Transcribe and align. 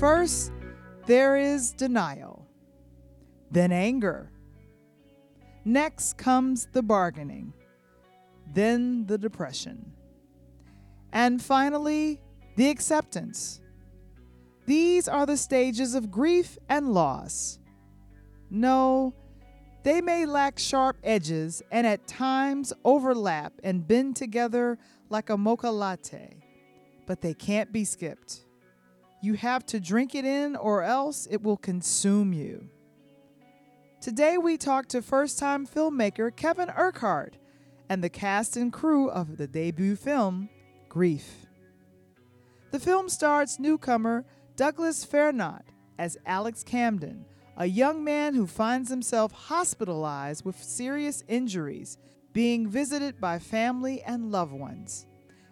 First, 0.00 0.52
there 1.04 1.36
is 1.36 1.72
denial, 1.72 2.48
then 3.50 3.70
anger. 3.70 4.32
Next 5.66 6.16
comes 6.16 6.68
the 6.72 6.82
bargaining, 6.82 7.52
then 8.50 9.04
the 9.04 9.18
depression. 9.18 9.92
And 11.12 11.42
finally, 11.42 12.18
the 12.56 12.70
acceptance. 12.70 13.60
These 14.64 15.06
are 15.06 15.26
the 15.26 15.36
stages 15.36 15.94
of 15.94 16.10
grief 16.10 16.56
and 16.70 16.94
loss. 16.94 17.58
No, 18.48 19.12
they 19.82 20.00
may 20.00 20.24
lack 20.24 20.58
sharp 20.58 20.96
edges 21.04 21.62
and 21.70 21.86
at 21.86 22.08
times 22.08 22.72
overlap 22.86 23.52
and 23.62 23.86
bend 23.86 24.16
together 24.16 24.78
like 25.10 25.28
a 25.28 25.36
mocha 25.36 25.70
latte, 25.70 26.38
but 27.06 27.20
they 27.20 27.34
can't 27.34 27.70
be 27.70 27.84
skipped. 27.84 28.46
You 29.22 29.34
have 29.34 29.66
to 29.66 29.80
drink 29.80 30.14
it 30.14 30.24
in 30.24 30.56
or 30.56 30.82
else 30.82 31.28
it 31.30 31.42
will 31.42 31.58
consume 31.58 32.32
you. 32.32 32.68
Today 34.00 34.38
we 34.38 34.56
talk 34.56 34.86
to 34.88 35.02
first 35.02 35.38
time 35.38 35.66
filmmaker 35.66 36.34
Kevin 36.34 36.70
Urquhart 36.70 37.36
and 37.90 38.02
the 38.02 38.08
cast 38.08 38.56
and 38.56 38.72
crew 38.72 39.10
of 39.10 39.36
the 39.36 39.46
debut 39.46 39.94
film, 39.94 40.48
Grief. 40.88 41.46
The 42.70 42.78
film 42.78 43.10
stars 43.10 43.58
newcomer 43.58 44.24
Douglas 44.56 45.04
Fairnaught 45.04 45.66
as 45.98 46.16
Alex 46.24 46.62
Camden, 46.62 47.26
a 47.58 47.66
young 47.66 48.02
man 48.02 48.34
who 48.34 48.46
finds 48.46 48.88
himself 48.88 49.32
hospitalized 49.32 50.46
with 50.46 50.62
serious 50.62 51.22
injuries, 51.28 51.98
being 52.32 52.68
visited 52.68 53.20
by 53.20 53.38
family 53.38 54.02
and 54.02 54.32
loved 54.32 54.52
ones. 54.52 55.06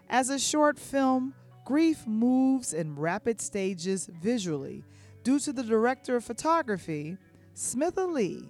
As 0.08 0.30
a 0.30 0.38
short 0.38 0.78
film, 0.78 1.34
Grief 1.68 2.06
moves 2.06 2.72
in 2.72 2.96
rapid 2.96 3.42
stages 3.42 4.08
visually 4.22 4.82
due 5.22 5.38
to 5.38 5.52
the 5.52 5.62
director 5.62 6.16
of 6.16 6.24
photography, 6.24 7.18
Smitha 7.54 8.10
Lee, 8.10 8.48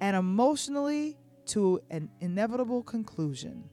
and 0.00 0.16
emotionally 0.16 1.16
to 1.46 1.80
an 1.90 2.08
inevitable 2.20 2.84
conclusion. 2.84 3.68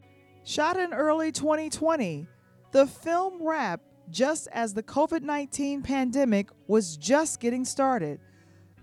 Shot 0.46 0.78
in 0.78 0.96
early 0.96 1.32
2020, 1.32 2.26
the 2.72 2.88
film 2.88 3.44
wrapped 3.44 3.86
just 4.10 4.48
as 4.52 4.73
the 4.73 4.82
COVID 4.82 5.22
19 5.22 5.84
pandemic 5.84 6.50
was 6.66 6.98
just 6.98 7.40
getting 7.40 7.64
started, 7.64 8.20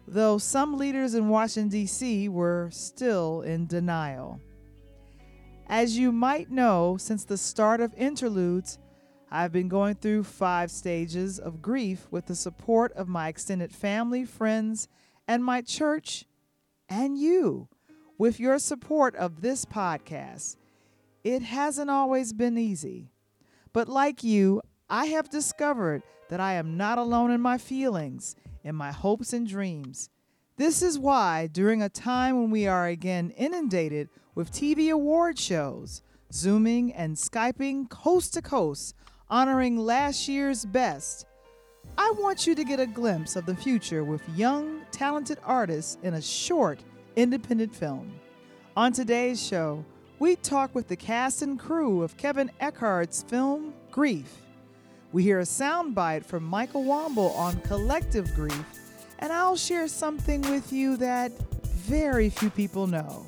though 0.06 0.38
some 0.38 0.78
leaders 0.78 1.16
in 1.16 1.28
Washington, 1.28 1.70
D.C. 1.70 2.28
were 2.28 2.68
still 2.70 3.42
in 3.42 3.66
denial. 3.66 4.40
As 5.66 5.98
you 5.98 6.12
might 6.12 6.52
know, 6.52 6.96
since 7.00 7.24
the 7.24 7.36
start 7.36 7.80
of 7.80 7.92
Interludes, 7.96 8.78
I've 9.30 9.52
been 9.52 9.68
going 9.68 9.96
through 9.96 10.24
five 10.24 10.70
stages 10.70 11.38
of 11.38 11.60
grief 11.60 12.06
with 12.10 12.26
the 12.26 12.34
support 12.34 12.92
of 12.94 13.08
my 13.08 13.28
extended 13.28 13.72
family, 13.74 14.24
friends, 14.24 14.88
and 15.26 15.44
my 15.44 15.60
church, 15.60 16.24
and 16.88 17.18
you, 17.18 17.68
with 18.16 18.40
your 18.40 18.58
support 18.58 19.14
of 19.16 19.42
this 19.42 19.66
podcast. 19.66 20.56
It 21.24 21.42
hasn't 21.42 21.90
always 21.90 22.32
been 22.32 22.56
easy. 22.56 23.10
But 23.74 23.88
like 23.88 24.24
you, 24.24 24.62
I 24.88 25.06
have 25.06 25.28
discovered 25.28 26.02
that 26.30 26.40
I 26.40 26.54
am 26.54 26.78
not 26.78 26.96
alone 26.96 27.30
in 27.30 27.42
my 27.42 27.58
feelings, 27.58 28.34
in 28.64 28.74
my 28.74 28.92
hopes 28.92 29.34
and 29.34 29.46
dreams. 29.46 30.08
This 30.56 30.80
is 30.80 30.98
why, 30.98 31.48
during 31.52 31.82
a 31.82 31.90
time 31.90 32.40
when 32.40 32.50
we 32.50 32.66
are 32.66 32.86
again 32.86 33.30
inundated 33.36 34.08
with 34.34 34.50
TV 34.50 34.90
award 34.90 35.38
shows, 35.38 36.02
Zooming 36.32 36.92
and 36.92 37.16
Skyping 37.16 37.88
coast 37.88 38.34
to 38.34 38.42
coast, 38.42 38.94
honoring 39.30 39.76
last 39.76 40.28
year's 40.28 40.64
best, 40.64 41.26
I 41.96 42.12
want 42.18 42.46
you 42.46 42.54
to 42.54 42.64
get 42.64 42.80
a 42.80 42.86
glimpse 42.86 43.36
of 43.36 43.44
the 43.44 43.54
future 43.54 44.04
with 44.04 44.22
young, 44.36 44.82
talented 44.90 45.38
artists 45.44 45.98
in 46.02 46.14
a 46.14 46.22
short, 46.22 46.80
independent 47.16 47.74
film. 47.74 48.12
On 48.76 48.92
today's 48.92 49.44
show, 49.44 49.84
we 50.18 50.36
talk 50.36 50.74
with 50.74 50.88
the 50.88 50.96
cast 50.96 51.42
and 51.42 51.58
crew 51.58 52.02
of 52.02 52.16
Kevin 52.16 52.50
Urquhart's 52.62 53.22
film, 53.22 53.74
Grief. 53.90 54.42
We 55.12 55.22
hear 55.22 55.40
a 55.40 55.44
soundbite 55.44 56.24
from 56.24 56.44
Michael 56.44 56.84
Wamble 56.84 57.34
on 57.36 57.60
collective 57.60 58.34
grief, 58.34 58.64
and 59.18 59.32
I'll 59.32 59.56
share 59.56 59.88
something 59.88 60.42
with 60.42 60.72
you 60.72 60.96
that 60.98 61.32
very 61.62 62.30
few 62.30 62.50
people 62.50 62.86
know. 62.86 63.26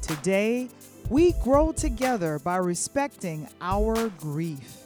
Today, 0.00 0.68
we 1.10 1.32
grow 1.44 1.72
together 1.72 2.38
by 2.38 2.56
respecting 2.56 3.48
our 3.60 4.08
grief. 4.10 4.85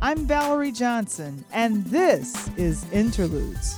I'm 0.00 0.28
Valarie 0.28 0.72
Johnson, 0.72 1.44
and 1.52 1.84
this 1.86 2.48
is 2.56 2.88
Interludes. 2.92 3.76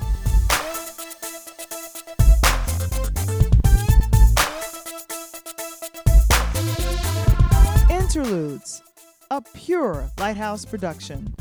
Interludes, 7.91 8.83
a 9.31 9.41
pure 9.55 10.11
lighthouse 10.19 10.67
production, 10.67 11.35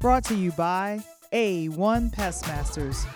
brought 0.00 0.24
to 0.24 0.34
you 0.34 0.50
by 0.52 1.00
A1 1.32 2.12
Pest 2.12 2.48
Masters. 2.48 3.06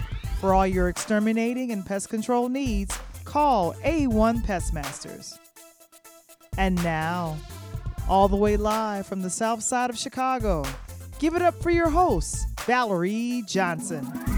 For 0.40 0.54
all 0.54 0.68
your 0.68 0.88
exterminating 0.88 1.72
and 1.72 1.84
pest 1.84 2.10
control 2.10 2.48
needs, 2.48 2.96
call 3.24 3.74
A1 3.84 4.44
Pest 4.44 4.72
Masters. 4.72 5.36
And 6.56 6.80
now, 6.84 7.36
all 8.08 8.28
the 8.28 8.36
way 8.36 8.56
live 8.56 9.04
from 9.08 9.22
the 9.22 9.30
south 9.30 9.64
side 9.64 9.90
of 9.90 9.98
Chicago, 9.98 10.62
give 11.18 11.34
it 11.34 11.42
up 11.42 11.60
for 11.62 11.70
your 11.70 11.90
host, 11.90 12.46
Valarie 12.56 13.46
Johnson. 13.46 14.37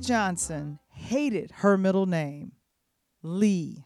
Johnson 0.00 0.78
hated 0.88 1.50
her 1.56 1.76
middle 1.76 2.06
name, 2.06 2.52
Lee. 3.22 3.84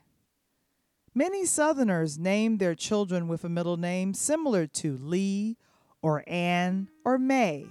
Many 1.14 1.44
Southerners 1.44 2.18
named 2.18 2.60
their 2.60 2.74
children 2.74 3.28
with 3.28 3.44
a 3.44 3.48
middle 3.48 3.76
name 3.76 4.14
similar 4.14 4.66
to 4.68 4.96
Lee 4.96 5.56
or 6.02 6.24
Ann 6.26 6.88
or 7.04 7.18
May. 7.18 7.66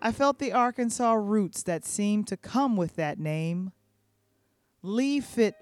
I 0.00 0.12
felt 0.12 0.38
the 0.38 0.52
Arkansas 0.52 1.14
roots 1.14 1.62
that 1.62 1.84
seemed 1.84 2.26
to 2.28 2.36
come 2.36 2.76
with 2.76 2.96
that 2.96 3.18
name. 3.18 3.72
Lee 4.82 5.20
fit 5.20 5.54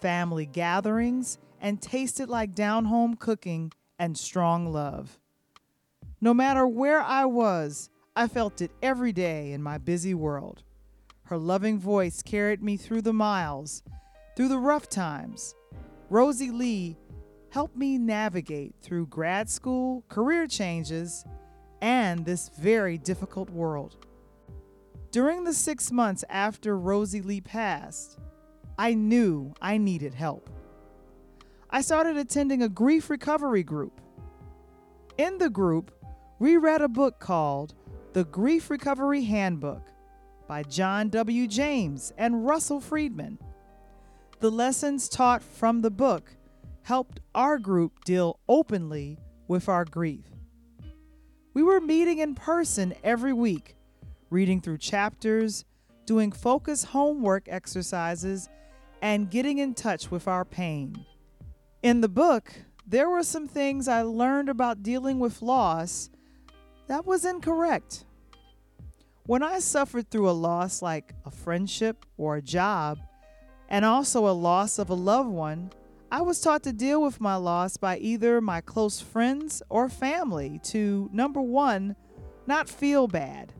family 0.00 0.46
gatherings 0.46 1.38
and 1.60 1.82
tasted 1.82 2.30
like 2.30 2.54
down 2.54 2.86
home 2.86 3.14
cooking 3.14 3.72
and 3.98 4.16
strong 4.16 4.72
love. 4.72 5.18
No 6.20 6.32
matter 6.32 6.66
where 6.66 7.02
I 7.02 7.26
was, 7.26 7.90
I 8.16 8.26
felt 8.26 8.62
it 8.62 8.70
every 8.82 9.12
day 9.12 9.52
in 9.52 9.62
my 9.62 9.76
busy 9.76 10.14
world. 10.14 10.62
Her 11.30 11.38
loving 11.38 11.78
voice 11.78 12.22
carried 12.22 12.60
me 12.60 12.76
through 12.76 13.02
the 13.02 13.12
miles, 13.12 13.84
through 14.34 14.48
the 14.48 14.58
rough 14.58 14.88
times. 14.88 15.54
Rosie 16.08 16.50
Lee 16.50 16.98
helped 17.50 17.76
me 17.76 17.98
navigate 17.98 18.74
through 18.82 19.06
grad 19.06 19.48
school, 19.48 20.02
career 20.08 20.48
changes, 20.48 21.24
and 21.80 22.24
this 22.24 22.48
very 22.48 22.98
difficult 22.98 23.48
world. 23.48 24.04
During 25.12 25.44
the 25.44 25.54
six 25.54 25.92
months 25.92 26.24
after 26.28 26.76
Rosie 26.76 27.22
Lee 27.22 27.40
passed, 27.40 28.18
I 28.76 28.94
knew 28.94 29.54
I 29.62 29.78
needed 29.78 30.14
help. 30.14 30.50
I 31.70 31.82
started 31.82 32.16
attending 32.16 32.64
a 32.64 32.68
grief 32.68 33.08
recovery 33.08 33.62
group. 33.62 34.00
In 35.16 35.38
the 35.38 35.48
group, 35.48 35.92
we 36.40 36.56
read 36.56 36.82
a 36.82 36.88
book 36.88 37.20
called 37.20 37.74
The 38.14 38.24
Grief 38.24 38.68
Recovery 38.68 39.22
Handbook 39.22 39.92
by 40.50 40.64
John 40.64 41.10
W. 41.10 41.46
James 41.46 42.12
and 42.18 42.44
Russell 42.44 42.80
Friedman. 42.80 43.38
The 44.40 44.50
lessons 44.50 45.08
taught 45.08 45.44
from 45.44 45.80
the 45.80 45.92
book 45.92 46.32
helped 46.82 47.20
our 47.36 47.56
group 47.56 48.04
deal 48.04 48.40
openly 48.48 49.16
with 49.46 49.68
our 49.68 49.84
grief. 49.84 50.24
We 51.54 51.62
were 51.62 51.80
meeting 51.80 52.18
in 52.18 52.34
person 52.34 52.94
every 53.04 53.32
week, 53.32 53.76
reading 54.28 54.60
through 54.60 54.78
chapters, 54.78 55.64
doing 56.04 56.32
focus 56.32 56.82
homework 56.82 57.48
exercises, 57.48 58.48
and 59.00 59.30
getting 59.30 59.58
in 59.58 59.72
touch 59.72 60.10
with 60.10 60.26
our 60.26 60.44
pain. 60.44 61.06
In 61.84 62.00
the 62.00 62.08
book, 62.08 62.50
there 62.84 63.08
were 63.08 63.22
some 63.22 63.46
things 63.46 63.86
I 63.86 64.02
learned 64.02 64.48
about 64.48 64.82
dealing 64.82 65.20
with 65.20 65.42
loss 65.42 66.10
that 66.88 67.06
was 67.06 67.24
incorrect. 67.24 68.04
When 69.30 69.44
I 69.44 69.60
suffered 69.60 70.10
through 70.10 70.28
a 70.28 70.32
loss 70.32 70.82
like 70.82 71.14
a 71.24 71.30
friendship 71.30 72.04
or 72.16 72.34
a 72.34 72.42
job, 72.42 72.98
and 73.68 73.84
also 73.84 74.26
a 74.26 74.34
loss 74.34 74.76
of 74.76 74.90
a 74.90 74.94
loved 74.94 75.28
one, 75.28 75.70
I 76.10 76.20
was 76.22 76.40
taught 76.40 76.64
to 76.64 76.72
deal 76.72 77.00
with 77.00 77.20
my 77.20 77.36
loss 77.36 77.76
by 77.76 77.98
either 77.98 78.40
my 78.40 78.60
close 78.60 79.00
friends 79.00 79.62
or 79.68 79.88
family 79.88 80.58
to 80.64 81.08
number 81.12 81.40
one, 81.40 81.94
not 82.48 82.68
feel 82.68 83.06
bad. 83.06 83.52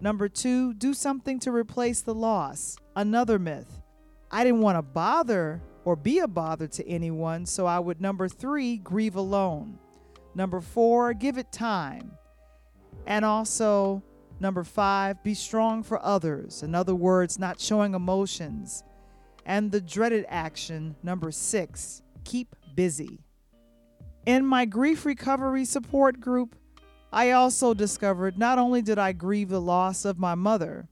Number 0.00 0.30
two, 0.30 0.72
do 0.72 0.94
something 0.94 1.38
to 1.40 1.52
replace 1.52 2.00
the 2.00 2.14
loss. 2.14 2.78
Another 2.96 3.38
myth. 3.38 3.82
I 4.30 4.44
didn't 4.44 4.62
want 4.62 4.78
to 4.78 4.82
bother 4.82 5.60
or 5.84 5.94
be 5.94 6.20
a 6.20 6.26
bother 6.26 6.68
to 6.68 6.88
anyone, 6.88 7.44
so 7.44 7.66
I 7.66 7.80
would, 7.80 8.00
number 8.00 8.28
three, 8.30 8.78
grieve 8.78 9.16
alone. 9.16 9.78
Number 10.34 10.62
four, 10.62 11.12
give 11.12 11.36
it 11.36 11.52
time. 11.52 12.12
And 13.06 13.26
also, 13.26 14.02
number 14.40 14.64
five, 14.64 15.22
be 15.22 15.34
strong 15.34 15.82
for 15.82 16.04
others. 16.04 16.62
In 16.62 16.74
other 16.74 16.94
words, 16.94 17.38
not 17.38 17.60
showing 17.60 17.94
emotions. 17.94 18.82
And 19.46 19.70
the 19.70 19.80
dreaded 19.80 20.26
action, 20.28 20.96
number 21.02 21.30
six, 21.30 22.02
keep 22.24 22.54
busy. 22.74 23.20
In 24.26 24.44
my 24.44 24.64
grief 24.64 25.06
recovery 25.06 25.64
support 25.64 26.20
group, 26.20 26.56
I 27.12 27.30
also 27.30 27.72
discovered 27.72 28.38
not 28.38 28.58
only 28.58 28.82
did 28.82 28.98
I 28.98 29.12
grieve 29.12 29.48
the 29.48 29.60
loss 29.60 30.04
of 30.04 30.18
my 30.18 30.34
mother, 30.34 30.88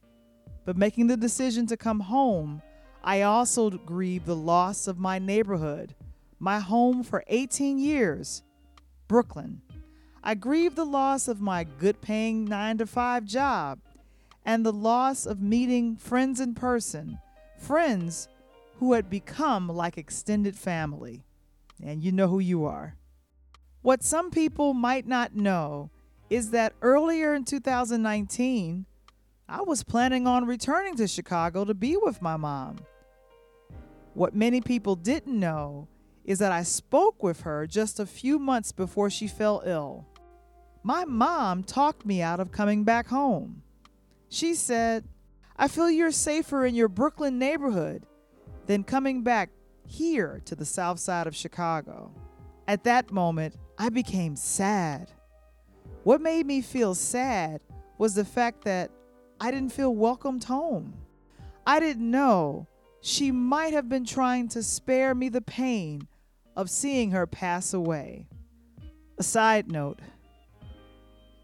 but 0.65 0.77
making 0.77 1.07
the 1.07 1.17
decision 1.17 1.67
to 1.67 1.77
come 1.77 2.01
home 2.01 2.63
I 3.07 3.23
also 3.23 3.71
grieved 3.71 4.27
the 4.27 4.35
loss 4.35 4.89
of 4.89 4.99
my 4.99 5.21
neighborhood, 5.21 5.95
my 6.41 6.59
home 6.59 7.05
for 7.05 7.23
18 7.29 7.79
years, 7.79 8.43
Brooklyn. 9.07 9.63
I 10.27 10.35
grieve 10.35 10.75
the 10.75 10.85
loss 10.85 11.29
of 11.29 11.41
my 11.41 11.63
good 11.63 12.01
paying 12.01 12.47
9 12.47 12.79
to 12.79 12.87
5 12.87 13.25
job 13.27 13.79
and 14.45 14.67
the 14.67 14.73
loss 14.73 15.25
of 15.25 15.41
meeting 15.41 15.97
friends 15.97 16.41
in 16.41 16.53
person, 16.53 17.21
friends 17.61 18.27
who 18.81 18.95
had 18.95 19.09
become 19.09 19.69
like 19.69 19.97
extended 19.97 20.57
family. 20.57 21.23
And 21.81 22.03
you 22.03 22.11
know 22.11 22.27
who 22.27 22.41
you 22.41 22.65
are. 22.65 22.97
What 23.83 24.03
some 24.03 24.33
people 24.33 24.75
might 24.75 25.07
not 25.07 25.37
know 25.37 25.91
is 26.29 26.51
that 26.51 26.73
earlier 26.83 27.33
in 27.33 27.45
2019, 27.45 28.85
I 29.49 29.63
was 29.63 29.85
planning 29.85 30.27
on 30.27 30.45
returning 30.45 30.97
to 30.97 31.07
Chicago 31.07 31.65
to 31.65 31.73
be 31.73 31.97
with 31.97 32.21
my 32.21 32.37
mom. 32.37 32.79
What 34.15 34.35
many 34.35 34.61
people 34.61 34.97
didn't 34.97 35.39
know 35.39 35.87
is 36.25 36.41
that 36.41 36.51
I 36.51 36.65
spoke 36.65 37.23
with 37.23 37.43
her 37.43 37.69
just 37.69 38.01
a 38.01 38.07
few 38.07 38.41
months 38.41 38.73
before 38.73 39.09
she 39.09 39.29
fell 39.29 39.63
ill. 39.65 40.05
My 40.87 41.05
mom 41.05 41.65
talked 41.65 42.07
me 42.07 42.23
out 42.23 42.39
of 42.39 42.53
coming 42.53 42.85
back 42.85 43.09
home. 43.09 43.63
She 44.29 44.55
said, 44.55 45.03
I 45.57 45.67
feel 45.67 45.91
you're 45.91 46.13
safer 46.13 46.65
in 46.65 46.77
your 46.77 46.87
Brooklyn 46.87 47.41
neighborhood 47.41 48.07
than 48.67 48.85
coming 48.85 49.23
back 49.23 49.51
here 49.85 50.41
to 50.45 50.55
the 50.55 50.65
south 50.65 51.01
side 51.01 51.27
of 51.27 51.35
Chicago. 51.35 52.13
At 52.69 52.85
that 52.85 53.11
moment, 53.11 53.57
I 53.77 53.89
became 53.89 54.37
sad. 54.37 55.11
What 56.05 56.21
made 56.21 56.47
me 56.47 56.61
feel 56.61 56.95
sad 56.95 57.63
was 57.99 58.15
the 58.15 58.25
fact 58.25 58.63
that 58.63 58.93
I 59.41 59.51
didn't 59.51 59.73
feel 59.73 59.93
welcomed 59.93 60.45
home. 60.45 60.95
I 61.67 61.81
didn't 61.81 62.09
know 62.09 62.69
she 63.01 63.33
might 63.33 63.73
have 63.73 63.89
been 63.89 64.05
trying 64.05 64.47
to 64.51 64.63
spare 64.63 65.17
me 65.17 65.31
the 65.31 65.43
pain 65.43 66.07
of 66.55 66.71
seeing 66.71 67.11
her 67.11 67.27
pass 67.27 67.75
away. 67.75 68.29
A 69.19 69.25
side 69.25 69.73
note 69.73 69.99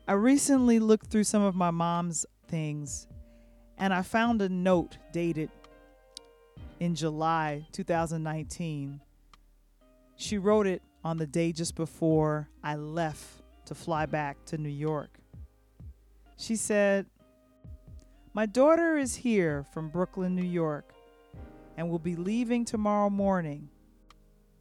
I 0.07 0.15
recently 0.15 0.81
looked 0.81 1.07
through 1.07 1.25
some 1.25 1.43
of 1.43 1.55
my 1.55 1.71
mom's 1.71 2.27
things 2.49 3.07
and 3.79 3.95
I 3.95 4.03
found 4.03 4.43
a 4.43 4.49
note 4.49 4.97
dated 5.13 5.51
in 6.81 6.95
July 6.95 7.67
2019. 7.73 9.01
She 10.17 10.39
wrote 10.39 10.67
it 10.67 10.83
on 11.05 11.19
the 11.19 11.27
day 11.27 11.53
just 11.53 11.77
before 11.77 12.49
I 12.65 12.75
left 12.75 13.43
to 13.67 13.75
fly 13.75 14.07
back 14.07 14.45
to 14.47 14.59
New 14.59 14.69
York. 14.69 15.19
She 16.37 16.57
said, 16.57 17.07
My 18.35 18.47
daughter 18.47 18.97
is 18.97 19.15
here 19.15 19.65
from 19.73 19.89
Brooklyn, 19.89 20.35
New 20.35 20.43
York 20.43 20.93
and 21.77 21.89
will 21.89 21.99
be 21.99 22.17
leaving 22.17 22.65
tomorrow 22.65 23.09
morning. 23.09 23.69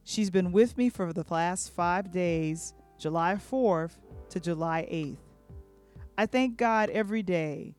She's 0.04 0.30
been 0.30 0.52
with 0.52 0.78
me 0.78 0.90
for 0.90 1.12
the 1.14 1.26
last 1.30 1.72
five 1.72 2.12
days, 2.12 2.74
July 2.98 3.36
4th 3.36 3.98
to 4.30 4.40
July 4.40 4.88
8th. 4.92 5.31
I 6.22 6.28
thank 6.28 6.56
God 6.56 6.92
every 6.92 7.24
day 7.24 7.74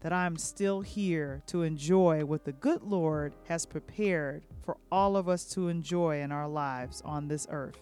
that 0.00 0.10
I'm 0.10 0.38
still 0.38 0.80
here 0.80 1.42
to 1.48 1.64
enjoy 1.64 2.24
what 2.24 2.46
the 2.46 2.52
good 2.52 2.82
Lord 2.82 3.34
has 3.46 3.66
prepared 3.66 4.46
for 4.62 4.78
all 4.90 5.18
of 5.18 5.28
us 5.28 5.44
to 5.50 5.68
enjoy 5.68 6.22
in 6.22 6.32
our 6.32 6.48
lives 6.48 7.02
on 7.04 7.28
this 7.28 7.46
earth. 7.50 7.78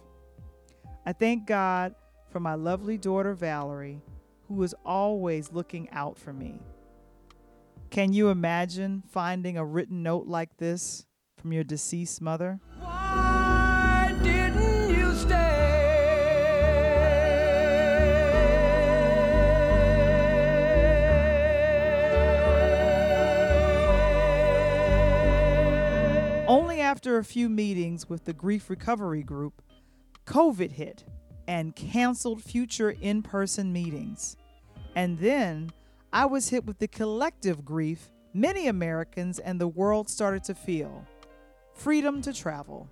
I 1.06 1.12
thank 1.12 1.46
God 1.46 1.94
for 2.32 2.40
my 2.40 2.54
lovely 2.54 2.98
daughter 2.98 3.36
Valarie, 3.36 4.00
who 4.48 4.60
is 4.64 4.74
always 4.84 5.52
looking 5.52 5.88
out 5.90 6.18
for 6.18 6.32
me. 6.32 6.58
Can 7.90 8.12
you 8.12 8.30
imagine 8.30 9.04
finding 9.08 9.56
a 9.56 9.64
written 9.64 10.02
note 10.02 10.26
like 10.26 10.56
this 10.56 11.06
from 11.36 11.52
your 11.52 11.62
deceased 11.62 12.20
mother? 12.20 12.58
After 26.92 27.16
a 27.16 27.24
few 27.24 27.48
meetings 27.48 28.10
with 28.10 28.26
the 28.26 28.34
grief 28.34 28.68
recovery 28.68 29.22
group, 29.22 29.62
COVID 30.26 30.72
hit 30.72 31.04
and 31.48 31.74
canceled 31.74 32.42
future 32.42 32.90
in 32.90 33.22
person 33.22 33.72
meetings. 33.72 34.36
And 34.94 35.18
then 35.18 35.72
I 36.12 36.26
was 36.26 36.50
hit 36.50 36.66
with 36.66 36.80
the 36.80 36.88
collective 36.88 37.64
grief 37.64 38.10
many 38.34 38.66
Americans 38.66 39.38
and 39.38 39.58
the 39.58 39.68
world 39.68 40.10
started 40.10 40.44
to 40.44 40.54
feel 40.54 41.06
freedom 41.72 42.20
to 42.20 42.30
travel. 42.30 42.90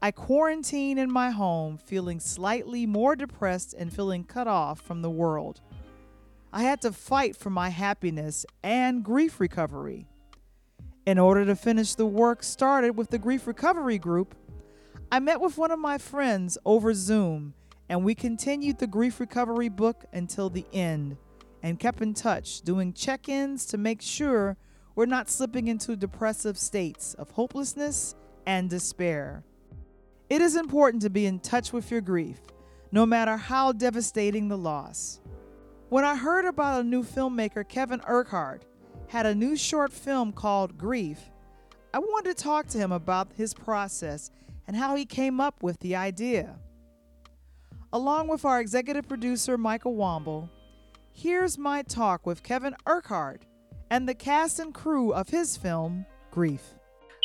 I 0.00 0.12
quarantined 0.12 1.00
in 1.00 1.10
my 1.10 1.30
home, 1.30 1.78
feeling 1.78 2.20
slightly 2.20 2.86
more 2.86 3.16
depressed 3.16 3.74
and 3.74 3.92
feeling 3.92 4.22
cut 4.22 4.46
off 4.46 4.80
from 4.82 5.02
the 5.02 5.10
world. 5.10 5.60
I 6.52 6.62
had 6.62 6.80
to 6.82 6.92
fight 6.92 7.34
for 7.34 7.50
my 7.50 7.70
happiness 7.70 8.46
and 8.62 9.02
grief 9.02 9.40
recovery. 9.40 10.06
In 11.06 11.18
order 11.18 11.44
to 11.46 11.56
finish 11.56 11.94
the 11.94 12.06
work 12.06 12.42
started 12.42 12.96
with 12.96 13.10
the 13.10 13.18
grief 13.18 13.46
recovery 13.46 13.98
group, 13.98 14.34
I 15.10 15.18
met 15.18 15.40
with 15.40 15.56
one 15.56 15.70
of 15.70 15.78
my 15.78 15.98
friends 15.98 16.58
over 16.64 16.92
Zoom 16.94 17.54
and 17.88 18.04
we 18.04 18.14
continued 18.14 18.78
the 18.78 18.86
grief 18.86 19.18
recovery 19.18 19.68
book 19.68 20.04
until 20.12 20.48
the 20.48 20.64
end 20.72 21.16
and 21.62 21.80
kept 21.80 22.00
in 22.00 22.14
touch, 22.14 22.62
doing 22.62 22.92
check 22.92 23.28
ins 23.28 23.66
to 23.66 23.78
make 23.78 24.00
sure 24.00 24.56
we're 24.94 25.06
not 25.06 25.28
slipping 25.28 25.66
into 25.66 25.96
depressive 25.96 26.56
states 26.56 27.14
of 27.14 27.32
hopelessness 27.32 28.14
and 28.46 28.70
despair. 28.70 29.42
It 30.28 30.40
is 30.40 30.54
important 30.54 31.02
to 31.02 31.10
be 31.10 31.26
in 31.26 31.40
touch 31.40 31.72
with 31.72 31.90
your 31.90 32.00
grief, 32.00 32.38
no 32.92 33.04
matter 33.04 33.36
how 33.36 33.72
devastating 33.72 34.46
the 34.46 34.58
loss. 34.58 35.20
When 35.88 36.04
I 36.04 36.14
heard 36.14 36.44
about 36.44 36.80
a 36.80 36.84
new 36.84 37.02
filmmaker, 37.02 37.68
Kevin 37.68 38.00
Urquhart, 38.06 38.64
had 39.10 39.26
a 39.26 39.34
new 39.34 39.56
short 39.56 39.92
film 39.92 40.30
called 40.30 40.78
Grief, 40.78 41.18
I 41.92 41.98
wanted 41.98 42.36
to 42.36 42.42
talk 42.44 42.68
to 42.68 42.78
him 42.78 42.92
about 42.92 43.32
his 43.36 43.52
process 43.52 44.30
and 44.68 44.76
how 44.76 44.94
he 44.94 45.04
came 45.04 45.40
up 45.40 45.64
with 45.64 45.80
the 45.80 45.96
idea. 45.96 46.54
Along 47.92 48.28
with 48.28 48.44
our 48.44 48.60
executive 48.60 49.08
producer, 49.08 49.58
Michael 49.58 49.96
Womble, 49.96 50.48
here's 51.10 51.58
my 51.58 51.82
talk 51.82 52.24
with 52.24 52.44
Kevin 52.44 52.76
Urquhart 52.86 53.46
and 53.90 54.08
the 54.08 54.14
cast 54.14 54.60
and 54.60 54.72
crew 54.72 55.12
of 55.12 55.28
his 55.28 55.56
film, 55.56 56.06
Grief. 56.30 56.62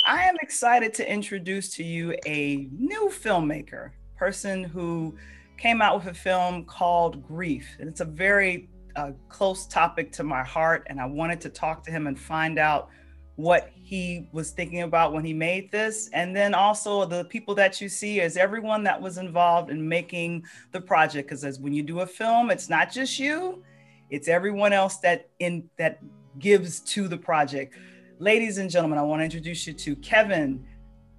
I 0.07 0.23
am 0.23 0.37
excited 0.41 0.91
to 0.95 1.07
introduce 1.07 1.69
to 1.75 1.83
you 1.83 2.15
a 2.25 2.67
new 2.71 3.11
filmmaker, 3.11 3.91
person 4.17 4.63
who 4.63 5.15
came 5.59 5.83
out 5.83 5.97
with 5.99 6.07
a 6.07 6.19
film 6.19 6.65
called 6.65 7.23
Grief. 7.27 7.75
And 7.79 7.87
it's 7.87 8.01
a 8.01 8.05
very 8.05 8.69
uh, 8.95 9.11
close 9.29 9.67
topic 9.67 10.11
to 10.13 10.23
my 10.23 10.43
heart. 10.43 10.85
And 10.89 10.99
I 10.99 11.05
wanted 11.05 11.41
to 11.41 11.49
talk 11.49 11.83
to 11.85 11.91
him 11.91 12.07
and 12.07 12.19
find 12.19 12.57
out 12.57 12.89
what 13.35 13.71
he 13.73 14.29
was 14.31 14.51
thinking 14.51 14.83
about 14.83 15.11
when 15.13 15.25
he 15.25 15.33
made 15.33 15.71
this. 15.71 16.09
And 16.13 16.35
then 16.35 16.53
also 16.53 17.05
the 17.05 17.25
people 17.25 17.53
that 17.55 17.81
you 17.81 17.89
see 17.89 18.21
is 18.21 18.37
everyone 18.37 18.83
that 18.83 19.01
was 19.01 19.17
involved 19.17 19.69
in 19.69 19.87
making 19.87 20.45
the 20.71 20.79
project. 20.79 21.27
Because 21.27 21.43
as 21.43 21.59
when 21.59 21.73
you 21.73 21.83
do 21.83 21.99
a 21.99 22.07
film, 22.07 22.49
it's 22.49 22.69
not 22.69 22.91
just 22.91 23.19
you, 23.19 23.63
it's 24.09 24.27
everyone 24.27 24.71
else 24.71 24.97
that 24.97 25.29
in 25.39 25.69
that 25.77 25.99
gives 26.39 26.79
to 26.81 27.07
the 27.07 27.17
project. 27.17 27.75
Ladies 28.19 28.57
and 28.57 28.69
gentlemen, 28.69 28.97
I 28.97 29.01
want 29.01 29.19
to 29.19 29.25
introduce 29.25 29.67
you 29.67 29.73
to 29.73 29.95
Kevin 29.97 30.65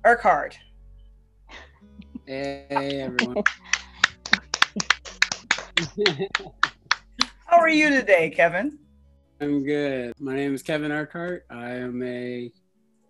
Urquhart. 0.05 0.59
Hey 2.27 2.67
everyone. 2.71 3.45
How 7.47 7.59
are 7.59 7.69
you 7.69 7.91
today, 7.91 8.31
Kevin? 8.31 8.77
I'm 9.41 9.65
good. 9.65 10.15
My 10.19 10.35
name 10.35 10.53
is 10.53 10.65
Kevin 10.65 10.91
Urquhart. 10.91 11.47
I 11.49 11.75
am 11.75 12.03
a 12.03 12.51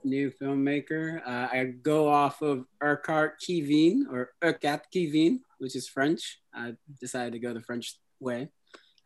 new 0.05 0.31
filmmaker. 0.31 1.27
Uh, 1.27 1.49
I 1.51 1.65
go 1.65 2.07
off 2.07 2.43
of 2.43 2.67
Urquhart 2.83 3.41
Kivin 3.41 4.03
or 4.13 4.33
Urquhart 4.45 4.83
Kivin, 4.95 5.39
which 5.57 5.75
is 5.75 5.89
French. 5.89 6.39
I 6.55 6.75
decided 7.01 7.33
to 7.33 7.39
go 7.39 7.55
the 7.55 7.63
French 7.63 7.97
way. 8.21 8.51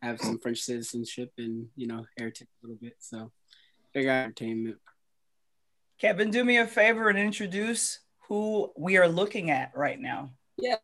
I 0.03 0.07
have 0.07 0.19
some 0.19 0.37
French 0.37 0.59
citizenship 0.59 1.31
and 1.37 1.67
you 1.77 1.87
know 1.87 2.05
heritage 2.17 2.49
a 2.61 2.67
little 2.67 2.79
bit, 2.81 2.97
so 2.99 3.31
big 3.93 4.07
entertainment. 4.07 4.79
Kevin, 5.97 6.29
do 6.29 6.43
me 6.43 6.57
a 6.57 6.67
favor 6.67 7.07
and 7.07 7.17
introduce 7.17 7.99
who 8.27 8.69
we 8.77 8.97
are 8.97 9.07
looking 9.07 9.49
at 9.49 9.71
right 9.77 9.99
now. 9.99 10.31
Yeah. 10.57 10.75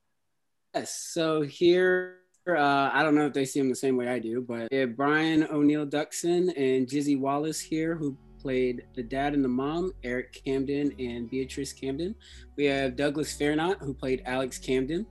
Yes. 0.74 0.98
So 1.12 1.42
here, 1.42 2.20
uh, 2.56 2.92
I 2.94 3.04
don't 3.04 3.16
know 3.16 3.26
if 3.26 3.34
they 3.34 3.46
see 3.46 3.60
him 3.60 3.70
the 3.70 3.76
same 3.76 3.98
way 3.98 4.08
I 4.08 4.20
do, 4.20 4.42
but 4.42 4.70
Brian 4.96 5.44
O'Neill 5.52 5.86
Duxon 5.86 6.50
and 6.56 6.88
Jizzy 6.88 7.20
Wallace 7.20 7.60
here, 7.60 7.96
who 7.96 8.18
played 8.40 8.84
the 8.96 9.04
dad 9.04 9.34
and 9.34 9.44
the 9.44 9.50
mom, 9.50 9.92
Eric 10.04 10.42
Camden 10.46 10.94
and 11.00 11.30
Beatrice 11.30 11.74
Camden. 11.74 12.16
We 12.56 12.66
have 12.66 12.96
Douglas 12.96 13.36
Fairnot, 13.38 13.80
who 13.80 13.94
played 13.94 14.22
Alex 14.26 14.58
Camden. 14.58 15.06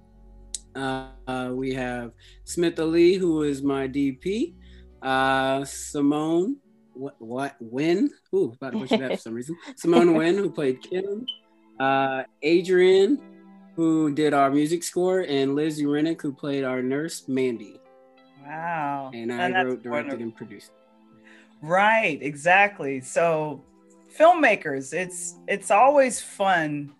Uh, 0.74 1.08
uh, 1.26 1.50
we 1.52 1.72
have 1.74 2.12
Smith 2.44 2.78
Ali, 2.78 3.14
who 3.14 3.42
is 3.42 3.62
my 3.62 3.88
DP. 3.88 4.54
Uh, 5.02 5.64
Simone, 5.64 6.56
what, 6.94 7.14
what 7.18 7.56
Win? 7.60 8.10
Ooh, 8.34 8.52
about 8.54 8.72
to 8.72 8.78
butcher 8.78 8.96
that 8.98 9.10
for 9.12 9.16
some 9.18 9.34
reason. 9.34 9.56
Simone 9.76 10.14
Win, 10.14 10.36
who 10.36 10.50
played 10.50 10.82
Kim. 10.82 11.26
Uh, 11.80 12.22
Adrian, 12.42 13.20
who 13.76 14.10
did 14.10 14.34
our 14.34 14.50
music 14.50 14.82
score, 14.82 15.20
and 15.20 15.54
Liz 15.54 15.80
Urenick, 15.80 16.20
who 16.22 16.32
played 16.32 16.64
our 16.64 16.82
nurse, 16.82 17.28
Mandy. 17.28 17.78
Wow. 18.44 19.10
And 19.12 19.30
I 19.32 19.36
and 19.36 19.54
wrote, 19.54 19.82
directed, 19.82 19.90
wonderful. 19.90 20.22
and 20.22 20.36
produced. 20.36 20.70
Right, 21.62 22.18
exactly. 22.22 23.00
So 23.00 23.62
filmmakers, 24.18 24.94
it's 24.94 25.34
it's 25.46 25.70
always 25.70 26.20
fun. 26.20 26.92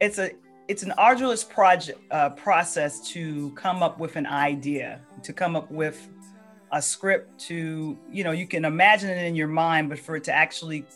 It's 0.00 0.18
a 0.18 0.30
it's 0.68 0.82
an 0.82 0.92
arduous 0.92 1.44
project 1.44 1.98
uh, 2.10 2.30
process 2.30 3.06
to 3.10 3.50
come 3.50 3.82
up 3.82 3.98
with 3.98 4.16
an 4.16 4.26
idea, 4.26 5.00
to 5.22 5.32
come 5.32 5.54
up 5.54 5.70
with 5.70 6.08
a 6.70 6.80
script 6.80 7.38
to, 7.38 7.98
you 8.10 8.24
know, 8.24 8.30
you 8.30 8.46
can 8.46 8.64
imagine 8.64 9.10
it 9.10 9.22
in 9.26 9.34
your 9.34 9.48
mind, 9.48 9.90
but 9.90 9.98
for 9.98 10.16
it 10.16 10.24
to 10.24 10.32
actually 10.32 10.86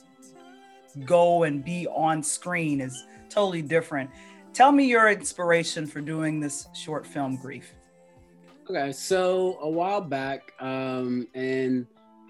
go 1.05 1.43
and 1.43 1.63
be 1.63 1.87
on 1.89 2.23
screen 2.23 2.81
is 2.81 3.05
totally 3.29 3.61
different. 3.61 4.09
Tell 4.57 4.73
me 4.73 4.87
your 4.87 5.11
inspiration 5.11 5.87
for 5.87 6.01
doing 6.01 6.41
this 6.41 6.67
short 6.73 7.07
film, 7.07 7.37
Grief. 7.37 7.75
Okay, 8.71 8.91
so 8.91 9.59
a 9.61 9.69
while 9.69 10.01
back, 10.01 10.55
um, 10.61 11.29
and 11.35 11.87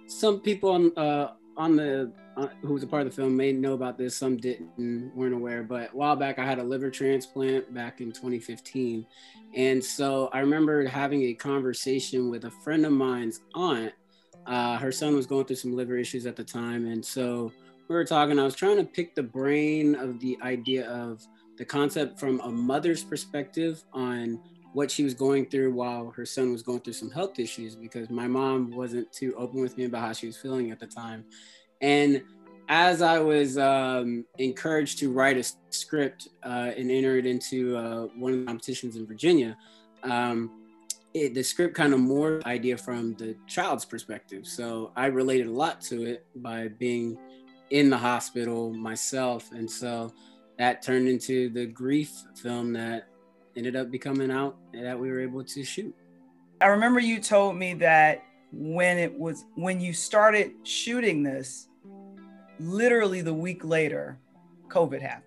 some 0.09 0.40
people 0.40 0.71
on 0.71 0.99
uh, 0.99 1.35
on 1.56 1.76
the 1.76 2.11
uh, 2.37 2.49
who 2.62 2.73
was 2.73 2.83
a 2.83 2.87
part 2.88 3.06
of 3.06 3.11
the 3.11 3.14
film 3.14 3.37
may 3.37 3.52
know 3.52 3.75
about 3.75 3.97
this. 3.97 4.16
Some 4.16 4.38
didn't, 4.38 5.14
weren't 5.14 5.35
aware. 5.35 5.62
But 5.62 5.92
a 5.92 5.97
while 5.97 6.16
back, 6.16 6.40
I 6.40 6.45
had 6.45 6.59
a 6.59 6.64
liver 6.64 6.90
transplant 6.90 7.73
back 7.73 8.00
in 8.00 8.11
2015, 8.11 9.06
and 9.54 9.85
so 9.85 10.28
I 10.33 10.40
remember 10.40 10.85
having 10.85 11.23
a 11.26 11.33
conversation 11.33 12.28
with 12.28 12.47
a 12.47 12.50
friend 12.50 12.85
of 12.85 12.90
mine's 12.90 13.42
aunt. 13.54 13.92
Uh, 14.47 14.78
her 14.78 14.90
son 14.90 15.14
was 15.14 15.26
going 15.26 15.45
through 15.45 15.54
some 15.54 15.76
liver 15.76 15.97
issues 15.97 16.26
at 16.26 16.35
the 16.35 16.42
time, 16.42 16.88
and 16.88 17.04
so 17.04 17.52
we 17.87 17.95
were 17.95 18.04
talking. 18.04 18.37
I 18.40 18.42
was 18.42 18.56
trying 18.56 18.78
to 18.78 18.85
pick 18.85 19.14
the 19.14 19.23
brain 19.23 19.95
of 19.95 20.18
the 20.18 20.37
idea 20.42 20.90
of 20.90 21.25
the 21.56 21.64
concept 21.64 22.18
from 22.18 22.40
a 22.40 22.50
mother's 22.50 23.02
perspective 23.02 23.84
on 23.92 24.40
what 24.72 24.90
she 24.90 25.04
was 25.04 25.14
going 25.14 25.46
through 25.46 25.72
while 25.72 26.10
her 26.10 26.26
son 26.26 26.52
was 26.52 26.62
going 26.62 26.80
through 26.80 26.92
some 26.92 27.10
health 27.10 27.38
issues 27.38 27.75
because 27.75 28.10
my 28.10 28.26
mom 28.26 28.70
wasn't 28.76 29.10
too 29.10 29.34
open 29.38 29.60
with 29.62 29.76
me 29.78 29.84
about 29.84 30.02
how 30.02 30.12
she 30.12 30.26
was 30.26 30.36
feeling 30.36 30.70
at 30.70 30.78
the 30.78 30.86
time. 30.86 31.25
And 31.80 32.22
as 32.68 33.00
I 33.00 33.18
was 33.18 33.56
um, 33.56 34.25
encouraged 34.38 34.98
to 34.98 35.10
write 35.10 35.38
a 35.38 35.44
script 35.70 36.28
uh, 36.44 36.72
and 36.76 36.90
enter 36.90 37.16
it 37.16 37.25
into 37.25 37.76
uh, 37.76 38.02
one 38.16 38.32
of 38.32 38.40
the 38.40 38.44
competitions 38.44 38.96
in 38.96 39.06
Virginia, 39.06 39.56
um, 40.02 40.50
it, 41.14 41.32
the 41.32 41.42
script 41.42 41.75
kind 41.75 41.94
of 41.94 42.00
more 42.00 42.42
idea 42.44 42.76
from 42.76 43.14
the 43.14 43.34
child's 43.46 43.84
perspective. 43.84 44.46
So 44.46 44.92
I 44.96 45.06
related 45.06 45.46
a 45.46 45.52
lot 45.52 45.80
to 45.82 46.04
it 46.04 46.26
by 46.36 46.68
being 46.68 47.16
in 47.70 47.88
the 47.88 47.96
hospital 47.96 48.72
myself. 48.72 49.50
And 49.52 49.70
so 49.70 50.12
that 50.58 50.82
turned 50.82 51.08
into 51.08 51.50
the 51.50 51.66
grief 51.66 52.12
film 52.34 52.72
that 52.72 53.08
ended 53.56 53.76
up 53.76 53.90
becoming 53.90 54.30
out 54.30 54.56
that 54.72 54.98
we 54.98 55.10
were 55.10 55.20
able 55.20 55.44
to 55.44 55.64
shoot. 55.64 55.94
I 56.60 56.66
remember 56.66 57.00
you 57.00 57.20
told 57.20 57.56
me 57.56 57.75
that 57.75 58.22
when 58.52 58.98
it 58.98 59.12
was 59.18 59.44
when 59.54 59.80
you 59.80 59.92
started 59.92 60.52
shooting 60.62 61.22
this, 61.22 61.68
literally 62.58 63.20
the 63.20 63.34
week 63.34 63.64
later, 63.64 64.18
COVID 64.68 65.00
happened. 65.00 65.22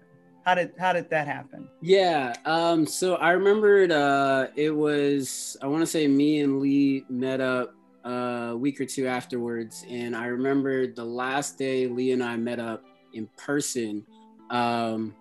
How 0.45 0.55
did 0.55 0.71
how 0.79 0.93
did 0.93 1.09
that 1.11 1.27
happen? 1.27 1.67
Yeah, 1.81 2.33
um, 2.45 2.85
so 2.85 3.15
I 3.15 3.31
remembered 3.31 3.91
uh, 3.91 4.47
it 4.55 4.71
was 4.71 5.57
I 5.61 5.67
want 5.67 5.81
to 5.81 5.87
say 5.87 6.07
me 6.07 6.39
and 6.39 6.59
Lee 6.59 7.05
met 7.09 7.41
up 7.41 7.75
uh, 8.05 8.49
a 8.51 8.57
week 8.57 8.81
or 8.81 8.85
two 8.85 9.05
afterwards, 9.05 9.85
and 9.87 10.15
I 10.15 10.25
remember 10.25 10.87
the 10.87 11.03
last 11.03 11.57
day 11.57 11.87
Lee 11.87 12.11
and 12.11 12.23
I 12.23 12.37
met 12.37 12.59
up 12.59 12.83
in 13.13 13.27
person. 13.37 14.05
Um, 14.49 15.15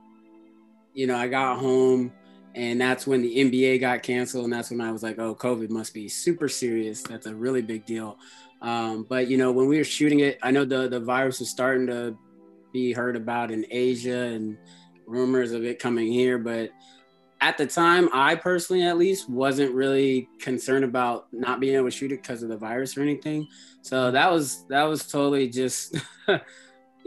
you 0.94 1.06
know, 1.06 1.16
I 1.16 1.28
got 1.28 1.58
home 1.58 2.12
and 2.58 2.80
that's 2.80 3.06
when 3.06 3.22
the 3.22 3.36
NBA 3.36 3.80
got 3.80 4.02
canceled, 4.02 4.44
and 4.44 4.52
that's 4.52 4.70
when 4.70 4.80
I 4.80 4.90
was 4.90 5.02
like, 5.02 5.18
"Oh, 5.18 5.34
COVID 5.34 5.70
must 5.70 5.94
be 5.94 6.08
super 6.08 6.48
serious. 6.48 7.02
That's 7.02 7.26
a 7.26 7.34
really 7.34 7.62
big 7.62 7.86
deal." 7.86 8.18
Um, 8.60 9.06
but 9.08 9.28
you 9.28 9.36
know, 9.38 9.52
when 9.52 9.68
we 9.68 9.78
were 9.78 9.84
shooting 9.84 10.20
it, 10.20 10.38
I 10.42 10.50
know 10.50 10.64
the 10.64 10.88
the 10.88 10.98
virus 10.98 11.38
was 11.38 11.50
starting 11.50 11.86
to 11.86 12.18
be 12.72 12.92
heard 12.92 13.14
about 13.14 13.52
in 13.52 13.64
Asia 13.70 14.18
and 14.18 14.58
rumors 15.06 15.52
of 15.52 15.64
it 15.64 15.78
coming 15.78 16.10
here, 16.10 16.36
but 16.36 16.70
at 17.40 17.56
the 17.56 17.66
time, 17.66 18.08
I 18.12 18.34
personally, 18.34 18.82
at 18.82 18.98
least, 18.98 19.30
wasn't 19.30 19.72
really 19.72 20.28
concerned 20.40 20.84
about 20.84 21.28
not 21.32 21.60
being 21.60 21.76
able 21.76 21.86
to 21.86 21.90
shoot 21.92 22.10
it 22.10 22.22
because 22.22 22.42
of 22.42 22.48
the 22.48 22.56
virus 22.56 22.96
or 22.96 23.02
anything. 23.02 23.46
So 23.82 24.10
that 24.10 24.32
was 24.32 24.66
that 24.66 24.82
was 24.82 25.06
totally 25.06 25.48
just 25.48 25.96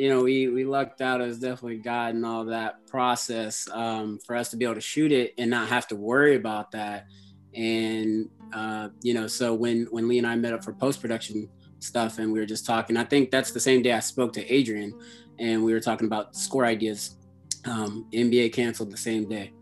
you 0.01 0.09
know, 0.09 0.23
we 0.23 0.47
we 0.47 0.65
lucked 0.65 0.99
out 0.99 1.21
as 1.21 1.37
definitely 1.37 1.77
God 1.77 2.15
and 2.15 2.25
all 2.25 2.45
that 2.45 2.87
process 2.87 3.69
um, 3.71 4.17
for 4.25 4.35
us 4.35 4.49
to 4.49 4.57
be 4.57 4.65
able 4.65 4.73
to 4.73 4.81
shoot 4.81 5.11
it 5.11 5.35
and 5.37 5.51
not 5.51 5.67
have 5.67 5.87
to 5.89 5.95
worry 5.95 6.35
about 6.35 6.71
that. 6.71 7.05
And 7.53 8.27
uh, 8.51 8.89
you 9.03 9.13
know, 9.13 9.27
so 9.27 9.53
when 9.53 9.85
when 9.91 10.07
Lee 10.07 10.17
and 10.17 10.25
I 10.25 10.35
met 10.37 10.53
up 10.53 10.63
for 10.63 10.73
post 10.73 11.01
production 11.01 11.47
stuff 11.77 12.17
and 12.17 12.33
we 12.33 12.39
were 12.39 12.47
just 12.47 12.65
talking, 12.65 12.97
I 12.97 13.03
think 13.03 13.29
that's 13.29 13.51
the 13.51 13.59
same 13.59 13.83
day 13.83 13.91
I 13.91 13.99
spoke 13.99 14.33
to 14.33 14.51
Adrian 14.51 14.99
and 15.37 15.63
we 15.63 15.71
were 15.71 15.79
talking 15.79 16.07
about 16.07 16.35
score 16.35 16.65
ideas. 16.65 17.17
Um, 17.65 18.07
NBA 18.11 18.53
canceled 18.53 18.89
the 18.89 18.97
same 18.97 19.29
day. 19.29 19.53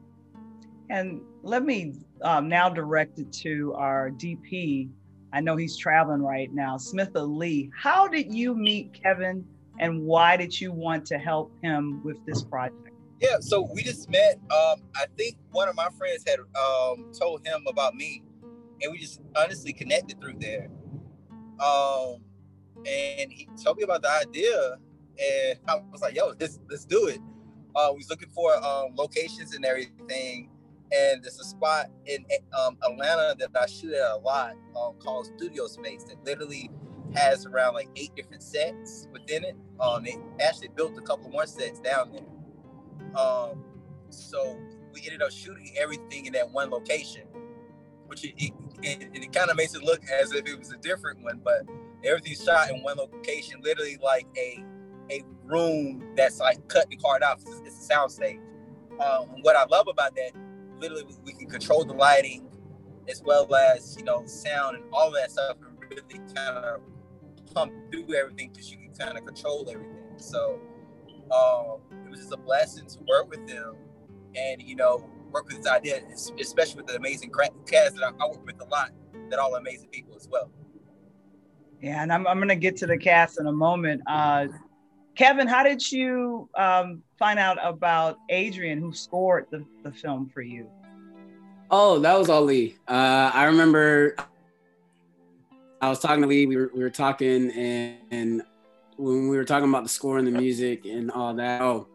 And 0.90 1.20
let 1.44 1.66
me 1.66 1.96
um, 2.22 2.48
now 2.48 2.70
direct 2.70 3.20
it 3.20 3.34
to 3.44 3.74
our 3.74 4.10
DP. 4.10 4.90
I 5.34 5.42
know 5.42 5.58
he's 5.58 5.76
traveling 5.76 6.22
right 6.22 6.50
now, 6.54 6.78
Smith 6.78 7.12
Lee. 7.14 7.70
How 7.78 8.08
did 8.08 8.34
you 8.34 8.56
meet 8.56 8.94
Kevin? 8.94 9.46
And 9.80 10.04
why 10.04 10.38
did 10.38 10.60
you 10.60 10.72
want 10.72 11.06
to 11.08 11.18
help 11.18 11.52
him 11.62 12.04
with 12.04 12.24
this 12.26 12.44
project? 12.44 12.90
Yeah, 13.22 13.38
so 13.40 13.68
we 13.74 13.84
just 13.84 14.10
met. 14.10 14.36
Um, 14.44 14.82
I 14.96 15.06
think 15.18 15.38
one 15.52 15.68
of 15.68 15.76
my 15.76 15.90
friends 15.98 16.24
had 16.28 16.40
um, 16.40 17.12
told 17.18 17.46
him 17.46 17.66
about 17.68 17.96
me, 17.96 18.24
and 18.82 18.92
we 18.92 18.98
just 18.98 19.22
honestly 19.36 19.74
connected 19.74 20.22
through 20.22 20.36
there. 20.40 20.70
Um, 21.60 22.18
and 22.86 23.32
he 23.32 23.48
told 23.62 23.78
me 23.78 23.84
about 23.84 24.02
the 24.04 24.10
idea, 24.10 24.78
and 25.18 25.60
I 25.68 25.82
was 25.92 26.02
like, 26.02 26.16
"Yo, 26.16 26.34
let's 26.40 26.60
let's 26.70 26.86
do 26.86 27.08
it." 27.08 27.20
Uh, 27.76 27.90
we 27.92 27.98
was 27.98 28.10
looking 28.10 28.30
for 28.30 28.56
um, 28.64 28.96
locations 28.96 29.54
and 29.54 29.66
everything, 29.66 30.50
and 30.92 31.22
there's 31.22 31.40
a 31.40 31.44
spot 31.44 31.88
in 32.06 32.26
um, 32.58 32.78
Atlanta 32.90 33.36
that 33.38 33.50
I 33.60 33.66
shoot 33.66 33.94
at 33.94 34.12
a 34.12 34.18
lot 34.18 34.54
um, 34.78 34.94
called 35.00 35.28
Studio 35.38 35.68
Space 35.68 36.06
that 36.06 36.24
literally 36.24 36.72
has 37.16 37.46
around 37.46 37.74
like 37.74 37.90
eight 37.96 38.16
different 38.16 38.44
sets 38.44 39.08
within 39.12 39.44
it. 39.44 39.56
Um, 39.80 40.04
they 40.04 40.18
actually 40.42 40.70
built 40.70 40.98
a 40.98 41.02
couple 41.02 41.30
more 41.30 41.46
sets 41.48 41.80
down 41.80 42.12
there. 42.12 42.42
Um, 43.22 43.64
so 44.10 44.58
we 44.94 45.02
ended 45.06 45.22
up 45.22 45.32
shooting 45.32 45.74
everything 45.80 46.26
in 46.26 46.34
that 46.34 46.52
one 46.52 46.70
location, 46.70 47.24
which 48.08 48.26
it, 48.26 48.34
it, 48.38 48.54
it, 48.84 49.10
it 49.14 49.34
kind 49.34 49.50
of 49.50 49.58
makes 49.58 49.76
it 49.76 49.84
look 49.84 50.02
as 50.10 50.34
if 50.34 50.48
it 50.48 50.58
was 50.58 50.72
a 50.72 50.78
different 50.78 51.24
one, 51.24 51.42
but 51.44 51.64
everything's 52.04 52.44
shot 52.44 52.70
in 52.70 52.82
one 52.84 52.98
location, 52.98 53.62
literally 53.64 53.98
like 54.04 54.28
a 54.38 54.64
a 55.12 55.24
room 55.46 56.04
that's 56.16 56.40
like 56.40 56.68
cut 56.68 56.86
and 56.92 57.02
carved 57.02 57.24
out. 57.24 57.40
It's, 57.42 57.62
it's 57.66 57.80
a 57.80 57.84
sound 57.84 58.12
stage. 58.12 58.40
Um, 59.00 59.42
what 59.42 59.56
I 59.56 59.66
love 59.66 59.88
about 59.88 60.16
that, 60.16 60.32
literally, 60.80 61.06
we 61.26 61.34
can 61.34 61.50
control 61.50 61.84
the 61.84 61.94
lighting 61.94 62.48
as 63.10 63.22
well 63.24 63.54
as 63.56 63.96
you 63.98 64.04
know 64.04 64.26
sound 64.26 64.78
and 64.78 64.86
all 64.94 65.12
that 65.12 65.32
stuff, 65.32 65.58
and 65.66 65.78
really 65.90 66.20
kind 66.36 66.58
of 66.58 66.82
pump 67.54 67.74
through 67.92 68.14
everything 68.16 68.50
because 68.52 68.72
you 68.72 68.78
can 68.78 68.94
kind 68.94 69.18
of 69.18 69.26
control 69.26 69.68
everything. 69.70 70.14
So 70.18 70.60
um, 71.32 71.80
it 72.06 72.10
was 72.10 72.20
just 72.20 72.34
a 72.34 72.38
blessing 72.38 72.88
to 72.88 73.00
work 73.08 73.30
with 73.30 73.48
them 73.48 73.76
and, 74.36 74.62
you 74.62 74.76
know, 74.76 75.10
work 75.32 75.48
with 75.48 75.58
this 75.58 75.68
idea, 75.68 76.02
especially 76.40 76.78
with 76.78 76.88
the 76.88 76.96
amazing 76.96 77.32
cast 77.66 77.96
that 77.96 78.04
I, 78.04 78.24
I 78.24 78.28
work 78.28 78.46
with 78.46 78.62
a 78.62 78.66
lot, 78.66 78.92
that 79.30 79.40
all 79.40 79.56
amazing 79.56 79.90
people 79.90 80.16
as 80.16 80.28
well. 80.30 80.52
Yeah, 81.82 82.04
and 82.04 82.12
I'm, 82.12 82.28
I'm 82.28 82.38
going 82.38 82.50
to 82.50 82.56
get 82.56 82.76
to 82.78 82.88
the 82.88 82.98
cast 82.98 83.40
in 83.40 83.48
a 83.48 83.52
moment. 83.52 84.02
Uh, 84.06 84.48
Kevin, 85.16 85.48
how 85.48 85.64
did 85.64 85.92
you 85.92 86.50
um, 86.56 87.04
find 87.18 87.40
out 87.40 87.58
about 87.62 88.18
Adrian, 88.30 88.80
who 88.80 88.94
scored 88.94 89.48
the, 89.52 89.66
the 89.84 89.92
film 89.92 90.30
for 90.34 90.42
you? 90.42 90.70
Oh, 91.72 92.00
that 92.00 92.18
was 92.18 92.30
all 92.30 92.42
Lee. 92.42 92.78
Uh, 92.88 93.32
I 93.34 93.44
remember 93.46 94.16
I 95.82 95.90
was 95.90 96.00
talking 96.00 96.22
to 96.22 96.28
Lee. 96.28 96.46
We 96.46 96.58
were, 96.58 96.72
we 96.74 96.84
were 96.84 96.90
talking, 96.90 97.52
and, 97.52 97.98
and 98.12 98.42
when 98.98 99.30
we 99.30 99.38
were 99.38 99.46
talking 99.46 99.70
about 99.70 99.84
the 99.84 99.90
score 99.90 100.18
and 100.18 100.28
the 100.28 100.32
music 100.32 100.86
and 100.86 101.10
all 101.12 101.34
that, 101.36 101.62
oh, 101.62 101.88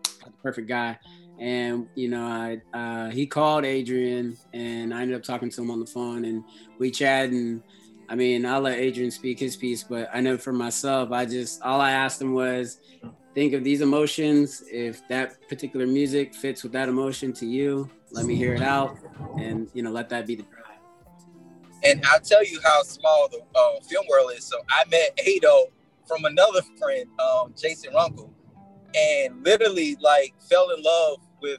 perfect 0.42 0.68
guy. 0.68 0.98
And 1.38 1.88
you 1.94 2.08
know, 2.08 2.24
I 2.24 2.60
uh, 2.72 3.10
he 3.10 3.26
called 3.26 3.64
Adrian, 3.64 4.38
and 4.52 4.94
I 4.94 5.02
ended 5.02 5.16
up 5.16 5.22
talking 5.22 5.50
to 5.50 5.62
him 5.62 5.70
on 5.70 5.80
the 5.80 5.86
phone, 5.86 6.24
and 6.24 6.44
we 6.78 6.90
chatted. 6.90 7.32
And 7.32 7.62
I 8.08 8.14
mean, 8.14 8.46
I'll 8.46 8.60
let 8.60 8.78
Adrian 8.78 9.10
speak 9.10 9.40
his 9.40 9.56
piece, 9.56 9.82
but 9.82 10.08
I 10.14 10.20
know 10.20 10.38
for 10.38 10.52
myself, 10.52 11.10
I 11.10 11.26
just 11.26 11.60
all 11.62 11.80
I 11.80 11.90
asked 11.90 12.22
him 12.22 12.32
was, 12.32 12.78
think 13.34 13.52
of 13.52 13.64
these 13.64 13.80
emotions. 13.80 14.62
If 14.70 15.06
that 15.08 15.46
particular 15.48 15.86
music 15.86 16.34
fits 16.34 16.62
with 16.62 16.72
that 16.72 16.88
emotion 16.88 17.32
to 17.34 17.46
you, 17.46 17.90
let 18.12 18.24
me 18.24 18.36
hear 18.36 18.54
it 18.54 18.62
out, 18.62 18.96
and 19.38 19.68
you 19.74 19.82
know, 19.82 19.90
let 19.90 20.08
that 20.10 20.26
be 20.26 20.36
the. 20.36 20.44
And 21.84 22.02
I'll 22.06 22.20
tell 22.20 22.44
you 22.44 22.60
how 22.64 22.82
small 22.82 23.28
the 23.30 23.40
uh, 23.54 23.80
film 23.82 24.06
world 24.10 24.32
is. 24.36 24.44
So 24.44 24.58
I 24.70 24.84
met 24.90 25.18
Ado 25.20 25.66
from 26.06 26.24
another 26.24 26.62
friend, 26.78 27.08
um, 27.20 27.54
Jason 27.56 27.92
Runkle, 27.92 28.32
and 28.94 29.44
literally 29.44 29.96
like 30.00 30.34
fell 30.48 30.70
in 30.70 30.82
love 30.82 31.18
with 31.42 31.58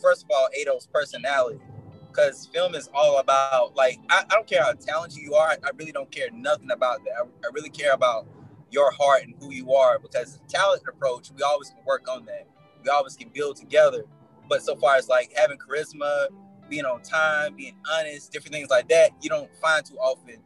first 0.00 0.24
of 0.24 0.30
all 0.30 0.48
Ado's 0.58 0.86
personality. 0.92 1.60
Because 2.08 2.48
film 2.52 2.74
is 2.74 2.88
all 2.94 3.18
about 3.18 3.76
like 3.76 3.98
I, 4.10 4.24
I, 4.28 4.34
don't 4.34 4.46
care 4.46 4.62
how 4.62 4.72
talented 4.72 5.18
you 5.18 5.34
are. 5.34 5.50
I, 5.50 5.56
I, 5.64 5.70
really 5.76 5.92
don't 5.92 6.10
care 6.10 6.28
nothing 6.32 6.70
about 6.70 7.04
that. 7.04 7.12
I, 7.16 7.22
I 7.22 7.50
really 7.52 7.68
care 7.68 7.92
about 7.92 8.26
your 8.70 8.90
heart 8.92 9.22
and 9.22 9.34
who 9.38 9.52
you 9.52 9.72
are. 9.74 9.98
Because 9.98 10.38
the 10.38 10.44
talent 10.48 10.82
approach, 10.88 11.30
we 11.36 11.42
always 11.42 11.70
can 11.70 11.78
work 11.84 12.08
on 12.08 12.24
that. 12.26 12.48
We 12.82 12.90
always 12.90 13.14
can 13.14 13.28
build 13.28 13.56
together. 13.56 14.04
But 14.48 14.62
so 14.62 14.74
far 14.76 14.96
as 14.96 15.08
like 15.08 15.32
having 15.36 15.58
charisma, 15.58 16.28
being 16.68 16.84
on 16.84 17.02
time, 17.02 17.54
being 17.56 17.76
honest, 17.90 18.32
different 18.32 18.54
things 18.54 18.70
like 18.70 18.88
that, 18.88 19.10
you 19.20 19.28
don't 19.28 19.50
find 19.56 19.84
too 19.84 19.96
often 19.96 20.36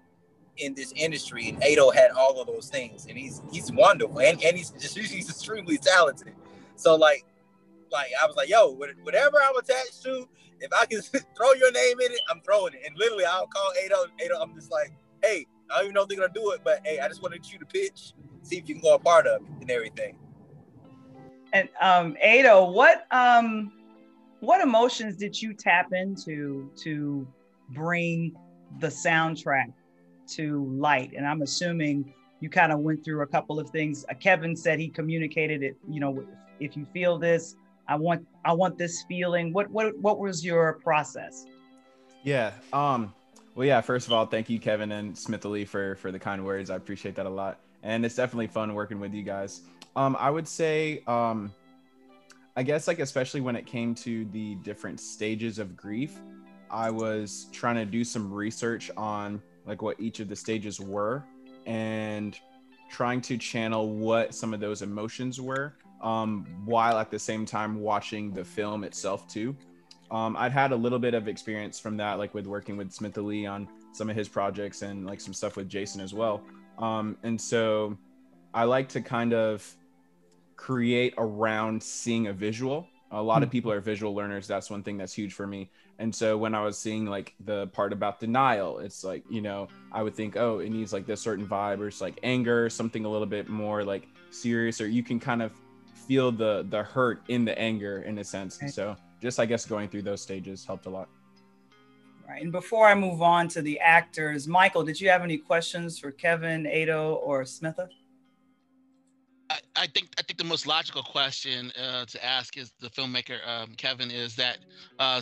in 0.59 0.75
this 0.75 0.93
industry. 0.97 1.49
And 1.49 1.62
Ado 1.62 1.91
had 1.91 2.11
all 2.11 2.41
of 2.41 2.47
those 2.47 2.69
things, 2.69 3.07
and 3.07 3.17
he's 3.17 3.43
he's 3.50 3.73
wonderful, 3.73 4.21
and, 4.21 4.43
and 4.43 4.57
he's 4.57 4.71
just 4.71 4.97
he's 4.99 5.29
extremely 5.29 5.79
talented. 5.79 6.35
So 6.76 6.97
like, 6.97 7.25
like 7.91 8.11
I 8.21 8.26
was 8.26 8.37
like, 8.37 8.49
yo, 8.49 8.71
whatever 8.71 9.38
I'm 9.43 9.57
attached 9.57 10.02
to, 10.05 10.29
if 10.61 10.73
I 10.73 10.87
can 10.87 11.00
throw 11.37 11.52
your 11.55 11.73
name 11.73 12.00
in 12.00 12.12
it, 12.12 12.21
I'm 12.31 12.41
throwing 12.43 12.75
it. 12.75 12.81
And 12.87 12.97
literally, 12.97 13.25
I'll 13.25 13.47
call 13.47 13.73
Ado. 13.85 14.07
Ado, 14.25 14.37
I'm 14.41 14.55
just 14.55 14.71
like, 14.71 14.93
hey, 15.23 15.47
I 15.71 15.76
don't 15.76 15.85
even 15.85 15.95
know 15.95 16.02
if 16.02 16.09
they're 16.09 16.19
gonna 16.19 16.33
do 16.35 16.52
it, 16.52 16.61
but 16.64 16.81
hey, 16.85 16.99
I 17.00 17.09
just 17.09 17.23
wanted 17.23 17.50
you 17.50 17.59
to 17.59 17.67
pitch, 17.67 18.12
see 18.43 18.59
if 18.59 18.69
you 18.69 18.75
can 18.75 18.83
go 18.83 18.95
a 18.95 18.99
part 18.99 19.26
of 19.26 19.43
it 19.43 19.49
and 19.61 19.71
everything. 19.71 20.17
And 21.52 21.69
um, 21.81 22.17
Ado, 22.23 22.64
what 22.64 23.07
um 23.11 23.73
what 24.43 24.61
emotions 24.61 25.17
did 25.17 25.41
you 25.41 25.55
tap 25.55 25.93
into 25.93 26.69
to 26.77 27.27
bring 27.71 28.37
the 28.81 28.89
soundtrack 28.89 29.73
to 30.27 30.65
light? 30.75 31.13
And 31.17 31.25
I'm 31.27 31.43
assuming 31.43 32.13
you 32.41 32.51
kind 32.51 32.73
of 32.73 32.81
went 32.81 33.05
through 33.05 33.23
a 33.23 33.27
couple 33.27 33.61
of 33.61 33.71
things. 33.71 34.05
Uh, 34.11 34.15
Kevin 34.15 34.57
said 34.57 34.81
he 34.81 34.89
communicated 34.89 35.63
it. 35.63 35.77
You 35.89 36.01
know, 36.01 36.27
if 36.59 36.77
you 36.77 36.85
feel 36.93 37.19
this, 37.19 37.55
I 37.87 37.95
want 37.95 38.27
I 38.45 38.53
want 38.53 38.77
this 38.77 39.05
feeling. 39.09 39.53
What 39.53 39.71
what 39.71 39.97
what 39.99 40.19
was 40.19 40.45
your 40.45 40.73
process? 40.83 41.47
Yeah. 42.25 42.51
Um. 42.73 43.14
Well, 43.55 43.66
yeah. 43.66 43.81
First 43.81 44.09
of 44.09 44.12
all, 44.12 44.27
thank 44.27 44.51
you, 44.51 44.59
Kevin 44.59 44.90
and 44.90 45.16
Smith 45.16 45.47
Ali, 45.47 45.64
for 45.64 45.95
for 45.97 46.11
the 46.11 46.19
kind 46.19 46.45
words. 46.45 46.69
I 46.69 46.75
appreciate 46.75 47.14
that 47.14 47.27
a 47.27 47.31
lot, 47.31 47.61
and 47.85 48.05
it's 48.05 48.16
definitely 48.16 48.49
fun 48.49 48.75
working 48.75 48.99
with 48.99 49.14
you 49.14 49.23
guys. 49.23 49.61
Um, 49.95 50.16
I 50.19 50.31
would 50.31 50.49
say, 50.49 51.05
um, 51.07 51.53
I 52.57 52.62
guess 52.62 52.87
like 52.87 52.99
especially 52.99 53.41
when 53.41 53.57
it 53.57 53.67
came 53.67 53.95
to 53.97 54.27
the 54.27 54.57
different 54.57 55.01
stages 55.01 55.59
of 55.59 55.77
grief, 55.77 56.21
I 56.71 56.91
was 56.91 57.47
trying 57.53 57.77
to 57.77 57.87
do 57.87 58.05
some 58.05 58.33
research 58.33 58.91
on 58.97 59.43
like 59.65 59.81
what 59.81 59.99
each 59.99 60.21
of 60.21 60.29
the 60.29 60.37
stages 60.37 60.81
were 60.81 61.25
and 61.67 62.38
trying 62.91 63.21
to 63.23 63.38
channel 63.38 63.88
what 63.88 64.35
some 64.35 64.53
of 64.53 64.61
those 64.61 64.83
emotions 64.83 65.41
were 65.41 65.75
um, 66.03 66.47
while 66.65 66.99
at 66.99 67.11
the 67.11 67.19
same 67.19 67.47
time 67.47 67.81
watching 67.81 68.33
the 68.33 68.45
film 68.45 68.85
itself 68.85 69.27
too. 69.29 69.57
Um, 70.11 70.37
I'd 70.37 70.53
had 70.53 70.73
a 70.73 70.77
little 70.77 70.99
bit 70.99 71.15
of 71.15 71.29
experience 71.29 71.81
from 71.81 71.97
that, 71.97 72.19
like 72.19 72.35
with 72.35 72.47
working 72.47 72.77
with 72.77 72.93
Smith 72.93 73.17
Lee 73.17 73.47
on 73.47 73.67
some 73.93 74.11
of 74.11 74.17
his 74.17 74.29
projects 74.29 74.83
and 74.83 75.07
like 75.07 75.23
some 75.23 75.33
stuff 75.33 75.57
with 75.57 75.71
Jason 75.71 76.03
as 76.03 76.12
well. 76.12 76.43
Um, 76.79 77.17
and 77.23 77.41
so 77.41 77.97
I 78.53 78.65
like 78.65 78.91
to 78.91 79.01
kind 79.01 79.33
of 79.33 79.75
create 80.62 81.12
around 81.18 81.83
seeing 81.83 82.29
a 82.29 82.33
visual. 82.33 82.87
A 83.11 83.20
lot 83.20 83.35
mm-hmm. 83.35 83.42
of 83.42 83.48
hmm. 83.48 83.51
people 83.51 83.72
are 83.72 83.81
visual 83.81 84.14
learners. 84.14 84.46
That's 84.46 84.70
one 84.70 84.85
thing 84.85 84.96
that's 84.96 85.12
huge 85.12 85.35
for 85.35 85.44
me. 85.44 85.68
And 85.98 86.14
so 86.14 86.38
when 86.38 86.55
I 86.55 86.62
was 86.62 86.79
seeing 86.79 87.05
like 87.05 87.35
the 87.44 87.66
part 87.68 87.92
about 87.92 88.20
denial, 88.20 88.79
it's 88.79 89.03
like, 89.03 89.25
you 89.29 89.40
know, 89.40 89.66
I 89.90 90.05
would 90.05 90.14
think, 90.14 90.37
oh, 90.37 90.61
it 90.61 90.70
needs 90.70 90.92
like 90.92 91.05
this 91.05 91.20
certain 91.20 91.44
vibe 91.44 91.81
or 91.81 91.88
it's 91.88 92.01
like 92.01 92.20
anger, 92.22 92.70
something 92.70 93.05
a 93.05 93.09
little 93.09 93.27
bit 93.27 93.48
more 93.48 93.83
like 93.83 94.07
serious, 94.31 94.81
or 94.81 94.87
you 94.87 95.03
can 95.03 95.18
kind 95.18 95.42
of 95.42 95.51
feel 96.07 96.31
the 96.31 96.64
the 96.70 96.85
hurt 96.85 97.22
in 97.27 97.44
the 97.44 97.59
anger 97.59 98.03
in 98.03 98.18
a 98.18 98.25
sense. 98.25 98.61
Right. 98.62 98.70
So 98.70 98.96
just 99.20 99.40
I 99.40 99.46
guess 99.46 99.66
going 99.66 99.88
through 99.88 100.03
those 100.03 100.22
stages 100.22 100.64
helped 100.64 100.87
a 100.87 100.90
lot. 100.90 101.09
Right. 102.29 102.40
And 102.40 102.53
before 102.53 102.87
I 102.87 102.94
move 102.94 103.20
on 103.20 103.48
to 103.48 103.62
the 103.62 103.81
actors, 103.81 104.46
Michael, 104.46 104.85
did 104.85 105.01
you 105.01 105.11
have 105.11 105.22
any 105.22 105.38
questions 105.38 105.98
for 105.98 106.12
Kevin, 106.12 106.66
Ado, 106.66 107.14
or 107.14 107.42
Smitha? 107.42 107.88
I, 109.83 109.88
think 109.88 110.11
I 110.16 110.23
think 110.23 110.38
the 110.38 110.45
most 110.45 110.64
logical 110.64 111.03
question 111.03 111.73
uh, 111.73 112.05
to 112.05 112.25
ask 112.25 112.57
is 112.57 112.73
the 112.81 112.88
filmmaker 112.88 113.45
um, 113.45 113.75
Kevin 113.75 114.12
is 114.12 114.37
that 114.37 114.59
uh, 115.01 115.21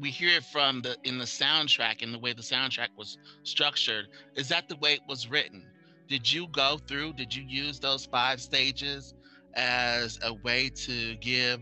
we 0.00 0.10
hear 0.10 0.36
it 0.36 0.44
from 0.46 0.82
the 0.82 0.96
in 1.04 1.16
the 1.16 1.24
soundtrack 1.24 2.02
and 2.02 2.12
the 2.12 2.18
way 2.18 2.32
the 2.32 2.42
soundtrack 2.42 2.88
was 2.96 3.18
structured. 3.44 4.08
Is 4.34 4.48
that 4.48 4.68
the 4.68 4.74
way 4.76 4.94
it 4.94 5.02
was 5.08 5.30
written? 5.30 5.64
Did 6.08 6.30
you 6.30 6.48
go 6.48 6.78
through? 6.88 7.12
Did 7.12 7.32
you 7.32 7.44
use 7.46 7.78
those 7.78 8.06
five 8.06 8.40
stages 8.40 9.14
as 9.54 10.18
a 10.24 10.34
way 10.34 10.70
to 10.86 11.14
give 11.16 11.60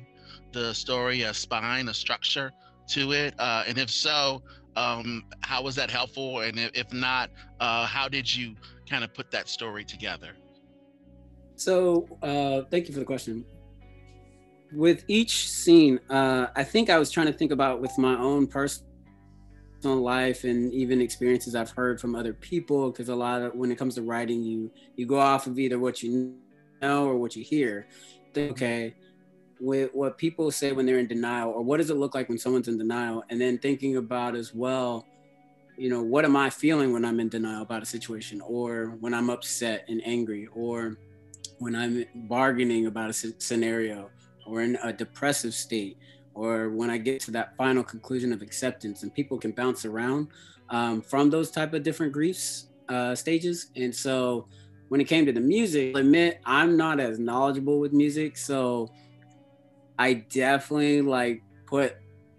the 0.52 0.72
story 0.72 1.22
a 1.22 1.34
spine, 1.34 1.88
a 1.88 1.94
structure 1.94 2.50
to 2.92 3.12
it? 3.12 3.34
Uh, 3.38 3.64
and 3.68 3.76
if 3.76 3.90
so, 3.90 4.42
um, 4.74 5.22
how 5.42 5.62
was 5.62 5.74
that 5.74 5.90
helpful? 5.90 6.40
And 6.40 6.58
if, 6.58 6.70
if 6.72 6.92
not, 6.94 7.28
uh, 7.60 7.84
how 7.84 8.08
did 8.08 8.34
you 8.34 8.54
kind 8.88 9.04
of 9.04 9.12
put 9.12 9.30
that 9.32 9.50
story 9.50 9.84
together? 9.84 10.34
So, 11.58 12.06
uh, 12.22 12.62
thank 12.70 12.86
you 12.86 12.94
for 12.94 13.00
the 13.00 13.04
question. 13.04 13.44
With 14.72 15.04
each 15.08 15.50
scene, 15.50 15.98
uh, 16.08 16.46
I 16.54 16.62
think 16.62 16.88
I 16.88 16.98
was 17.00 17.10
trying 17.10 17.26
to 17.26 17.32
think 17.32 17.50
about 17.50 17.80
with 17.80 17.98
my 17.98 18.16
own 18.16 18.46
personal 18.46 18.86
life 19.82 20.44
and 20.44 20.72
even 20.72 21.00
experiences 21.00 21.56
I've 21.56 21.70
heard 21.70 22.00
from 22.00 22.14
other 22.14 22.32
people. 22.32 22.92
Because 22.92 23.08
a 23.08 23.14
lot 23.14 23.42
of 23.42 23.56
when 23.56 23.72
it 23.72 23.76
comes 23.76 23.96
to 23.96 24.02
writing, 24.02 24.44
you 24.44 24.70
you 24.94 25.04
go 25.04 25.18
off 25.18 25.48
of 25.48 25.58
either 25.58 25.80
what 25.80 26.00
you 26.00 26.36
know 26.80 27.08
or 27.08 27.16
what 27.16 27.34
you 27.34 27.42
hear. 27.42 27.88
Think, 28.34 28.52
okay, 28.52 28.94
with 29.60 29.90
what 29.92 30.16
people 30.16 30.52
say 30.52 30.70
when 30.70 30.86
they're 30.86 31.00
in 31.00 31.08
denial, 31.08 31.50
or 31.50 31.62
what 31.62 31.78
does 31.78 31.90
it 31.90 31.96
look 31.96 32.14
like 32.14 32.28
when 32.28 32.38
someone's 32.38 32.68
in 32.68 32.78
denial, 32.78 33.24
and 33.30 33.40
then 33.40 33.58
thinking 33.58 33.96
about 33.96 34.36
as 34.36 34.54
well 34.54 35.04
you 35.76 35.88
know 35.88 36.02
what 36.02 36.24
am 36.24 36.36
i 36.36 36.50
feeling 36.50 36.92
when 36.92 37.04
i'm 37.04 37.20
in 37.20 37.28
denial 37.28 37.62
about 37.62 37.84
a 37.84 37.86
situation 37.86 38.40
or 38.40 38.96
when 38.98 39.14
i'm 39.14 39.30
upset 39.30 39.84
and 39.88 40.02
angry 40.04 40.48
or 40.52 40.96
when 41.58 41.74
I'm 41.74 42.04
bargaining 42.14 42.86
about 42.86 43.10
a 43.10 43.12
scenario 43.12 44.10
or 44.46 44.62
in 44.62 44.76
a 44.82 44.92
depressive 44.92 45.54
state 45.54 45.98
or 46.34 46.70
when 46.70 46.88
I 46.88 46.98
get 46.98 47.20
to 47.22 47.30
that 47.32 47.56
final 47.56 47.82
conclusion 47.82 48.32
of 48.32 48.42
acceptance 48.42 49.02
and 49.02 49.12
people 49.12 49.38
can 49.38 49.52
bounce 49.52 49.84
around 49.84 50.28
um, 50.70 51.02
from 51.02 51.30
those 51.30 51.50
type 51.50 51.74
of 51.74 51.82
different 51.82 52.12
griefs 52.12 52.68
uh, 52.88 53.14
stages. 53.14 53.70
And 53.76 53.94
so 53.94 54.46
when 54.88 55.00
it 55.00 55.04
came 55.04 55.26
to 55.26 55.32
the 55.32 55.40
music, 55.40 55.96
I 55.96 56.00
admit 56.00 56.40
I'm 56.44 56.76
not 56.76 57.00
as 57.00 57.18
knowledgeable 57.18 57.80
with 57.80 57.92
music. 57.92 58.36
So 58.36 58.88
I 59.98 60.14
definitely 60.14 61.02
like 61.02 61.42
put 61.66 61.96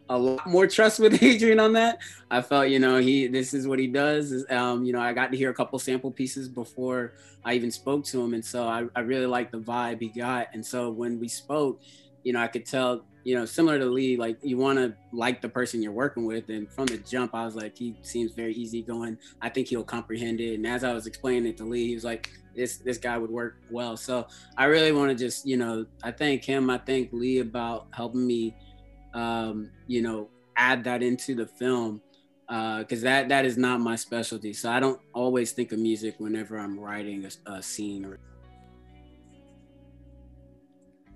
a 0.09 0.17
lot 0.17 0.45
more 0.47 0.67
trust 0.67 0.99
with 0.99 1.21
Adrian 1.23 1.59
on 1.59 1.73
that. 1.73 1.99
I 2.29 2.41
felt, 2.41 2.69
you 2.69 2.79
know, 2.79 2.97
he 2.97 3.27
this 3.27 3.53
is 3.53 3.67
what 3.67 3.79
he 3.79 3.87
does. 3.87 4.45
Um, 4.49 4.83
you 4.83 4.91
know, 4.91 4.99
I 4.99 5.13
got 5.13 5.31
to 5.31 5.37
hear 5.37 5.49
a 5.49 5.53
couple 5.53 5.79
sample 5.79 6.11
pieces 6.11 6.49
before 6.49 7.13
I 7.45 7.53
even 7.53 7.71
spoke 7.71 8.03
to 8.05 8.21
him, 8.21 8.33
and 8.33 8.43
so 8.43 8.67
I, 8.67 8.85
I 8.95 9.01
really 9.01 9.27
liked 9.27 9.51
the 9.51 9.59
vibe 9.59 10.01
he 10.01 10.09
got. 10.09 10.47
And 10.53 10.65
so 10.65 10.89
when 10.89 11.19
we 11.19 11.27
spoke, 11.27 11.81
you 12.23 12.33
know, 12.33 12.41
I 12.41 12.47
could 12.47 12.65
tell, 12.65 13.05
you 13.23 13.35
know, 13.35 13.45
similar 13.45 13.79
to 13.79 13.85
Lee, 13.85 14.17
like 14.17 14.37
you 14.41 14.57
want 14.57 14.79
to 14.79 14.93
like 15.13 15.41
the 15.41 15.49
person 15.49 15.81
you're 15.81 15.91
working 15.91 16.25
with. 16.25 16.49
And 16.49 16.69
from 16.69 16.87
the 16.87 16.97
jump, 16.97 17.33
I 17.33 17.45
was 17.45 17.55
like, 17.55 17.77
he 17.77 17.95
seems 18.01 18.33
very 18.33 18.53
easygoing. 18.53 19.17
I 19.41 19.49
think 19.49 19.67
he'll 19.67 19.83
comprehend 19.83 20.41
it. 20.41 20.55
And 20.55 20.67
as 20.67 20.83
I 20.83 20.93
was 20.93 21.07
explaining 21.07 21.47
it 21.47 21.57
to 21.57 21.63
Lee, 21.65 21.87
he 21.87 21.95
was 21.95 22.03
like, 22.03 22.29
this 22.55 22.77
this 22.77 22.97
guy 22.97 23.17
would 23.17 23.29
work 23.29 23.57
well. 23.69 23.95
So 23.95 24.27
I 24.57 24.65
really 24.65 24.91
want 24.91 25.09
to 25.09 25.15
just, 25.15 25.45
you 25.45 25.55
know, 25.55 25.85
I 26.03 26.11
thank 26.11 26.43
him. 26.43 26.69
I 26.69 26.79
thank 26.79 27.13
Lee 27.13 27.39
about 27.39 27.87
helping 27.91 28.25
me 28.25 28.55
um, 29.13 29.69
you 29.87 30.01
know, 30.01 30.29
add 30.55 30.83
that 30.83 31.01
into 31.01 31.35
the 31.35 31.45
film. 31.45 32.01
because 32.47 33.03
uh, 33.03 33.09
that 33.09 33.29
that 33.29 33.45
is 33.45 33.57
not 33.57 33.79
my 33.79 33.95
specialty. 33.95 34.53
So 34.53 34.69
I 34.69 34.79
don't 34.79 34.99
always 35.13 35.51
think 35.51 35.71
of 35.71 35.79
music 35.79 36.15
whenever 36.17 36.57
I'm 36.57 36.79
writing 36.79 37.25
a, 37.25 37.51
a 37.51 37.63
scene. 37.63 38.05
Or... 38.05 38.19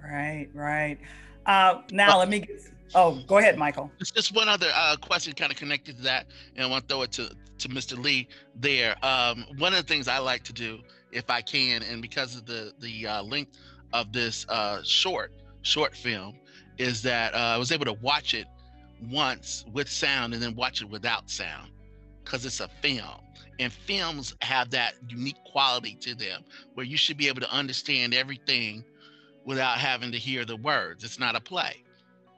Right, 0.04 0.50
right. 0.54 0.98
Uh, 1.46 1.82
now 1.92 2.20
let 2.20 2.30
me. 2.30 2.40
Get, 2.40 2.62
oh, 2.96 3.22
go 3.28 3.38
ahead, 3.38 3.58
Michael. 3.58 3.92
Just, 4.00 4.16
just 4.16 4.36
one 4.36 4.48
other 4.48 4.70
uh, 4.74 4.96
question, 4.98 5.34
kind 5.34 5.52
of 5.52 5.58
connected 5.58 5.98
to 5.98 6.04
that, 6.04 6.28
and 6.56 6.66
I 6.66 6.70
want 6.70 6.88
to 6.88 6.94
throw 6.94 7.04
it 7.04 7.12
to 7.14 7.30
to 7.60 7.70
Mr. 7.70 8.02
Lee. 8.02 8.28
There, 8.56 8.96
um, 9.04 9.46
one 9.58 9.74
of 9.74 9.80
the 9.80 9.88
things 9.88 10.08
I 10.08 10.20
like 10.20 10.44
to 10.44 10.54
do, 10.54 10.80
if 11.12 11.30
I 11.30 11.42
can, 11.42 11.84
and 11.84 12.02
because 12.02 12.36
of 12.36 12.46
the 12.46 12.74
the 12.80 13.08
uh, 13.08 13.24
length 13.24 13.58
of 13.92 14.12
this 14.12 14.46
uh, 14.50 14.82
short 14.84 15.34
short 15.62 15.96
film, 15.96 16.36
is 16.78 17.02
that 17.04 17.34
uh, 17.34 17.38
I 17.38 17.58
was 17.58 17.72
able 17.72 17.86
to 17.86 17.94
watch 17.94 18.34
it 18.34 18.48
once 19.10 19.66
with 19.74 19.90
sound 19.90 20.34
and 20.34 20.42
then 20.42 20.56
watch 20.56 20.82
it 20.82 20.90
without 20.90 21.30
sound 21.30 21.72
because 22.24 22.46
it's 22.46 22.60
a 22.60 22.68
film. 22.82 23.20
And 23.60 23.72
films 23.72 24.36
have 24.42 24.72
that 24.72 24.96
unique 25.08 25.38
quality 25.46 25.96
to 26.02 26.16
them 26.16 26.44
where 26.74 26.86
you 26.86 26.98
should 26.98 27.18
be 27.18 27.28
able 27.28 27.42
to 27.42 27.52
understand 27.52 28.14
everything 28.14 28.84
without 29.46 29.78
having 29.78 30.12
to 30.12 30.18
hear 30.18 30.46
the 30.46 30.56
words. 30.56 31.04
It's 31.04 31.20
not 31.20 31.36
a 31.36 31.42
play. 31.42 31.84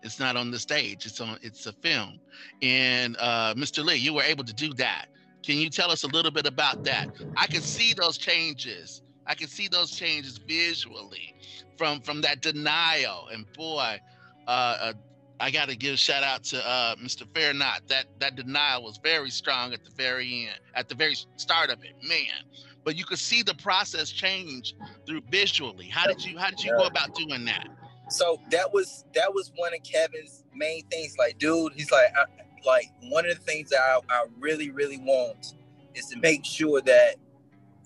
It's 0.04 0.20
not 0.20 0.36
on 0.36 0.52
the 0.52 0.60
stage. 0.60 1.06
It's 1.06 1.20
on 1.22 1.38
it's 1.42 1.66
a 1.66 1.74
film. 1.74 2.20
And 2.62 3.16
uh, 3.20 3.54
mr 3.56 3.84
lee 3.84 3.96
you 3.96 4.14
were 4.14 4.24
able 4.24 4.44
to 4.44 4.54
do 4.54 4.74
that. 4.76 5.08
Can 5.44 5.58
you 5.58 5.70
tell 5.70 5.92
us 5.92 6.04
a 6.04 6.08
little 6.08 6.32
bit 6.32 6.46
about 6.46 6.84
that? 6.84 7.10
I 7.38 7.48
can 7.48 7.62
see 7.62 7.94
those 7.94 8.18
changes. 8.18 9.02
I 9.28 9.36
can 9.36 9.48
see 9.48 9.68
those 9.68 9.92
changes 9.92 10.38
visually 10.38 11.36
from 11.78 12.02
from 12.02 12.22
that 12.22 12.42
denial. 12.42 13.30
And 13.32 13.46
boy 13.54 14.00
uh, 14.48 14.78
uh 14.82 14.94
I 15.40 15.52
got 15.52 15.70
to 15.70 15.76
give 15.76 16.00
shout 16.00 16.24
out 16.24 16.44
to 16.46 16.66
uh, 16.66 16.96
Mr. 16.96 17.26
Fairnot. 17.34 17.88
That 17.88 18.06
that 18.20 18.36
denial 18.36 18.84
was 18.84 18.98
very 19.04 19.30
strong 19.30 19.74
at 19.74 19.84
the 19.84 19.92
very 19.92 20.48
end, 20.48 20.60
at 20.76 20.88
the 20.88 20.96
very 20.96 21.16
start 21.36 21.70
of 21.70 21.84
it, 21.84 21.96
man. 22.08 22.46
But 22.84 22.96
you 22.96 23.04
could 23.04 23.20
see 23.20 23.42
the 23.42 23.56
process 23.56 24.12
change 24.12 24.76
through 25.06 25.22
visually. 25.30 25.88
How 25.88 26.08
did 26.08 26.24
you 26.24 26.38
How 26.38 26.50
did 26.50 26.64
you 26.64 26.72
go 26.78 26.86
about 26.86 27.16
doing 27.16 27.46
that? 27.46 27.68
So 28.10 28.40
that 28.52 28.72
was 28.74 29.04
that 29.14 29.34
was 29.34 29.52
one 29.56 29.74
of 29.74 29.84
Kevin's 29.84 30.44
main 30.54 30.86
things. 30.88 31.16
Like, 31.18 31.38
dude, 31.38 31.74
he's 31.74 31.92
like, 31.92 32.14
I, 32.16 32.26
like 32.66 32.92
one 33.10 33.26
of 33.28 33.36
the 33.36 33.44
things 33.44 33.70
that 33.72 33.80
I, 33.80 34.00
I 34.10 34.26
really 34.40 34.70
really 34.70 35.00
want 35.00 35.54
is 35.96 36.08
to 36.08 36.20
make 36.20 36.46
sure 36.46 36.82
that 36.82 37.16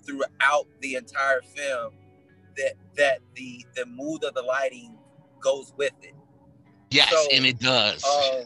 throughout 0.05 0.67
the 0.81 0.95
entire 0.95 1.41
film 1.41 1.93
that 2.57 2.73
that 2.97 3.19
the 3.35 3.65
the 3.75 3.85
mood 3.85 4.23
of 4.23 4.33
the 4.33 4.41
lighting 4.41 4.97
goes 5.41 5.73
with 5.77 5.93
it 6.01 6.13
Yes, 6.91 7.09
so, 7.09 7.27
and 7.31 7.45
it 7.45 7.59
does. 7.59 8.03
Um, 8.03 8.45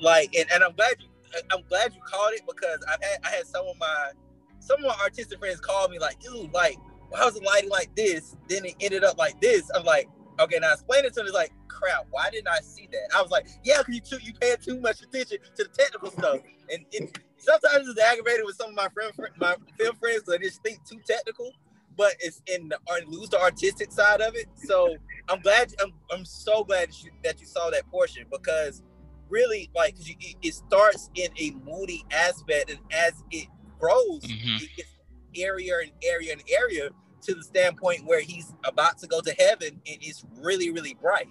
like, 0.00 0.34
and, 0.34 0.50
and 0.52 0.62
I'm 0.62 0.72
glad 0.72 0.96
you, 1.00 1.08
I'm 1.50 1.62
glad 1.68 1.94
you 1.94 2.00
called 2.02 2.32
it 2.34 2.42
because 2.46 2.84
I 2.86 2.92
had 2.92 3.18
I 3.24 3.36
had 3.36 3.46
some 3.46 3.66
of 3.66 3.78
my 3.78 4.10
some 4.58 4.78
of 4.78 4.84
my 4.84 4.96
artistic 5.02 5.38
friends 5.38 5.60
call 5.60 5.88
me 5.88 5.98
like, 5.98 6.20
dude, 6.20 6.52
like, 6.52 6.76
why 7.08 7.24
was 7.24 7.34
the 7.34 7.40
lighting 7.40 7.70
like 7.70 7.94
this? 7.96 8.36
Then 8.48 8.64
it 8.64 8.74
ended 8.80 9.04
up 9.04 9.18
like 9.18 9.40
this. 9.40 9.70
I'm 9.74 9.84
like, 9.84 10.08
okay, 10.38 10.58
now 10.60 10.72
explain 10.72 11.04
it 11.04 11.14
to 11.14 11.22
them. 11.22 11.32
like, 11.32 11.52
crap, 11.68 12.06
why 12.10 12.30
didn't 12.30 12.48
I 12.48 12.60
see 12.60 12.88
that? 12.92 13.16
I 13.16 13.22
was 13.22 13.30
like, 13.30 13.48
yeah, 13.64 13.78
because 13.78 13.94
you 13.94 14.00
too, 14.00 14.24
you 14.24 14.32
paying 14.34 14.56
too 14.62 14.80
much 14.80 15.02
attention 15.02 15.38
to 15.56 15.64
the 15.64 15.70
technical 15.70 16.10
stuff, 16.10 16.40
and 16.70 16.84
it, 16.92 17.18
sometimes 17.38 17.88
it's 17.88 18.00
aggravated 18.00 18.44
with 18.44 18.56
some 18.56 18.70
of 18.70 18.74
my 18.74 18.88
friend, 18.88 19.12
my 19.38 19.56
film 19.78 19.96
friends 19.96 20.22
because 20.22 20.38
they 20.38 20.44
just 20.44 20.62
think 20.62 20.84
too 20.84 21.00
technical 21.06 21.52
but 21.96 22.14
it's 22.20 22.42
in 22.46 22.68
the 22.68 22.78
or 22.88 22.98
lose 23.06 23.28
the 23.28 23.40
artistic 23.40 23.92
side 23.92 24.20
of 24.20 24.34
it. 24.34 24.46
So 24.56 24.96
I'm 25.28 25.40
glad. 25.40 25.72
I'm, 25.82 25.92
I'm 26.10 26.24
so 26.24 26.64
glad 26.64 26.88
that 26.88 27.04
you, 27.04 27.10
that 27.24 27.40
you 27.40 27.46
saw 27.46 27.70
that 27.70 27.88
portion 27.90 28.24
because 28.30 28.82
really, 29.28 29.70
like, 29.74 29.94
you, 29.98 30.14
it 30.42 30.54
starts 30.54 31.10
in 31.14 31.30
a 31.38 31.52
moody 31.64 32.04
aspect, 32.10 32.70
and 32.70 32.80
as 32.92 33.24
it 33.30 33.48
grows, 33.78 34.20
mm-hmm. 34.22 34.64
it 34.64 34.76
gets 34.76 34.88
area 35.36 35.78
and 35.80 35.90
area 36.04 36.32
and 36.32 36.42
area 36.48 36.90
to 37.22 37.34
the 37.34 37.42
standpoint 37.42 38.04
where 38.04 38.20
he's 38.20 38.52
about 38.64 38.98
to 38.98 39.06
go 39.06 39.20
to 39.20 39.34
heaven, 39.38 39.80
and 39.86 39.96
it's 40.00 40.24
really, 40.38 40.70
really 40.70 40.94
bright. 40.94 41.28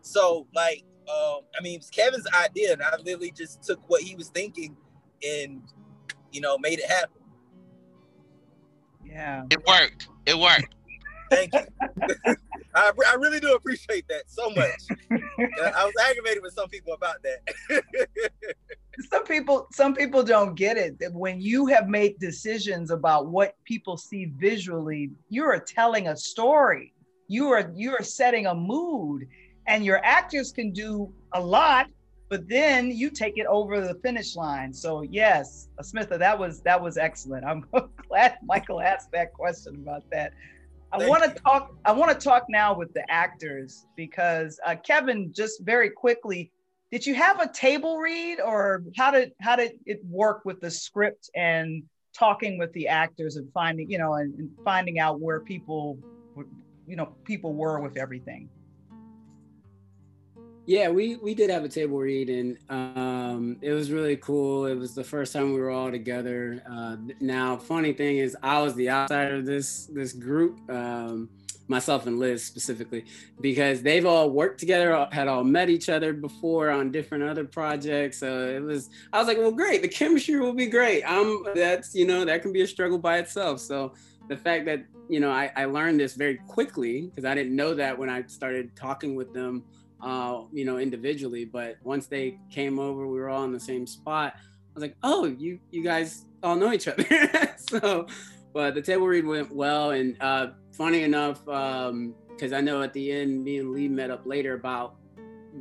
So, 0.00 0.46
like, 0.54 0.84
um, 1.08 1.40
I 1.58 1.62
mean, 1.62 1.76
it's 1.76 1.90
Kevin's 1.90 2.26
idea, 2.32 2.72
and 2.72 2.82
I 2.82 2.96
literally 2.96 3.32
just 3.32 3.62
took 3.62 3.80
what 3.88 4.02
he 4.02 4.14
was 4.14 4.28
thinking 4.28 4.76
and 5.24 5.62
you 6.32 6.40
know 6.40 6.58
made 6.58 6.78
it 6.78 6.90
happen. 6.90 7.21
Yeah. 9.12 9.44
It 9.50 9.66
worked. 9.66 10.08
It 10.26 10.38
worked. 10.38 10.74
Thank 11.30 11.52
you. 11.54 12.34
I, 12.74 12.90
I 13.06 13.14
really 13.14 13.40
do 13.40 13.54
appreciate 13.54 14.06
that 14.08 14.22
so 14.26 14.48
much. 14.50 14.82
I 15.10 15.84
was 15.84 15.92
aggravated 16.08 16.42
with 16.42 16.54
some 16.54 16.68
people 16.68 16.94
about 16.94 17.16
that. 17.22 17.82
some 19.10 19.24
people 19.24 19.66
some 19.72 19.94
people 19.94 20.22
don't 20.22 20.54
get 20.54 20.76
it 20.78 20.98
that 20.98 21.12
when 21.12 21.40
you 21.40 21.66
have 21.66 21.88
made 21.88 22.18
decisions 22.18 22.90
about 22.90 23.26
what 23.26 23.56
people 23.64 23.96
see 23.98 24.32
visually, 24.36 25.10
you 25.28 25.44
are 25.44 25.58
telling 25.58 26.08
a 26.08 26.16
story. 26.16 26.94
You 27.28 27.50
are 27.50 27.70
you 27.74 27.94
are 27.94 28.02
setting 28.02 28.46
a 28.46 28.54
mood 28.54 29.28
and 29.66 29.84
your 29.84 30.02
actors 30.04 30.52
can 30.52 30.72
do 30.72 31.12
a 31.34 31.40
lot 31.40 31.88
but 32.32 32.48
then 32.48 32.90
you 32.90 33.10
take 33.10 33.36
it 33.36 33.44
over 33.44 33.86
the 33.86 33.94
finish 33.96 34.36
line. 34.36 34.72
So 34.72 35.02
yes, 35.02 35.68
Smitha, 35.82 36.18
that 36.18 36.38
was 36.38 36.62
that 36.62 36.80
was 36.80 36.96
excellent. 36.96 37.44
I'm 37.44 37.66
glad 38.08 38.38
Michael 38.42 38.80
asked 38.80 39.12
that 39.12 39.34
question 39.34 39.74
about 39.74 40.02
that. 40.12 40.32
I 40.92 41.06
want 41.06 41.24
to 41.24 41.42
talk. 41.42 41.74
I 41.84 41.92
want 41.92 42.10
to 42.10 42.16
talk 42.16 42.46
now 42.48 42.74
with 42.74 42.94
the 42.94 43.04
actors 43.12 43.84
because 43.96 44.58
uh, 44.64 44.76
Kevin, 44.76 45.30
just 45.34 45.60
very 45.60 45.90
quickly, 45.90 46.50
did 46.90 47.04
you 47.04 47.14
have 47.14 47.38
a 47.38 47.52
table 47.52 47.98
read, 47.98 48.40
or 48.40 48.82
how 48.96 49.10
did 49.10 49.32
how 49.42 49.54
did 49.54 49.72
it 49.84 50.02
work 50.06 50.46
with 50.46 50.58
the 50.58 50.70
script 50.70 51.28
and 51.34 51.82
talking 52.14 52.56
with 52.56 52.72
the 52.72 52.88
actors 52.88 53.36
and 53.36 53.46
finding 53.52 53.90
you 53.90 53.98
know 53.98 54.14
and, 54.14 54.32
and 54.38 54.48
finding 54.64 54.98
out 54.98 55.20
where 55.20 55.40
people, 55.40 55.98
you 56.86 56.96
know, 56.96 57.12
people 57.26 57.52
were 57.52 57.78
with 57.78 57.98
everything? 57.98 58.48
Yeah, 60.64 60.90
we 60.90 61.16
we 61.16 61.34
did 61.34 61.50
have 61.50 61.64
a 61.64 61.68
table 61.68 61.98
read, 61.98 62.30
and 62.30 62.56
um, 62.68 63.56
it 63.60 63.72
was 63.72 63.90
really 63.90 64.16
cool. 64.16 64.66
It 64.66 64.76
was 64.76 64.94
the 64.94 65.02
first 65.02 65.32
time 65.32 65.52
we 65.52 65.60
were 65.60 65.70
all 65.70 65.90
together. 65.90 66.62
Uh, 66.70 66.96
now, 67.20 67.56
funny 67.56 67.92
thing 67.92 68.18
is, 68.18 68.36
I 68.44 68.62
was 68.62 68.74
the 68.76 68.88
outsider 68.88 69.36
of 69.36 69.46
this 69.46 69.86
this 69.86 70.12
group, 70.12 70.60
um, 70.70 71.28
myself 71.66 72.06
and 72.06 72.20
Liz 72.20 72.44
specifically, 72.44 73.06
because 73.40 73.82
they've 73.82 74.06
all 74.06 74.30
worked 74.30 74.60
together, 74.60 75.08
had 75.10 75.26
all 75.26 75.42
met 75.42 75.68
each 75.68 75.88
other 75.88 76.12
before 76.12 76.70
on 76.70 76.92
different 76.92 77.24
other 77.24 77.44
projects. 77.44 78.18
So 78.18 78.48
it 78.48 78.62
was. 78.62 78.88
I 79.12 79.18
was 79.18 79.26
like, 79.26 79.38
well, 79.38 79.50
great, 79.50 79.82
the 79.82 79.88
chemistry 79.88 80.38
will 80.38 80.54
be 80.54 80.66
great. 80.66 81.02
I'm 81.02 81.44
that's 81.56 81.92
you 81.92 82.06
know 82.06 82.24
that 82.24 82.40
can 82.40 82.52
be 82.52 82.62
a 82.62 82.68
struggle 82.68 82.98
by 82.98 83.18
itself. 83.18 83.58
So 83.58 83.94
the 84.28 84.36
fact 84.36 84.66
that 84.66 84.84
you 85.08 85.18
know 85.18 85.32
I, 85.32 85.50
I 85.56 85.64
learned 85.64 85.98
this 85.98 86.14
very 86.14 86.36
quickly 86.46 87.08
because 87.08 87.24
I 87.24 87.34
didn't 87.34 87.56
know 87.56 87.74
that 87.74 87.98
when 87.98 88.08
I 88.08 88.22
started 88.28 88.76
talking 88.76 89.16
with 89.16 89.34
them 89.34 89.64
uh, 90.02 90.42
you 90.52 90.64
know, 90.64 90.78
individually. 90.78 91.44
But 91.44 91.76
once 91.82 92.06
they 92.06 92.38
came 92.50 92.78
over, 92.78 93.06
we 93.06 93.18
were 93.18 93.28
all 93.28 93.44
in 93.44 93.52
the 93.52 93.60
same 93.60 93.86
spot. 93.86 94.34
I 94.36 94.74
was 94.74 94.82
like, 94.82 94.96
oh, 95.02 95.26
you 95.26 95.58
you 95.70 95.82
guys 95.82 96.24
all 96.42 96.56
know 96.56 96.72
each 96.72 96.88
other. 96.88 97.04
so, 97.56 98.06
but 98.52 98.74
the 98.74 98.82
table 98.82 99.06
read 99.06 99.26
went 99.26 99.54
well. 99.54 99.90
And 99.90 100.16
uh, 100.20 100.48
funny 100.72 101.02
enough, 101.02 101.44
because 101.44 101.90
um, 101.90 102.54
I 102.54 102.60
know 102.60 102.82
at 102.82 102.92
the 102.92 103.12
end, 103.12 103.44
me 103.44 103.58
and 103.58 103.72
Lee 103.72 103.88
met 103.88 104.10
up 104.10 104.26
later 104.26 104.54
about 104.54 104.96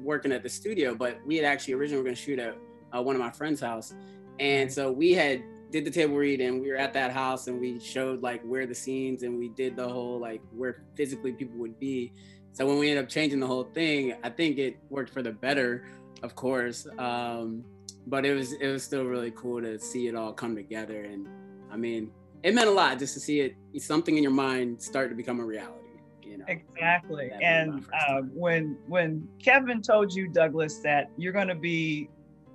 working 0.04 0.32
at 0.32 0.44
the 0.44 0.50
studio, 0.50 0.96
but 0.96 1.20
we 1.26 1.36
had 1.36 1.46
actually 1.46 1.74
originally 1.76 1.98
were 1.98 2.06
going 2.06 2.16
to 2.16 2.22
shoot 2.22 2.40
at 2.40 2.58
uh, 2.96 3.02
one 3.02 3.16
of 3.16 3.22
my 3.22 3.32
friend's 3.32 3.62
house. 3.62 3.94
And 4.40 4.72
so 4.72 4.92
we 4.92 5.14
had 5.14 5.44
did 5.72 5.86
the 5.86 5.92
table 5.92 6.16
read 6.16 6.42
and 6.42 6.62
we 6.62 6.70
were 6.70 6.76
at 6.76 6.94
that 6.94 7.12
house 7.12 7.48
and 7.48 7.60
we 7.60 7.80
showed 7.80 8.22
like 8.22 8.42
where 8.44 8.66
the 8.66 8.76
scenes 8.76 9.24
and 9.24 9.38
we 9.38 9.48
did 9.50 9.76
the 9.76 9.88
whole 9.88 10.20
like 10.20 10.42
where 10.52 10.84
physically 10.96 11.32
people 11.32 11.58
would 11.58 11.80
be 11.80 12.12
so 12.54 12.66
when 12.66 12.78
we 12.78 12.90
ended 12.90 13.04
up 13.04 13.10
changing 13.10 13.40
the 13.40 13.48
whole 13.48 13.64
thing, 13.64 14.14
I 14.24 14.30
think 14.30 14.58
it 14.58 14.78
worked 14.90 15.12
for 15.14 15.22
the 15.22 15.32
better, 15.32 15.86
of 16.22 16.36
course. 16.36 16.86
Um, 16.98 17.64
but 18.08 18.26
it 18.26 18.34
was 18.34 18.54
it 18.54 18.68
was 18.68 18.84
still 18.84 19.06
really 19.06 19.32
cool 19.32 19.62
to 19.62 19.80
see 19.80 20.08
it 20.08 20.16
all 20.16 20.34
come 20.34 20.56
together. 20.56 21.04
And 21.04 21.28
I 21.72 21.78
mean, 21.78 22.12
it 22.44 22.54
meant 22.54 22.68
a 22.68 22.72
lot 22.72 23.00
just 23.00 23.14
to 23.14 23.20
see 23.20 23.42
it 23.42 23.56
something 23.80 24.18
in 24.18 24.24
your 24.24 24.34
mind 24.34 24.82
start 24.82 25.10
to 25.10 25.16
become 25.16 25.40
a 25.40 25.46
reality. 25.46 25.78
You 26.24 26.38
know, 26.38 26.46
exactly. 26.48 27.32
And 27.42 27.86
uh, 28.08 28.22
when 28.34 28.78
when 28.88 29.28
Kevin 29.44 29.82
told 29.82 30.14
you, 30.14 30.28
Douglas, 30.28 30.80
that 30.80 31.10
you're 31.18 31.34
going 31.34 31.48
to 31.48 31.56
be 31.56 32.10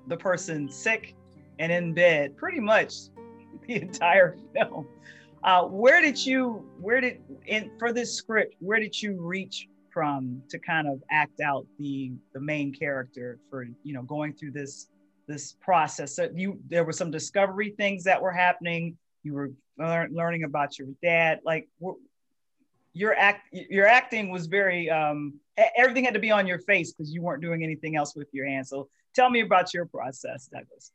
the 0.08 0.16
person 0.16 0.70
sick 0.70 1.14
and 1.58 1.72
in 1.72 1.94
bed 1.94 2.36
pretty 2.36 2.60
much 2.60 2.94
the 3.66 3.80
entire 3.80 4.36
film. 4.54 4.86
Uh, 5.44 5.64
where 5.64 6.00
did 6.02 6.24
you 6.24 6.66
where 6.80 7.00
did 7.00 7.20
in 7.46 7.70
for 7.78 7.92
this 7.92 8.12
script 8.12 8.56
where 8.58 8.80
did 8.80 9.00
you 9.00 9.20
reach 9.20 9.68
from 9.96 10.42
to 10.50 10.58
kind 10.58 10.86
of 10.86 11.02
act 11.10 11.40
out 11.40 11.66
the 11.78 12.12
the 12.34 12.40
main 12.40 12.70
character 12.70 13.38
for 13.48 13.66
you 13.82 13.94
know 13.94 14.02
going 14.02 14.34
through 14.34 14.50
this 14.50 14.88
this 15.26 15.54
process. 15.58 16.14
So 16.16 16.28
you 16.34 16.60
there 16.68 16.84
were 16.84 16.92
some 16.92 17.10
discovery 17.10 17.70
things 17.78 18.04
that 18.04 18.20
were 18.20 18.30
happening. 18.30 18.98
You 19.22 19.32
were 19.32 19.52
lear- 19.78 20.10
learning 20.12 20.44
about 20.44 20.78
your 20.78 20.88
dad. 21.02 21.40
Like 21.46 21.66
your 22.92 23.14
act 23.14 23.48
your 23.52 23.86
acting 23.86 24.30
was 24.30 24.48
very 24.48 24.90
um 24.90 25.40
everything 25.78 26.04
had 26.04 26.12
to 26.12 26.20
be 26.20 26.30
on 26.30 26.46
your 26.46 26.58
face 26.58 26.92
because 26.92 27.10
you 27.10 27.22
weren't 27.22 27.40
doing 27.40 27.64
anything 27.64 27.96
else 27.96 28.14
with 28.14 28.28
your 28.32 28.46
hands. 28.46 28.68
So 28.68 28.90
tell 29.14 29.30
me 29.30 29.40
about 29.40 29.72
your 29.72 29.86
process 29.86 30.46
douglas. 30.52 30.92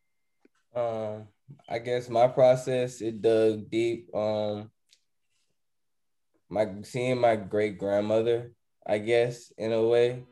Um, 0.76 1.28
I 1.68 1.80
guess 1.80 2.08
my 2.08 2.28
process 2.28 3.02
it 3.02 3.20
dug 3.20 3.68
deep. 3.72 4.16
Um, 4.16 4.70
my 6.50 6.68
seeing 6.84 7.20
my 7.20 7.36
great 7.36 7.80
grandmother, 7.80 8.52
I 8.86 8.98
guess 8.98 9.52
in 9.58 9.72
a 9.72 9.82
way, 9.82 10.24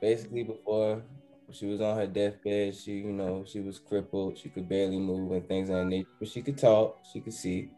basically 0.00 0.42
before 0.42 1.02
she 1.50 1.66
was 1.66 1.80
on 1.80 1.96
her 1.96 2.06
deathbed, 2.06 2.74
she 2.74 2.92
you 2.92 3.12
know 3.12 3.44
she 3.46 3.60
was 3.60 3.78
crippled, 3.78 4.38
she 4.38 4.48
could 4.48 4.68
barely 4.68 4.98
move 4.98 5.32
and 5.32 5.46
things 5.46 5.68
of 5.68 5.76
that 5.76 5.86
nature, 5.86 6.08
but 6.18 6.28
she 6.28 6.42
could 6.42 6.58
talk, 6.58 6.98
she 7.12 7.20
could 7.20 7.34
see. 7.34 7.70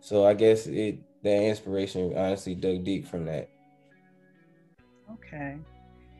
So 0.00 0.26
I 0.26 0.34
guess 0.34 0.66
it 0.66 0.98
that 1.22 1.42
inspiration 1.42 2.16
honestly 2.16 2.54
dug 2.54 2.84
deep 2.84 3.06
from 3.06 3.24
that. 3.26 3.48
Okay. 5.12 5.56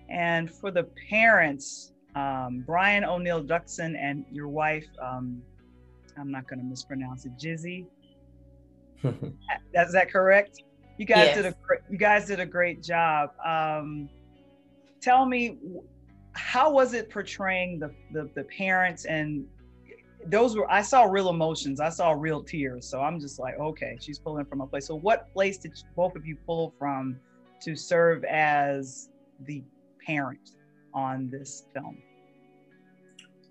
And 0.09 0.51
for 0.51 0.71
the 0.71 0.85
parents, 1.09 1.93
um, 2.15 2.65
Brian 2.67 3.05
O'Neill 3.05 3.43
Duxon 3.43 3.97
and 3.97 4.25
your 4.33 4.49
wife, 4.49 4.87
um, 5.03 5.43
I'm 6.19 6.31
not 6.31 6.49
going 6.49 6.59
to 6.61 6.65
mispronounce 6.65 7.27
it, 7.27 7.37
Jizzy. 7.37 7.87
Is 9.05 9.93
that 9.93 10.11
correct? 10.11 10.62
You 10.99 11.05
guys 11.07 11.29
Yes. 11.29 11.37
did 11.37 11.47
a 11.47 11.55
you 11.91 11.99
guys 11.99 12.27
did 12.27 12.41
a 12.41 12.47
great 12.47 12.83
job. 12.83 13.31
Um, 13.45 14.09
tell 15.01 15.27
me, 15.27 15.59
how 16.33 16.71
was 16.73 16.95
it 16.95 17.11
portraying 17.11 17.79
the, 17.79 17.91
the 18.13 18.31
the 18.35 18.45
parents 18.45 19.05
and 19.05 19.47
those 20.29 20.57
were 20.57 20.69
I 20.71 20.83
saw 20.83 21.05
real 21.05 21.29
emotions. 21.29 21.79
I 21.81 21.91
saw 21.91 22.11
real 22.13 22.43
tears. 22.43 22.89
So 22.89 23.01
I'm 23.01 23.21
just 23.21 23.39
like, 23.39 23.59
okay, 23.61 23.97
she's 24.01 24.19
pulling 24.19 24.45
from 24.47 24.61
a 24.61 24.67
place. 24.67 24.87
So 24.87 24.97
what 24.97 25.33
place 25.33 25.59
did 25.59 25.73
both 25.95 26.17
of 26.17 26.27
you 26.27 26.37
pull 26.47 26.75
from 26.79 27.21
to 27.63 27.77
serve 27.77 28.25
as 28.25 29.09
the 29.47 29.63
parent 30.05 30.51
on 30.95 31.29
this 31.31 31.65
film? 31.75 31.99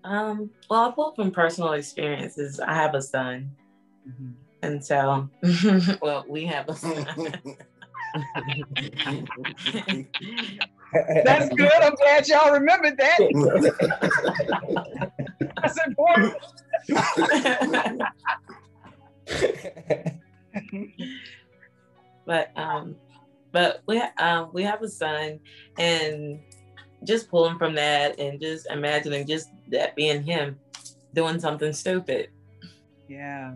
Um, 0.04 0.50
well, 0.68 0.88
I 0.90 0.92
pulled 0.92 1.16
from 1.16 1.30
personal 1.30 1.72
experiences. 1.72 2.60
I 2.60 2.74
have 2.74 2.94
a 2.94 3.02
son, 3.02 3.50
Mhm. 4.08 4.34
And 4.66 4.84
so, 4.84 5.28
well, 6.02 6.24
we 6.28 6.44
have 6.46 6.68
a 6.68 6.74
son. 6.76 6.96
That's 11.24 11.54
good. 11.54 11.72
I'm 11.72 11.94
glad 11.94 12.28
y'all 12.28 12.52
remembered 12.52 12.96
that. 12.98 13.18
That's 15.62 15.78
important. 15.86 16.34
but 22.26 22.50
um, 22.56 22.96
but 23.52 23.82
we 23.86 24.02
um 24.18 24.50
we 24.52 24.62
have 24.62 24.82
a 24.82 24.88
son, 24.88 25.40
and 25.78 26.40
just 27.04 27.28
pulling 27.28 27.58
from 27.58 27.74
that, 27.74 28.18
and 28.18 28.40
just 28.40 28.66
imagining 28.70 29.26
just 29.26 29.50
that 29.68 29.94
being 29.96 30.22
him, 30.22 30.58
doing 31.14 31.38
something 31.40 31.72
stupid. 31.72 32.30
Yeah, 33.08 33.52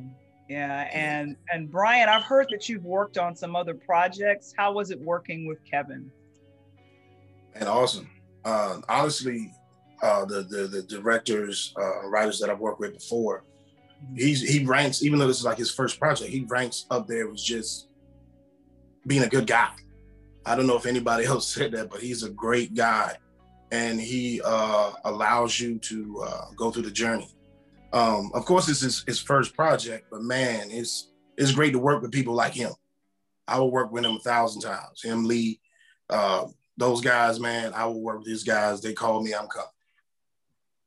yeah, 0.51 0.89
and 0.93 1.37
and 1.53 1.71
Brian, 1.71 2.09
I've 2.09 2.25
heard 2.25 2.49
that 2.51 2.69
you've 2.69 2.85
worked 2.85 3.19
on 3.19 3.37
some 3.37 3.55
other 3.55 3.75
projects. 3.75 4.53
How 4.57 4.73
was 4.73 4.91
it 4.91 5.01
working 5.01 5.47
with 5.47 5.65
Kevin? 5.65 6.11
and 7.55 7.69
awesome. 7.69 8.11
Uh, 8.45 8.81
honestly, 8.89 9.53
uh, 10.03 10.25
the, 10.25 10.43
the 10.43 10.67
the 10.67 10.83
directors, 10.83 11.75
uh, 11.79 12.09
writers 12.09 12.39
that 12.41 12.51
I've 12.51 12.59
worked 12.59 12.81
with 12.81 12.95
before, 12.95 13.45
he's 14.17 14.41
he 14.41 14.65
ranks. 14.65 15.03
Even 15.03 15.19
though 15.19 15.27
this 15.27 15.39
is 15.39 15.45
like 15.45 15.59
his 15.59 15.71
first 15.71 15.99
project, 15.99 16.31
he 16.31 16.45
ranks 16.49 16.87
up 16.91 17.07
there 17.07 17.29
with 17.29 17.43
just 17.43 17.89
being 19.07 19.23
a 19.23 19.29
good 19.29 19.47
guy. 19.47 19.71
I 20.47 20.57
don't 20.57 20.67
know 20.67 20.77
if 20.77 20.87
anybody 20.87 21.25
else 21.27 21.47
said 21.47 21.73
that, 21.73 21.91
but 21.91 22.01
he's 22.01 22.23
a 22.23 22.31
great 22.31 22.75
guy, 22.75 23.17
and 23.71 24.01
he 24.01 24.41
uh, 24.45 24.93
allows 25.05 25.61
you 25.61 25.79
to 25.79 26.25
uh, 26.27 26.45
go 26.57 26.71
through 26.71 26.85
the 26.85 26.91
journey. 26.91 27.29
Um, 27.93 28.31
of 28.35 28.45
course, 28.45 28.67
this 28.67 28.83
is 28.83 29.05
his 29.07 29.19
first 29.21 29.55
project, 29.55 30.07
but 30.11 30.23
man, 30.23 30.69
it's 30.71 31.11
it's 31.37 31.53
great 31.53 31.73
to 31.73 31.79
work 31.79 32.03
with 32.03 32.13
people 32.13 32.35
like 32.35 32.53
him. 32.55 32.73
I 33.49 33.59
will 33.59 33.71
work 33.71 33.91
with 33.91 34.05
him 34.05 34.17
a 34.17 34.21
thousand 34.21 34.63
times. 34.63 35.03
Him, 35.03 35.25
Lee, 35.25 35.61
uh, 36.09 36.47
those 36.77 37.01
guys, 37.01 37.41
man, 37.41 37.73
I 37.75 37.87
will 37.87 38.01
work 38.01 38.19
with 38.19 38.27
these 38.27 38.45
guys. 38.45 38.81
They 38.81 38.93
call 38.93 39.23
me, 39.23 39.35
I'm 39.35 39.49
coming. 39.49 39.69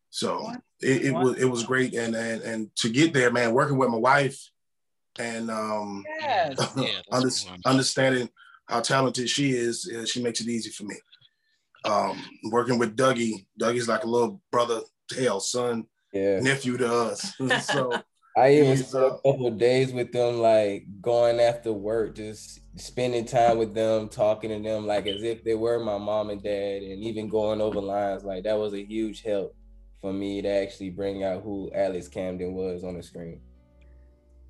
So 0.09 0.51
it, 0.79 1.05
it 1.05 1.11
was 1.11 1.37
it 1.37 1.45
was 1.45 1.63
great, 1.63 1.93
and 1.93 2.15
and 2.15 2.41
and 2.41 2.75
to 2.77 2.89
get 2.89 3.13
there, 3.13 3.31
man, 3.31 3.53
working 3.53 3.77
with 3.77 3.89
my 3.89 3.97
wife, 3.97 4.39
and 5.17 5.49
um, 5.49 6.05
Yes. 6.19 7.01
under, 7.11 7.29
understanding 7.65 8.29
how 8.67 8.79
talented 8.79 9.29
she 9.29 9.51
is, 9.51 9.91
uh, 9.93 10.05
she 10.05 10.21
makes 10.21 10.39
it 10.39 10.47
easy 10.47 10.69
for 10.69 10.83
me. 10.83 10.95
Um, 11.85 12.23
working 12.51 12.77
with 12.77 12.95
Dougie, 12.95 13.45
Dougie's 13.59 13.89
like 13.89 14.03
a 14.03 14.09
little 14.09 14.41
brother, 14.51 14.81
to 15.09 15.21
hell, 15.21 15.39
son, 15.39 15.85
Yeah. 16.13 16.39
nephew 16.39 16.77
to 16.77 16.93
us. 16.93 17.35
so 17.61 17.91
I 18.35 18.53
even 18.53 18.69
He's, 18.71 18.87
spent 18.87 19.05
a 19.05 19.09
couple 19.11 19.47
of 19.47 19.57
days 19.57 19.91
with 19.91 20.11
them, 20.11 20.39
like 20.39 20.85
going 21.01 21.39
after 21.39 21.71
work, 21.71 22.15
just 22.15 22.61
spending 22.79 23.25
time 23.25 23.57
with 23.57 23.73
them, 23.75 24.09
talking 24.09 24.49
to 24.49 24.59
them, 24.59 24.87
like 24.87 25.05
as 25.05 25.21
if 25.21 25.43
they 25.43 25.55
were 25.55 25.79
my 25.79 25.97
mom 25.97 26.31
and 26.31 26.41
dad, 26.41 26.81
and 26.81 27.03
even 27.03 27.29
going 27.29 27.61
over 27.61 27.79
lines. 27.79 28.23
Like 28.23 28.43
that 28.45 28.57
was 28.57 28.73
a 28.73 28.83
huge 28.83 29.21
help 29.21 29.55
for 30.01 30.11
me 30.11 30.41
to 30.41 30.49
actually 30.49 30.89
bring 30.89 31.23
out 31.23 31.43
who 31.43 31.71
Alex 31.75 32.07
Camden 32.07 32.53
was 32.53 32.83
on 32.83 32.95
the 32.95 33.03
screen. 33.03 33.39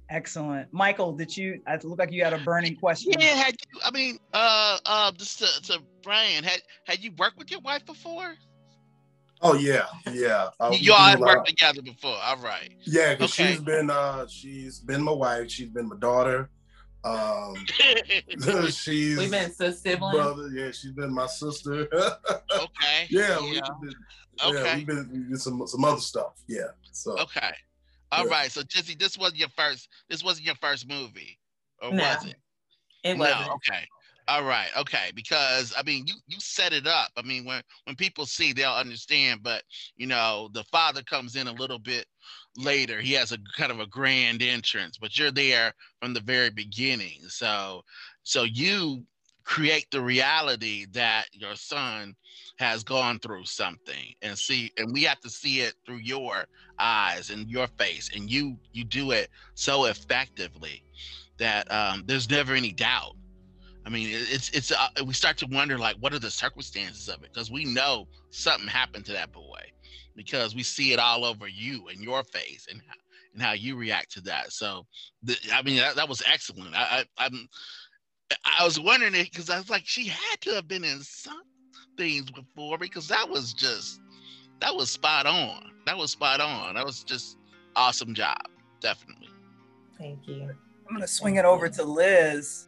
Excellent, 0.10 0.72
Michael. 0.72 1.12
Did 1.14 1.36
you? 1.36 1.62
It 1.68 1.84
looked 1.84 2.00
like 2.00 2.12
you 2.12 2.24
had 2.24 2.34
a 2.34 2.40
burning 2.40 2.76
question. 2.76 3.14
Yeah, 3.20 3.36
had 3.36 3.56
you, 3.56 3.80
I 3.84 3.92
mean, 3.92 4.20
uh, 4.34 4.78
uh, 4.86 5.12
just 5.12 5.40
to, 5.40 5.62
to 5.64 5.80
Brian, 6.04 6.44
had 6.44 6.62
had 6.86 7.00
you 7.00 7.12
worked 7.18 7.38
with 7.38 7.52
your 7.52 7.62
wife 7.62 7.86
before? 7.86 8.36
Oh 9.44 9.54
yeah, 9.56 9.86
yeah. 10.12 10.50
Uh, 10.60 10.76
you 10.80 10.94
all 10.94 11.06
do, 11.06 11.10
had 11.12 11.22
uh, 11.22 11.26
worked 11.26 11.48
together 11.48 11.82
before. 11.82 12.18
All 12.24 12.38
right. 12.38 12.72
Yeah, 12.86 13.14
because 13.14 13.32
Okay. 13.40 13.52
she's 13.52 13.62
been 13.62 13.90
uh 13.90 14.26
she's 14.28 14.80
been 14.80 15.04
my 15.04 15.12
wife, 15.12 15.52
she's 15.52 15.70
been 15.70 15.88
my 15.90 15.98
daughter. 15.98 16.50
Um 17.04 17.56
she's 18.72 19.18
We've 19.18 19.30
been 19.32 19.54
so 19.54 19.72
siblings. 19.72 20.16
brother, 20.16 20.48
yeah, 20.54 20.72
she's 20.72 20.92
been 20.94 21.14
my 21.14 21.28
sister. 21.28 21.88
okay. 22.56 23.08
yeah, 23.10 23.40
we've 23.42 23.56
Yeah. 23.56 23.62
been 23.82 23.94
yeah, 24.40 24.48
Okay. 24.48 24.76
we've 24.78 24.88
been 24.88 25.10
we 25.12 25.20
did 25.30 25.40
some 25.42 25.66
some 25.68 25.84
other 25.86 26.02
stuff. 26.02 26.34
Yeah. 26.48 26.70
So 26.92 27.18
Okay. 27.20 27.54
All 28.12 28.26
Yeah. 28.26 28.32
right. 28.32 28.52
So 28.52 28.62
Jizzy, 28.62 28.98
this 28.98 29.18
wasn't 29.18 29.40
your 29.40 29.50
first. 29.50 29.90
This 30.10 30.24
wasn't 30.24 30.46
your 30.46 30.56
first 30.56 30.88
movie, 30.88 31.38
or 31.82 31.92
No, 31.92 32.04
was 32.04 32.26
it? 32.26 32.36
It 33.04 33.18
No, 33.18 33.24
wasn't. 33.26 33.52
okay. 33.52 33.88
All 34.28 34.44
right. 34.44 34.70
Okay. 34.78 35.12
Because 35.16 35.74
I 35.78 35.84
mean, 35.84 36.06
you 36.08 36.16
you 36.28 36.38
set 36.40 36.74
it 36.74 36.88
up. 36.88 37.10
I 37.18 37.22
mean, 37.24 37.46
when 37.46 37.62
when 37.86 37.96
people 37.96 38.26
see, 38.26 38.54
they'll 38.54 38.72
understand. 38.72 39.42
But 39.44 39.64
you 39.98 40.08
know, 40.08 40.50
the 40.54 40.64
father 40.66 41.04
comes 41.04 41.36
in 41.36 41.48
a 41.48 41.54
little 41.54 41.80
bit 41.80 42.06
later. 42.58 43.02
He 43.02 43.14
has 43.14 43.32
a 43.34 43.38
kind 43.58 43.72
of 43.72 43.80
a 43.80 43.88
grand 43.88 44.42
entrance, 44.42 44.98
but 44.98 45.18
you're 45.18 45.32
there 45.32 45.74
from 46.02 46.14
the 46.14 46.22
very 46.22 46.50
beginning. 46.50 47.20
So 47.28 47.84
so 48.24 48.44
you 48.44 49.06
create 49.44 49.88
the 49.92 50.02
reality 50.02 50.86
that 50.92 51.26
your 51.34 51.56
son 51.56 52.16
has 52.60 52.84
gone 52.84 53.20
through 53.20 53.44
something 53.44 54.14
and 54.22 54.38
see 54.38 54.72
and 54.78 54.94
we 54.94 55.04
have 55.04 55.20
to 55.20 55.30
see 55.30 55.60
it 55.60 55.74
through 55.86 55.98
your 55.98 56.46
eyes 56.80 57.30
and 57.30 57.50
your 57.50 57.68
face 57.78 58.10
and 58.16 58.32
you 58.32 58.58
you 58.72 58.86
do 58.86 59.12
it 59.12 59.30
so 59.54 59.86
effectively 59.86 60.82
that 61.40 61.70
um, 61.72 62.04
there's 62.06 62.30
never 62.30 62.54
any 62.54 62.72
doubt 62.72 63.16
i 63.86 63.90
mean 63.90 64.10
it's 64.12 64.50
it's 64.50 64.72
uh, 64.72 64.88
we 65.06 65.14
start 65.14 65.38
to 65.38 65.48
wonder 65.48 65.78
like 65.78 65.96
what 65.98 66.14
are 66.14 66.20
the 66.20 66.32
circumstances 66.32 67.10
of 67.10 67.24
it 67.24 67.32
because 67.34 67.52
we 67.52 67.66
know 67.66 68.08
something 68.30 68.68
happened 68.68 69.06
to 69.06 69.12
that 69.12 69.32
boy 69.32 69.62
because 70.16 70.56
we 70.56 70.64
see 70.64 70.94
it 70.94 71.00
all 71.00 71.26
over 71.26 71.48
you 71.48 71.88
and 71.88 72.00
your 72.02 72.24
face 72.24 72.68
and 72.70 72.82
how, 72.88 72.96
and 73.34 73.42
how 73.42 73.52
you 73.52 73.76
react 73.76 74.12
to 74.12 74.22
that 74.22 74.52
so 74.52 74.86
the, 75.24 75.36
i 75.54 75.62
mean 75.62 75.78
that, 75.78 75.96
that 75.96 76.08
was 76.08 76.22
excellent 76.32 76.76
i, 76.76 77.04
I 77.18 77.26
i'm 77.26 77.48
I 78.46 78.64
was 78.64 78.80
wondering 78.80 79.16
it 79.16 79.32
because 79.32 79.50
I 79.50 79.58
was 79.58 79.70
like, 79.70 79.84
she 79.86 80.08
had 80.08 80.42
to 80.42 80.52
have 80.52 80.68
been 80.68 80.84
in 80.84 81.02
some 81.02 81.42
things 81.98 82.32
before 82.32 82.78
because 82.78 83.08
that 83.08 83.30
was 83.30 83.54
just 83.54 84.00
that 84.60 84.76
was 84.76 84.90
spot 84.90 85.26
on. 85.26 85.72
That 85.86 85.98
was 85.98 86.12
spot 86.12 86.40
on. 86.40 86.76
That 86.76 86.86
was 86.86 87.04
just 87.04 87.38
awesome 87.76 88.14
job. 88.14 88.48
Definitely. 88.80 89.30
Thank 89.98 90.28
you. 90.28 90.50
I'm 90.88 90.96
gonna 90.96 91.08
swing 91.08 91.36
it 91.36 91.46
over 91.46 91.70
to 91.70 91.84
Liz. 91.84 92.68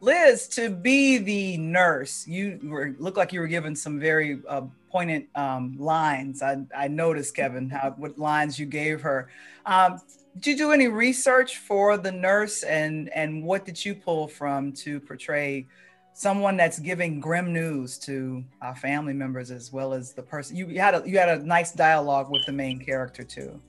Liz, 0.00 0.46
to 0.48 0.70
be 0.70 1.18
the 1.18 1.56
nurse, 1.56 2.26
you 2.26 2.60
were 2.62 2.94
look 2.98 3.16
like 3.16 3.32
you 3.32 3.40
were 3.40 3.46
given 3.46 3.74
some 3.74 3.98
very 3.98 4.40
uh, 4.48 4.62
poignant 4.90 5.26
um, 5.34 5.76
lines. 5.78 6.42
I, 6.42 6.58
I 6.76 6.88
noticed, 6.88 7.34
Kevin, 7.34 7.70
how 7.70 7.94
what 7.96 8.18
lines 8.18 8.58
you 8.58 8.66
gave 8.66 9.00
her. 9.02 9.28
Um, 9.64 10.00
did 10.38 10.46
you 10.50 10.56
do 10.56 10.72
any 10.72 10.88
research 10.88 11.58
for 11.58 11.96
the 11.96 12.12
nurse, 12.12 12.62
and 12.62 13.08
and 13.10 13.42
what 13.42 13.64
did 13.64 13.82
you 13.82 13.94
pull 13.94 14.28
from 14.28 14.72
to 14.72 15.00
portray 15.00 15.66
someone 16.12 16.56
that's 16.56 16.78
giving 16.78 17.20
grim 17.20 17.52
news 17.52 17.98
to 17.98 18.42
our 18.62 18.74
family 18.74 19.12
members 19.12 19.50
as 19.50 19.70
well 19.70 19.92
as 19.92 20.14
the 20.14 20.22
person 20.22 20.56
you, 20.56 20.66
you 20.66 20.80
had 20.80 20.94
a 20.94 21.02
you 21.06 21.18
had 21.18 21.28
a 21.28 21.44
nice 21.44 21.72
dialogue 21.72 22.30
with 22.30 22.44
the 22.46 22.52
main 22.52 22.78
character 22.78 23.22
too. 23.22 23.60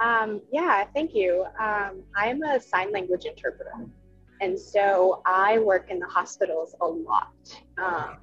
Um, 0.00 0.40
yeah, 0.52 0.84
thank 0.94 1.14
you. 1.14 1.44
Um, 1.60 2.02
I'm 2.16 2.42
a 2.42 2.60
sign 2.60 2.92
language 2.92 3.24
interpreter. 3.24 3.72
And 4.42 4.58
so 4.58 5.22
I 5.24 5.60
work 5.60 5.88
in 5.88 6.00
the 6.00 6.06
hospitals 6.06 6.74
a 6.80 6.86
lot. 6.86 7.32
Um, 7.78 8.16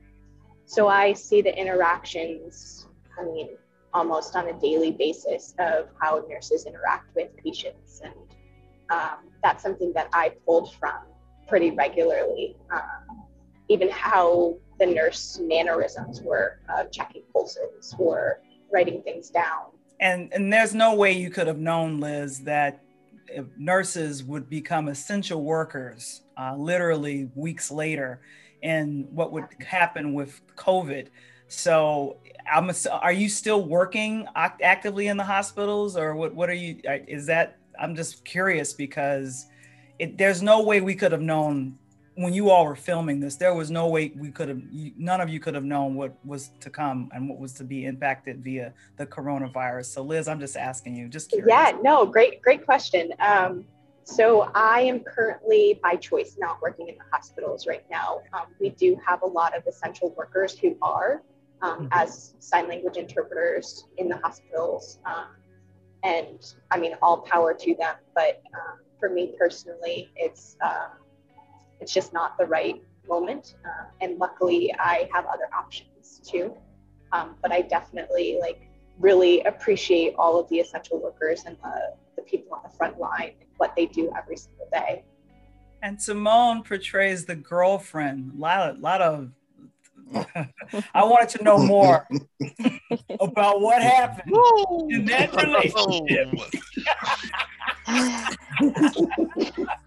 so 0.65 0.89
I 0.89 1.13
see 1.13 1.41
the 1.41 1.58
interactions, 1.58 2.88
I 3.17 3.23
mean, 3.23 3.51
almost 3.93 4.36
on 4.36 4.49
a 4.49 4.60
daily 4.60 4.91
basis 4.91 5.55
of 5.60 5.88
how 5.99 6.23
nurses 6.29 6.65
interact 6.65 7.15
with 7.15 7.29
patients. 7.38 8.01
And 8.03 8.13
um, 8.91 9.29
that's 9.41 9.63
something 9.63 9.93
that 9.93 10.10
I 10.12 10.34
pulled 10.45 10.75
from 10.75 11.05
pretty 11.47 11.71
regularly. 11.71 12.58
Um, 12.69 13.25
even 13.69 13.89
how 13.89 14.58
the 14.77 14.88
nurse 14.88 15.39
mannerisms 15.41 16.21
were 16.21 16.60
uh, 16.67 16.84
checking 16.91 17.23
pulses 17.32 17.95
or 17.97 18.41
writing 18.73 19.01
things 19.03 19.29
down. 19.29 19.67
And 20.01 20.34
and 20.34 20.51
there's 20.51 20.73
no 20.73 20.95
way 20.95 21.12
you 21.13 21.29
could 21.29 21.47
have 21.47 21.60
known, 21.60 21.99
Liz, 21.99 22.39
that 22.41 22.82
nurses 23.57 24.23
would 24.23 24.49
become 24.49 24.87
essential 24.87 25.43
workers 25.43 26.21
uh, 26.37 26.55
literally 26.55 27.29
weeks 27.35 27.71
later, 27.71 28.21
and 28.61 29.07
what 29.11 29.31
would 29.31 29.45
happen 29.65 30.13
with 30.13 30.41
COVID. 30.55 31.07
So, 31.47 32.17
I'm. 32.51 32.71
Are 32.91 33.11
you 33.11 33.29
still 33.29 33.63
working 33.65 34.27
act- 34.35 34.61
actively 34.61 35.07
in 35.07 35.17
the 35.17 35.23
hospitals, 35.23 35.97
or 35.97 36.15
what? 36.15 36.35
What 36.35 36.49
are 36.49 36.53
you? 36.53 36.79
Is 37.07 37.25
that? 37.25 37.57
I'm 37.79 37.95
just 37.95 38.25
curious 38.25 38.73
because 38.73 39.47
it, 39.97 40.17
there's 40.17 40.41
no 40.41 40.61
way 40.61 40.81
we 40.81 40.95
could 40.95 41.11
have 41.11 41.21
known 41.21 41.78
when 42.19 42.34
you 42.34 42.49
all 42.49 42.65
were 42.65 42.75
filming 42.75 43.21
this, 43.21 43.38
there 43.38 43.53
was 43.53 43.71
no 43.71 43.88
way 43.88 44.12
we 44.17 44.29
could 44.29 44.49
have, 44.49 44.62
none 44.97 45.21
of 45.21 45.29
you 45.29 45.39
could 45.39 45.55
have 45.55 45.63
known 45.63 45.95
what 45.95 46.13
was 46.25 46.51
to 46.60 46.69
come 46.69 47.10
and 47.13 47.29
what 47.29 47.39
was 47.39 47.53
to 47.53 47.63
be 47.63 47.86
impacted 47.86 48.43
via 48.43 48.73
the 48.97 49.05
coronavirus. 49.05 49.86
So, 49.86 50.01
Liz, 50.01 50.27
I'm 50.27 50.41
just 50.41 50.58
asking 50.58 50.97
you, 50.97 51.08
just 51.08 51.29
curious. 51.29 51.47
Yeah, 51.47 51.77
no, 51.82 52.05
great, 52.05 52.41
great 52.41 52.65
question. 52.65 53.13
Um, 53.19 53.63
so, 54.03 54.51
I 54.53 54.82
am 54.82 54.99
currently 54.99 55.79
by 55.82 55.95
choice 55.95 56.36
not 56.38 56.62
working 56.62 56.89
in 56.89 56.95
the 56.95 57.05
hospitals 57.10 57.65
right 57.65 57.86
now. 57.89 58.19
Um, 58.34 58.47
we 58.60 58.71
do 58.71 58.99
have 59.05 59.21
a 59.21 59.27
lot 59.27 59.55
of 59.55 59.65
essential 59.65 60.13
workers 60.17 60.60
who 60.60 60.75
are 60.82 61.23
um, 61.62 61.71
mm-hmm. 61.71 61.88
as 61.93 62.34
sign 62.39 62.67
language 62.67 62.97
interpreters 62.97 63.86
in 63.97 64.10
the 64.10 64.17
hospitals. 64.17 64.99
Um, 65.05 65.27
and 66.03 66.53
I 66.69 66.79
mean, 66.79 66.95
all 67.01 67.21
power 67.21 67.53
to 67.53 67.75
them. 67.75 67.95
But 68.13 68.41
um, 68.53 68.79
for 68.99 69.08
me 69.10 69.36
personally, 69.39 70.12
it's, 70.17 70.58
um, 70.62 70.99
it's 71.81 71.93
just 71.93 72.13
not 72.13 72.37
the 72.37 72.45
right 72.45 72.81
moment. 73.07 73.55
Uh, 73.65 73.85
and 74.01 74.17
luckily, 74.19 74.73
I 74.77 75.09
have 75.13 75.25
other 75.25 75.49
options 75.53 76.21
too. 76.23 76.53
Um, 77.11 77.35
but 77.41 77.51
I 77.51 77.61
definitely 77.61 78.37
like 78.39 78.69
really 78.99 79.41
appreciate 79.41 80.13
all 80.17 80.39
of 80.39 80.47
the 80.49 80.59
essential 80.59 81.01
workers 81.01 81.43
and 81.45 81.57
the, 81.63 81.93
the 82.17 82.21
people 82.21 82.53
on 82.53 82.61
the 82.63 82.69
front 82.77 82.99
line, 82.99 83.33
what 83.57 83.75
they 83.75 83.85
do 83.87 84.11
every 84.17 84.37
single 84.37 84.67
day. 84.71 85.03
And 85.81 86.01
Simone 86.01 86.63
portrays 86.63 87.25
the 87.25 87.35
girlfriend. 87.35 88.33
A 88.35 88.39
lot, 88.39 88.69
of, 88.69 88.79
lot 88.79 89.01
of 89.01 89.31
I 90.93 91.03
wanted 91.03 91.29
to 91.37 91.43
know 91.43 91.57
more 91.57 92.07
about 93.19 93.61
what 93.61 93.81
happened 93.81 94.33
in 94.89 95.05
that 95.05 95.33
relationship. 95.35 96.33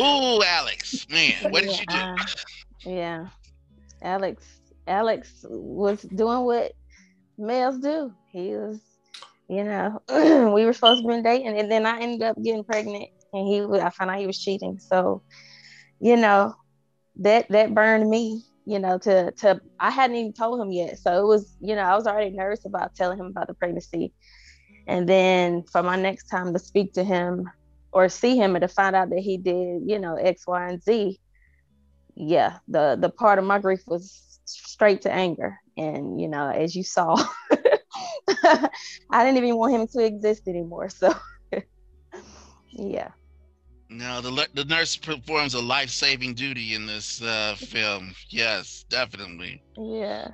Ooh, 0.00 0.42
Alex, 0.42 1.06
man, 1.10 1.50
what 1.50 1.62
did 1.62 1.78
you 1.78 1.86
do? 1.86 1.94
Uh, 1.94 2.16
yeah, 2.84 3.26
Alex. 4.02 4.46
Alex 4.86 5.44
was 5.48 6.00
doing 6.02 6.40
what 6.40 6.72
males 7.36 7.78
do. 7.78 8.12
He 8.32 8.56
was, 8.56 8.80
you 9.48 9.62
know, 9.62 10.00
we 10.54 10.64
were 10.64 10.72
supposed 10.72 11.02
to 11.02 11.08
be 11.08 11.22
dating, 11.22 11.58
and 11.58 11.70
then 11.70 11.84
I 11.84 12.00
ended 12.00 12.22
up 12.22 12.42
getting 12.42 12.64
pregnant, 12.64 13.08
and 13.32 13.46
he, 13.46 13.60
I 13.60 13.90
found 13.90 14.10
out 14.10 14.18
he 14.18 14.26
was 14.26 14.38
cheating. 14.38 14.78
So, 14.80 15.22
you 16.00 16.16
know, 16.16 16.54
that 17.16 17.48
that 17.50 17.74
burned 17.74 18.08
me. 18.08 18.42
You 18.64 18.78
know, 18.78 18.98
to 18.98 19.32
to 19.32 19.60
I 19.78 19.90
hadn't 19.90 20.16
even 20.16 20.32
told 20.32 20.60
him 20.60 20.72
yet, 20.72 20.98
so 20.98 21.20
it 21.20 21.26
was, 21.26 21.56
you 21.60 21.74
know, 21.74 21.82
I 21.82 21.94
was 21.94 22.06
already 22.06 22.30
nervous 22.30 22.64
about 22.64 22.94
telling 22.94 23.18
him 23.18 23.26
about 23.26 23.48
the 23.48 23.54
pregnancy, 23.54 24.12
and 24.86 25.08
then 25.08 25.64
for 25.70 25.82
my 25.82 25.96
next 25.96 26.28
time 26.28 26.52
to 26.52 26.58
speak 26.58 26.92
to 26.94 27.04
him, 27.04 27.50
or 27.92 28.08
see 28.08 28.36
him 28.36 28.54
and 28.54 28.62
to 28.62 28.68
find 28.68 28.94
out 28.94 29.10
that 29.10 29.18
he 29.18 29.36
did, 29.36 29.82
you 29.86 29.98
know, 29.98 30.16
X, 30.16 30.46
Y, 30.46 30.68
and 30.68 30.82
Z, 30.82 31.18
yeah, 32.14 32.58
the 32.68 32.96
the 33.00 33.10
part 33.10 33.38
of 33.38 33.44
my 33.44 33.58
grief 33.58 33.80
was 33.86 34.40
straight 34.44 35.02
to 35.02 35.12
anger. 35.12 35.58
And 35.76 36.20
you 36.20 36.28
know, 36.28 36.48
as 36.48 36.76
you 36.76 36.84
saw, 36.84 37.16
I 38.44 39.24
didn't 39.24 39.38
even 39.38 39.56
want 39.56 39.74
him 39.74 39.86
to 39.88 40.04
exist 40.04 40.46
anymore. 40.48 40.88
So 40.88 41.14
yeah. 42.70 43.10
No, 43.88 44.20
the 44.20 44.48
the 44.54 44.64
nurse 44.64 44.96
performs 44.96 45.54
a 45.54 45.60
life 45.60 45.90
saving 45.90 46.34
duty 46.34 46.74
in 46.74 46.86
this 46.86 47.22
uh, 47.22 47.56
film. 47.56 48.14
Yes, 48.28 48.84
definitely. 48.88 49.62
Yeah. 49.76 50.28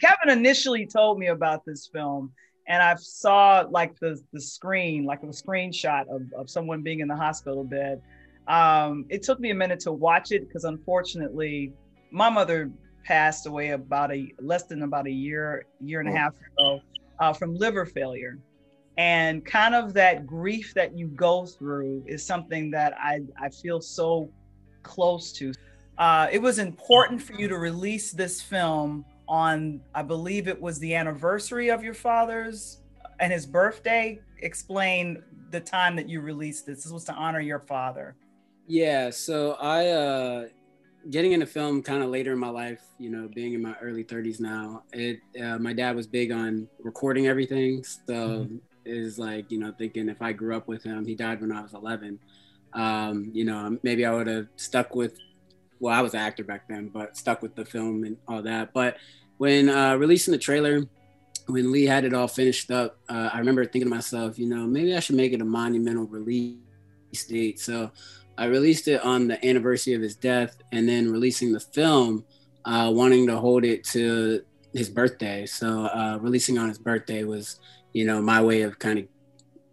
Kevin 0.00 0.38
initially 0.38 0.86
told 0.86 1.18
me 1.18 1.28
about 1.28 1.64
this 1.64 1.88
film 1.92 2.32
and 2.66 2.82
I 2.82 2.94
saw 2.96 3.64
like 3.70 3.98
the 4.00 4.20
the 4.32 4.40
screen, 4.40 5.04
like 5.04 5.22
a 5.22 5.26
screenshot 5.26 6.08
of, 6.08 6.22
of 6.36 6.50
someone 6.50 6.82
being 6.82 7.00
in 7.00 7.08
the 7.08 7.16
hospital 7.16 7.64
bed. 7.64 8.00
Um, 8.48 9.06
it 9.08 9.22
took 9.22 9.40
me 9.40 9.50
a 9.50 9.54
minute 9.54 9.80
to 9.80 9.92
watch 9.92 10.32
it 10.32 10.46
because 10.46 10.64
unfortunately, 10.64 11.72
my 12.10 12.28
mother 12.30 12.70
passed 13.04 13.46
away 13.46 13.70
about 13.70 14.12
a 14.12 14.32
less 14.40 14.64
than 14.64 14.82
about 14.82 15.06
a 15.06 15.10
year, 15.10 15.66
year 15.80 16.00
and 16.00 16.08
a 16.08 16.12
oh. 16.12 16.16
half 16.16 16.32
ago 16.32 16.80
uh, 17.20 17.32
from 17.32 17.54
liver 17.54 17.86
failure. 17.86 18.38
And 18.96 19.44
kind 19.44 19.74
of 19.74 19.92
that 19.94 20.24
grief 20.26 20.72
that 20.74 20.96
you 20.96 21.08
go 21.08 21.46
through 21.46 22.04
is 22.06 22.24
something 22.24 22.70
that 22.70 22.94
I, 22.96 23.20
I 23.40 23.48
feel 23.48 23.80
so 23.80 24.30
close 24.82 25.32
to. 25.32 25.52
Uh, 25.98 26.28
it 26.30 26.40
was 26.40 26.58
important 26.58 27.20
for 27.20 27.32
you 27.34 27.48
to 27.48 27.58
release 27.58 28.12
this 28.12 28.40
film 28.40 29.04
on, 29.28 29.80
I 29.94 30.02
believe 30.02 30.48
it 30.48 30.60
was 30.60 30.78
the 30.78 30.94
anniversary 30.94 31.70
of 31.70 31.82
your 31.82 31.94
father's 31.94 32.80
and 33.20 33.32
his 33.32 33.46
birthday. 33.46 34.20
Explain 34.38 35.22
the 35.50 35.60
time 35.60 35.96
that 35.96 36.08
you 36.08 36.20
released 36.20 36.66
this. 36.66 36.84
This 36.84 36.92
was 36.92 37.04
to 37.04 37.14
honor 37.14 37.40
your 37.40 37.60
father. 37.60 38.16
Yeah. 38.66 39.10
So 39.10 39.52
I, 39.60 39.88
uh, 39.88 40.48
getting 41.10 41.32
into 41.32 41.46
film 41.46 41.82
kind 41.82 42.02
of 42.02 42.10
later 42.10 42.32
in 42.32 42.38
my 42.38 42.48
life, 42.48 42.82
you 42.98 43.10
know, 43.10 43.28
being 43.34 43.52
in 43.54 43.62
my 43.62 43.74
early 43.80 44.04
30s 44.04 44.40
now, 44.40 44.82
it, 44.92 45.20
uh, 45.42 45.58
my 45.58 45.72
dad 45.72 45.94
was 45.94 46.06
big 46.06 46.32
on 46.32 46.68
recording 46.80 47.26
everything. 47.26 47.84
So 47.84 48.14
mm-hmm. 48.14 48.56
is 48.84 49.18
like, 49.18 49.50
you 49.50 49.58
know, 49.58 49.72
thinking 49.76 50.08
if 50.08 50.22
I 50.22 50.32
grew 50.32 50.56
up 50.56 50.66
with 50.66 50.82
him, 50.82 51.06
he 51.06 51.14
died 51.14 51.40
when 51.40 51.52
I 51.52 51.62
was 51.62 51.74
11. 51.74 52.18
Um, 52.72 53.30
you 53.32 53.44
know, 53.44 53.78
maybe 53.82 54.04
I 54.04 54.12
would 54.12 54.26
have 54.26 54.48
stuck 54.56 54.94
with 54.94 55.18
well, 55.84 55.92
I 55.92 56.00
was 56.00 56.14
an 56.14 56.20
actor 56.20 56.44
back 56.44 56.66
then, 56.66 56.88
but 56.88 57.14
stuck 57.14 57.42
with 57.42 57.54
the 57.54 57.64
film 57.64 58.04
and 58.04 58.16
all 58.26 58.40
that. 58.40 58.72
But 58.72 58.96
when 59.36 59.68
uh, 59.68 59.96
releasing 59.96 60.32
the 60.32 60.38
trailer, 60.38 60.82
when 61.46 61.72
Lee 61.72 61.84
had 61.84 62.06
it 62.06 62.14
all 62.14 62.26
finished 62.26 62.70
up, 62.70 62.96
uh, 63.10 63.28
I 63.30 63.38
remember 63.38 63.62
thinking 63.66 63.90
to 63.90 63.94
myself, 63.94 64.38
you 64.38 64.48
know, 64.48 64.66
maybe 64.66 64.96
I 64.96 65.00
should 65.00 65.16
make 65.16 65.34
it 65.34 65.42
a 65.42 65.44
monumental 65.44 66.06
release 66.06 66.56
date. 67.28 67.60
So 67.60 67.90
I 68.38 68.46
released 68.46 68.88
it 68.88 69.04
on 69.04 69.28
the 69.28 69.46
anniversary 69.46 69.92
of 69.92 70.00
his 70.00 70.16
death, 70.16 70.56
and 70.72 70.88
then 70.88 71.12
releasing 71.12 71.52
the 71.52 71.60
film, 71.60 72.24
uh, 72.64 72.90
wanting 72.90 73.26
to 73.26 73.36
hold 73.36 73.66
it 73.66 73.84
to 73.88 74.42
his 74.72 74.88
birthday. 74.88 75.44
So 75.44 75.84
uh, 75.84 76.18
releasing 76.18 76.56
on 76.56 76.68
his 76.68 76.78
birthday 76.78 77.24
was, 77.24 77.60
you 77.92 78.06
know, 78.06 78.22
my 78.22 78.42
way 78.42 78.62
of 78.62 78.78
kind 78.78 79.00
of 79.00 79.04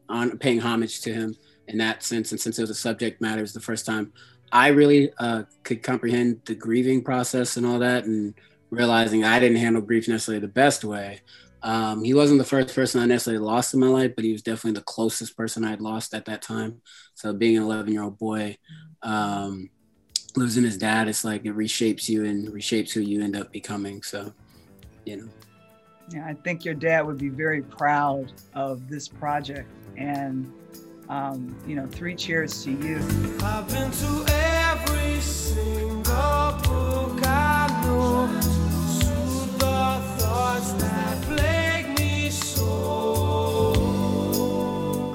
on 0.10 0.38
paying 0.40 0.60
homage 0.60 1.00
to 1.04 1.14
him 1.14 1.38
in 1.70 1.78
that 1.78 2.04
sense. 2.04 2.34
And 2.34 2.42
since 2.42 2.60
it 2.60 2.64
was 2.64 2.70
a 2.70 2.76
subject 2.76 3.22
matter, 3.22 3.40
it 3.40 3.44
was 3.44 3.54
the 3.54 3.62
first 3.62 3.86
time 3.86 4.12
I 4.52 4.70
really 4.70 5.12
uh, 5.18 5.44
could 5.64 5.84
comprehend 5.84 6.42
the 6.46 6.56
grieving 6.56 7.04
process 7.04 7.58
and 7.58 7.66
all 7.66 7.80
that, 7.80 8.06
and 8.06 8.34
realizing 8.70 9.24
I 9.24 9.40
didn't 9.40 9.58
handle 9.58 9.82
grief 9.82 10.08
necessarily 10.08 10.42
the 10.42 10.48
best 10.48 10.84
way. 10.84 11.22
Um, 11.64 12.04
he 12.04 12.14
wasn't 12.14 12.40
the 12.40 12.46
first 12.46 12.74
person 12.74 13.02
I 13.02 13.06
necessarily 13.06 13.44
lost 13.44 13.74
in 13.74 13.80
my 13.80 13.88
life, 13.88 14.14
but 14.16 14.26
he 14.26 14.32
was 14.32 14.42
definitely 14.42 14.80
the 14.80 14.86
closest 14.86 15.38
person 15.38 15.64
I'd 15.64 15.82
lost 15.82 16.14
at 16.14 16.26
that 16.26 16.42
time. 16.42 16.82
So 17.14 17.34
being 17.34 17.56
an 17.56 17.64
11 17.64 17.94
year 17.94 18.04
old 18.04 18.18
boy, 18.18 18.58
um, 19.04 19.70
losing 20.36 20.64
his 20.64 20.78
dad, 20.78 21.08
it's 21.08 21.24
like 21.24 21.46
it 21.46 21.56
reshapes 21.56 22.10
you 22.10 22.26
and 22.26 22.48
reshapes 22.50 22.92
who 22.92 23.02
you 23.02 23.22
end 23.22 23.36
up 23.36 23.52
becoming. 23.52 24.02
So, 24.02 24.34
you 25.06 25.18
know. 25.18 25.30
Yeah, 26.10 26.26
I 26.26 26.34
think 26.34 26.66
your 26.66 26.74
dad 26.74 27.06
would 27.06 27.20
be 27.20 27.30
very 27.30 27.62
proud 27.62 28.34
of 28.56 28.90
this 28.90 29.08
project. 29.08 29.70
And 29.98 30.52
um, 31.12 31.54
you 31.68 31.76
know, 31.76 31.86
three 31.88 32.16
cheers 32.16 32.64
to 32.64 32.72
you. 32.72 33.00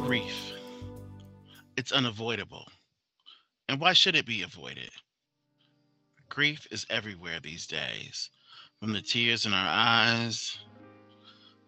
Grief. 0.06 0.52
It's 1.76 1.92
unavoidable. 1.92 2.68
And 3.68 3.80
why 3.80 3.92
should 3.92 4.14
it 4.14 4.26
be 4.26 4.42
avoided? 4.42 4.90
Grief 6.28 6.66
is 6.70 6.86
everywhere 6.90 7.40
these 7.42 7.66
days, 7.66 8.30
from 8.80 8.92
the 8.92 9.02
tears 9.02 9.46
in 9.46 9.52
our 9.52 9.68
eyes 9.68 10.58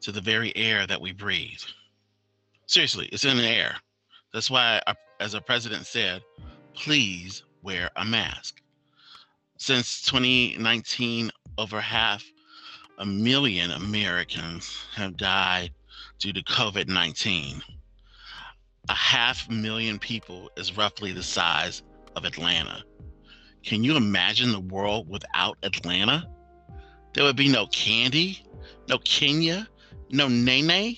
to 0.01 0.13
the 0.13 0.21
very 0.21 0.57
air 0.57 0.87
that 0.87 1.01
we 1.01 1.13
breathe. 1.13 1.61
Seriously, 2.67 3.09
it's 3.13 3.25
in 3.25 3.37
the 3.37 3.49
air. 3.49 3.77
That's 4.33 4.51
why, 4.51 4.81
uh, 4.87 4.95
as 5.21 5.35
our 5.35 5.41
president 5.41 5.87
said, 5.87 6.23
please 6.75 7.43
wear 7.63 7.91
a 7.97 8.05
mask. 8.05 8.61
Since 9.57 10.03
2019, 10.03 11.31
over 11.57 11.81
half 11.81 12.25
a 12.99 13.07
million 13.07 13.71
Americans 13.71 14.77
have 14.95 15.17
died 15.17 15.73
due 16.19 16.33
to 16.33 16.43
COVID 16.43 16.89
19. 16.89 17.63
A 18.89 18.95
half 18.95 19.49
million 19.51 19.99
people 19.99 20.51
is 20.57 20.77
roughly 20.77 21.13
the 21.13 21.23
size 21.23 21.83
of 22.17 22.25
Atlanta. 22.25 22.83
Can 23.65 23.85
you 23.85 23.97
imagine 23.97 24.53
the 24.53 24.61
world 24.61 25.09
without 25.09 25.59
Atlanta? 25.63 26.29
There 27.13 27.25
would 27.25 27.37
be 27.37 27.49
no 27.49 27.67
Kandi, 27.67 28.41
no 28.89 28.99
Kenya, 28.99 29.69
no 30.11 30.29
Nene. 30.29 30.97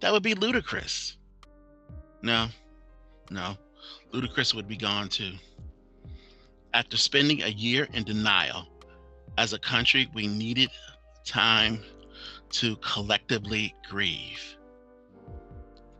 That 0.00 0.12
would 0.12 0.22
be 0.22 0.34
ludicrous. 0.34 1.16
No, 2.22 2.48
no, 3.30 3.56
Ludacris 4.12 4.54
would 4.54 4.68
be 4.68 4.76
gone 4.76 5.08
too. 5.08 5.32
After 6.76 6.98
spending 6.98 7.42
a 7.42 7.48
year 7.48 7.88
in 7.94 8.04
denial, 8.04 8.68
as 9.38 9.54
a 9.54 9.58
country, 9.58 10.10
we 10.12 10.26
needed 10.26 10.68
time 11.24 11.82
to 12.50 12.76
collectively 12.76 13.74
grieve. 13.88 14.58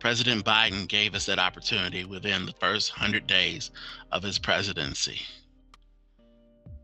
President 0.00 0.44
Biden 0.44 0.86
gave 0.86 1.14
us 1.14 1.24
that 1.24 1.38
opportunity 1.38 2.04
within 2.04 2.44
the 2.44 2.52
first 2.60 2.90
100 2.90 3.26
days 3.26 3.70
of 4.12 4.22
his 4.22 4.38
presidency. 4.38 5.22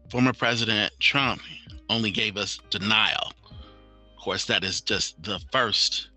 Former 0.08 0.32
President 0.32 0.90
Trump 0.98 1.42
only 1.90 2.10
gave 2.10 2.38
us 2.38 2.60
denial. 2.70 3.34
Of 3.50 4.22
course, 4.24 4.46
that 4.46 4.64
is 4.64 4.80
just 4.80 5.22
the 5.22 5.38
first 5.52 6.08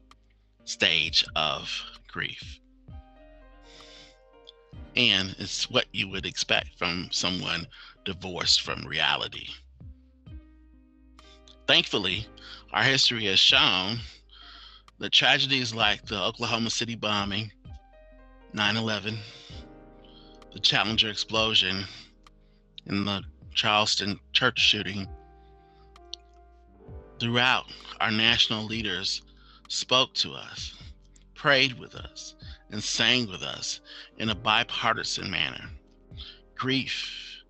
stage 0.64 1.26
of 1.36 1.70
grief. 2.08 2.62
And 4.96 5.36
it's 5.40 5.70
what 5.70 5.86
you 5.92 6.08
would 6.10 6.26
expect 6.26 6.78
from 6.78 7.10
someone 7.12 7.68
divorced 8.06 8.62
from 8.62 8.86
reality. 8.86 9.50
Thankfully, 11.68 12.28
our 12.72 12.84
history 12.84 13.26
has 13.26 13.40
shown 13.40 14.00
that 15.00 15.12
tragedies 15.12 15.74
like 15.74 16.06
the 16.06 16.22
Oklahoma 16.22 16.70
City 16.70 16.96
bombing, 16.96 17.52
9 18.54 18.78
11, 18.78 19.18
the 20.54 20.60
Challenger 20.60 21.10
explosion, 21.10 21.86
and 22.86 23.06
the 23.06 23.24
Charleston 23.54 24.20
church 24.32 24.60
shooting, 24.60 25.08
throughout, 27.20 27.66
our 28.00 28.12
national 28.12 28.66
leaders 28.66 29.22
spoke 29.68 30.14
to 30.14 30.34
us, 30.34 30.74
prayed 31.46 31.78
with 31.78 31.94
us, 31.94 32.34
and 32.72 32.84
sang 32.84 33.30
with 33.30 33.44
us 33.44 33.80
in 34.18 34.30
a 34.30 34.34
bipartisan 34.34 35.30
manner. 35.30 35.70
Grief 36.56 37.44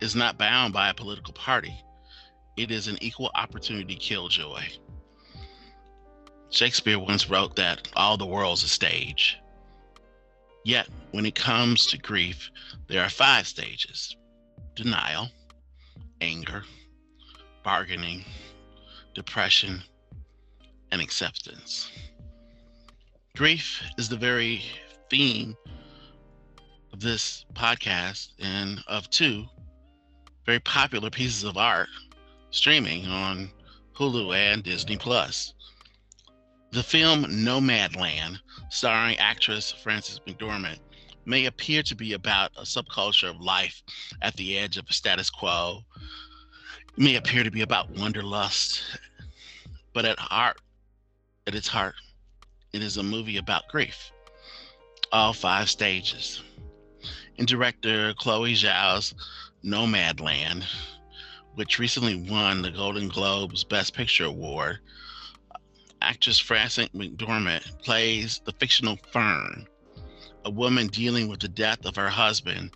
is 0.00 0.16
not 0.16 0.36
bound 0.36 0.72
by 0.72 0.88
a 0.88 0.94
political 0.94 1.32
party, 1.32 1.80
it 2.56 2.72
is 2.72 2.88
an 2.88 2.98
equal 3.00 3.30
opportunity 3.36 3.94
killjoy. 3.94 4.60
Shakespeare 6.48 6.98
once 6.98 7.30
wrote 7.30 7.54
that 7.54 7.86
all 7.94 8.16
the 8.16 8.26
world's 8.26 8.64
a 8.64 8.68
stage. 8.68 9.38
Yet, 10.64 10.88
when 11.12 11.24
it 11.24 11.36
comes 11.36 11.86
to 11.86 11.98
grief, 11.98 12.50
there 12.88 13.04
are 13.04 13.08
five 13.08 13.46
stages 13.46 14.16
denial, 14.74 15.28
anger, 16.20 16.64
bargaining, 17.62 18.24
depression, 19.14 19.84
and 20.90 21.00
acceptance. 21.00 21.92
Grief 23.36 23.82
is 23.96 24.08
the 24.08 24.16
very 24.16 24.62
theme 25.08 25.56
of 26.92 27.00
this 27.00 27.46
podcast 27.54 28.32
and 28.38 28.82
of 28.86 29.08
two 29.08 29.46
very 30.44 30.60
popular 30.60 31.10
pieces 31.10 31.44
of 31.44 31.56
art 31.56 31.88
streaming 32.50 33.06
on 33.06 33.50
Hulu 33.94 34.34
and 34.34 34.62
Disney 34.62 34.96
Plus. 34.96 35.54
The 36.72 36.82
film 36.82 37.24
Nomadland, 37.24 38.38
starring 38.68 39.16
actress 39.18 39.72
Frances 39.72 40.20
McDormand, 40.26 40.80
may 41.24 41.46
appear 41.46 41.82
to 41.84 41.94
be 41.94 42.12
about 42.14 42.50
a 42.56 42.62
subculture 42.62 43.30
of 43.30 43.40
life 43.40 43.82
at 44.22 44.34
the 44.36 44.58
edge 44.58 44.76
of 44.76 44.86
a 44.88 44.92
status 44.92 45.30
quo. 45.30 45.80
It 46.96 46.98
may 46.98 47.14
appear 47.14 47.44
to 47.44 47.50
be 47.50 47.62
about 47.62 47.90
wanderlust, 47.90 48.82
but 49.94 50.04
at 50.04 50.18
heart, 50.18 50.60
at 51.46 51.54
its 51.54 51.68
heart, 51.68 51.94
it 52.72 52.82
is 52.82 52.96
a 52.96 53.02
movie 53.02 53.36
about 53.36 53.68
grief. 53.68 54.10
All 55.12 55.32
five 55.32 55.68
stages. 55.68 56.42
And 57.38 57.46
director 57.46 58.14
Chloe 58.14 58.54
Zhao's 58.54 59.14
Nomadland, 59.64 60.64
which 61.54 61.78
recently 61.78 62.16
won 62.30 62.62
the 62.62 62.70
Golden 62.70 63.08
Globes 63.08 63.64
Best 63.64 63.94
Picture 63.94 64.26
Award, 64.26 64.78
actress 66.00 66.38
Frances 66.38 66.88
McDormand 66.90 67.82
plays 67.82 68.40
the 68.44 68.52
fictional 68.52 68.98
Fern, 69.12 69.66
a 70.44 70.50
woman 70.50 70.86
dealing 70.86 71.28
with 71.28 71.40
the 71.40 71.48
death 71.48 71.84
of 71.84 71.96
her 71.96 72.08
husband 72.08 72.70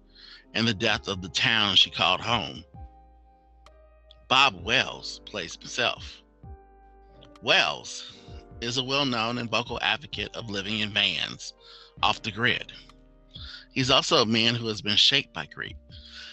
and 0.54 0.66
the 0.66 0.74
death 0.74 1.08
of 1.08 1.22
the 1.22 1.28
town 1.28 1.76
she 1.76 1.90
called 1.90 2.20
home. 2.20 2.64
Bob 4.28 4.64
Wells 4.64 5.20
plays 5.26 5.56
himself. 5.56 6.22
Wells 7.42 8.12
is 8.64 8.78
a 8.78 8.84
well 8.84 9.04
known 9.04 9.38
and 9.38 9.50
vocal 9.50 9.78
advocate 9.82 10.34
of 10.34 10.50
living 10.50 10.80
in 10.80 10.92
vans 10.92 11.54
off 12.02 12.22
the 12.22 12.32
grid. 12.32 12.72
He's 13.72 13.90
also 13.90 14.22
a 14.22 14.26
man 14.26 14.54
who 14.54 14.66
has 14.68 14.82
been 14.82 14.96
shaped 14.96 15.32
by 15.32 15.46
grief. 15.46 15.76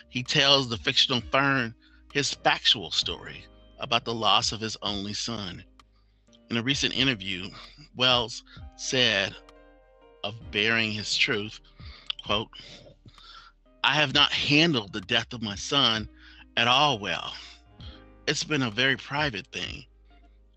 He 0.09 0.23
tells 0.23 0.69
the 0.69 0.77
fictional 0.77 1.21
Fern 1.31 1.75
his 2.13 2.33
factual 2.33 2.91
story 2.91 3.45
about 3.79 4.05
the 4.05 4.13
loss 4.13 4.51
of 4.51 4.59
his 4.59 4.77
only 4.81 5.13
son 5.13 5.63
in 6.51 6.57
a 6.57 6.61
recent 6.61 6.93
interview, 6.93 7.49
Wells 7.95 8.43
said 8.75 9.33
of 10.21 10.35
bearing 10.51 10.91
his 10.91 11.15
truth, 11.15 11.61
quote, 12.25 12.49
I 13.85 13.95
have 13.95 14.13
not 14.13 14.33
handled 14.33 14.91
the 14.91 14.99
death 14.99 15.31
of 15.31 15.41
my 15.41 15.55
son 15.55 16.09
at 16.57 16.67
all 16.67 16.99
well. 16.99 17.33
It's 18.27 18.43
been 18.43 18.63
a 18.63 18.69
very 18.69 18.97
private 18.97 19.47
thing. 19.47 19.85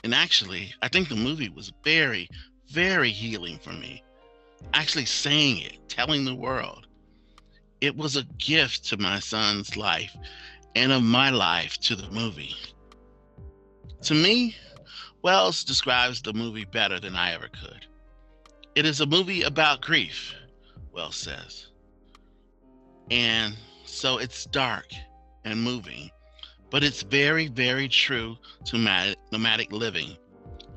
And 0.05 0.15
actually, 0.15 0.75
I 0.83 0.89
think 0.89 1.09
the 1.09 1.17
movie 1.17 1.49
was 1.49 1.73
very, 1.83 2.29
very 2.69 3.11
healing 3.11 3.59
for 3.59 3.73
me. 3.73 4.05
Actually, 4.75 5.07
saying 5.07 5.59
it, 5.59 5.79
telling 5.89 6.27
the 6.27 6.35
world. 6.35 6.87
It 7.81 7.97
was 7.97 8.17
a 8.17 8.25
gift 8.39 8.85
to 8.91 8.99
my 8.99 9.19
son's 9.19 9.79
life 9.79 10.15
and 10.77 10.93
of 10.93 11.03
my 11.03 11.31
life 11.31 11.79
to 11.81 11.97
the 11.97 12.11
movie. 12.11 12.55
To 14.03 14.15
me, 14.15 14.55
Wells 15.23 15.65
describes 15.65 16.21
the 16.21 16.35
movie 16.35 16.67
better 16.67 17.01
than 17.01 17.17
I 17.17 17.33
ever 17.33 17.49
could. 17.49 17.87
It 18.75 18.85
is 18.85 19.01
a 19.01 19.07
movie 19.07 19.41
about 19.43 19.81
grief, 19.81 20.35
Wells 20.93 21.17
says. 21.17 21.69
And 23.11 23.57
so 23.87 24.19
it's 24.19 24.45
dark 24.45 24.89
and 25.45 25.63
moving, 25.63 26.11
but 26.75 26.83
it's 26.83 27.05
very, 27.05 27.47
very 27.47 27.87
true 27.87 28.37
to 28.65 28.77
nomadic 29.31 29.71
living. 29.71 30.17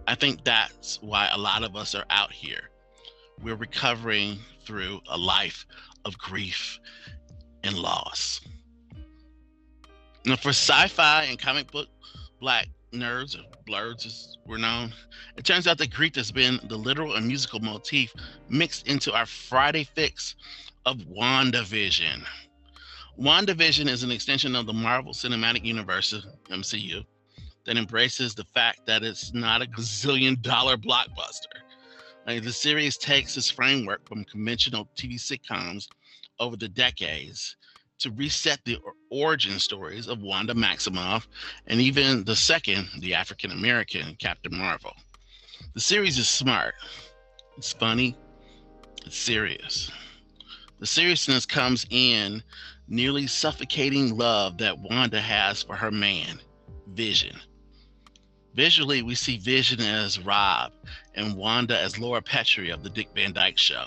I 0.06 0.14
think 0.14 0.44
that's 0.44 1.02
why 1.02 1.28
a 1.34 1.38
lot 1.40 1.64
of 1.64 1.76
us 1.76 1.96
are 1.96 2.06
out 2.12 2.32
here. 2.32 2.70
We're 3.42 3.56
recovering 3.56 4.38
through 4.64 5.02
a 5.10 5.18
life 5.18 5.66
of 6.06 6.16
grief 6.20 6.78
and 7.64 7.76
loss. 7.76 8.42
Now, 10.24 10.36
for 10.36 10.50
sci 10.50 10.88
fi 10.90 11.24
and 11.24 11.40
comic 11.40 11.72
book 11.72 11.88
black 12.40 12.68
nerds 12.94 13.36
or 13.36 13.42
blerds 13.68 14.06
as 14.06 14.38
we're 14.46 14.58
known, 14.58 14.94
it 15.36 15.46
turns 15.46 15.66
out 15.66 15.80
that 15.80 15.92
grief 15.92 16.14
has 16.14 16.32
been 16.32 16.60
the 16.70 16.78
literal 16.78 17.16
and 17.16 17.26
musical 17.26 17.60
motif 17.60 18.14
mixed 18.50 18.86
into 18.86 19.16
our 19.16 19.26
Friday 19.26 19.84
fix 19.96 20.36
of 20.86 20.98
WandaVision. 20.98 22.24
WandaVision 23.20 23.90
is 23.90 24.04
an 24.04 24.12
extension 24.12 24.56
of 24.56 24.68
the 24.68 24.74
Marvel 24.74 25.12
Cinematic 25.12 25.66
Universe, 25.66 26.14
MCU, 26.52 27.04
that 27.66 27.76
embraces 27.76 28.36
the 28.36 28.44
fact 28.44 28.86
that 28.86 29.04
it's 29.04 29.34
not 29.34 29.64
a 29.64 29.66
gazillion 29.66 30.40
dollar 30.44 30.78
blockbuster. 30.78 31.58
Like, 32.28 32.44
the 32.44 32.54
series 32.54 32.96
takes 32.96 33.36
its 33.36 33.50
framework 33.50 34.08
from 34.08 34.24
conventional 34.26 34.88
TV 34.96 35.16
sitcoms 35.16 35.88
over 36.40 36.56
the 36.56 36.68
decades 36.68 37.56
to 37.98 38.12
reset 38.12 38.60
the 38.66 38.78
origin 39.10 39.58
stories 39.58 40.08
of 40.08 40.22
Wanda 40.22 40.54
Maximoff 40.54 41.26
and 41.66 41.82
even 41.82 42.24
the 42.24 42.36
second, 42.36 42.88
the 43.00 43.16
African 43.16 43.50
American 43.50 44.16
Captain 44.20 44.56
Marvel. 44.56 44.94
The 45.74 45.82
series 45.82 46.20
is 46.20 46.30
smart, 46.30 46.76
it's 47.58 47.74
funny, 47.74 48.16
it's 49.04 49.18
serious. 49.18 49.90
The 50.80 50.86
seriousness 50.86 51.48
comes 51.48 51.88
in 51.90 52.44
nearly 52.88 53.28
suffocating 53.28 54.18
love 54.18 54.58
that 54.60 54.80
Wanda 54.80 55.22
has 55.22 55.64
for 55.64 55.76
her 55.76 55.92
man, 55.92 56.40
Vision. 56.88 57.36
Visually, 58.56 59.02
we 59.02 59.14
see 59.14 59.38
Vision 59.38 59.82
as 59.82 60.20
Rob 60.20 60.72
and 61.16 61.36
Wanda 61.36 61.80
as 61.80 62.00
Laura 62.00 62.22
Petrie 62.22 62.72
of 62.72 62.84
The 62.84 62.90
Dick 62.90 63.10
Van 63.14 63.34
Dyke 63.34 63.58
Show. 63.58 63.86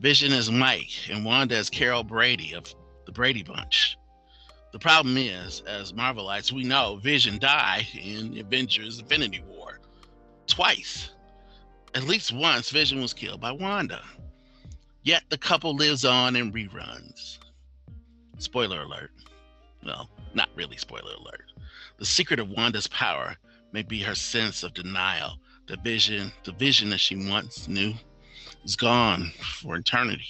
Vision 0.00 0.32
as 0.32 0.50
Mike 0.50 1.10
and 1.10 1.24
Wanda 1.24 1.56
as 1.56 1.68
Carol 1.68 2.02
Brady 2.02 2.54
of 2.54 2.72
the 3.06 3.12
Brady 3.12 3.42
Bunch. 3.42 3.96
The 4.72 4.78
problem 4.78 5.18
is, 5.18 5.60
as 5.66 5.92
Marvelites, 5.92 6.50
we 6.50 6.64
know 6.64 6.96
Vision 6.96 7.38
died 7.38 7.86
in 7.92 8.38
Avengers 8.38 8.98
Infinity 8.98 9.42
War 9.46 9.80
twice. 10.46 11.10
At 11.94 12.04
least 12.04 12.32
once, 12.32 12.70
Vision 12.70 13.02
was 13.02 13.12
killed 13.12 13.40
by 13.40 13.52
Wanda. 13.52 14.02
Yet 15.02 15.24
the 15.28 15.36
couple 15.36 15.74
lives 15.74 16.04
on 16.06 16.36
in 16.36 16.52
reruns. 16.52 17.38
Spoiler 18.42 18.82
alert. 18.82 19.12
Well, 19.86 20.10
not 20.34 20.48
really 20.56 20.76
spoiler 20.76 21.12
alert. 21.14 21.52
The 21.98 22.04
secret 22.04 22.40
of 22.40 22.50
Wanda's 22.50 22.88
power 22.88 23.36
may 23.70 23.82
be 23.82 24.00
her 24.00 24.16
sense 24.16 24.64
of 24.64 24.74
denial. 24.74 25.38
The 25.68 25.76
vision, 25.76 26.32
the 26.42 26.50
vision 26.50 26.90
that 26.90 26.98
she 26.98 27.14
once 27.14 27.68
knew, 27.68 27.94
is 28.64 28.74
gone 28.74 29.30
for 29.60 29.76
eternity. 29.76 30.26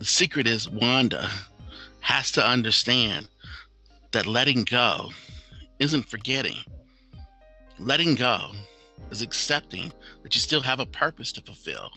The 0.00 0.04
secret 0.04 0.48
is 0.48 0.68
Wanda 0.68 1.30
has 2.00 2.32
to 2.32 2.44
understand 2.44 3.28
that 4.10 4.26
letting 4.26 4.64
go 4.64 5.12
isn't 5.78 6.10
forgetting. 6.10 6.58
Letting 7.78 8.16
go 8.16 8.50
is 9.12 9.22
accepting 9.22 9.92
that 10.24 10.34
you 10.34 10.40
still 10.40 10.62
have 10.62 10.80
a 10.80 10.86
purpose 10.86 11.30
to 11.34 11.42
fulfill, 11.42 11.92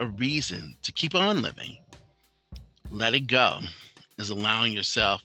a 0.00 0.06
reason 0.06 0.76
to 0.82 0.90
keep 0.90 1.14
on 1.14 1.40
living. 1.40 1.78
Letting 2.92 3.24
go 3.24 3.60
is 4.18 4.28
allowing 4.28 4.74
yourself 4.74 5.22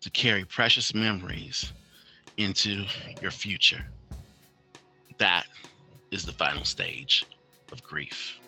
to 0.00 0.10
carry 0.10 0.44
precious 0.44 0.92
memories 0.92 1.72
into 2.36 2.84
your 3.22 3.30
future. 3.30 3.86
That 5.18 5.44
is 6.10 6.24
the 6.24 6.32
final 6.32 6.64
stage 6.64 7.26
of 7.70 7.80
grief. 7.84 8.40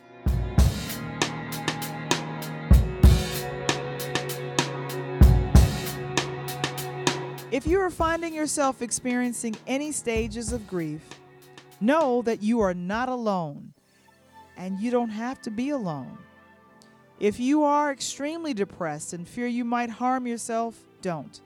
If 7.53 7.64
you 7.64 7.79
are 7.79 7.91
finding 7.91 8.35
yourself 8.35 8.83
experiencing 8.83 9.55
any 9.68 9.93
stages 9.93 10.53
of 10.53 10.66
grief, 10.66 11.01
know 11.81 12.22
that 12.22 12.43
you 12.43 12.59
are 12.59 12.74
not 12.74 13.09
alone 13.09 13.72
and 14.57 14.81
you 14.81 14.91
don't 14.91 15.11
have 15.11 15.41
to 15.43 15.51
be 15.53 15.70
alone. 15.70 16.18
If 17.19 17.41
you 17.41 17.64
are 17.64 17.91
extremely 17.91 18.53
depressed 18.53 19.14
and 19.14 19.27
fear 19.27 19.47
you 19.47 19.64
might 19.64 19.89
harm 19.89 20.27
yourself, 20.27 20.85
don't. 21.01 21.41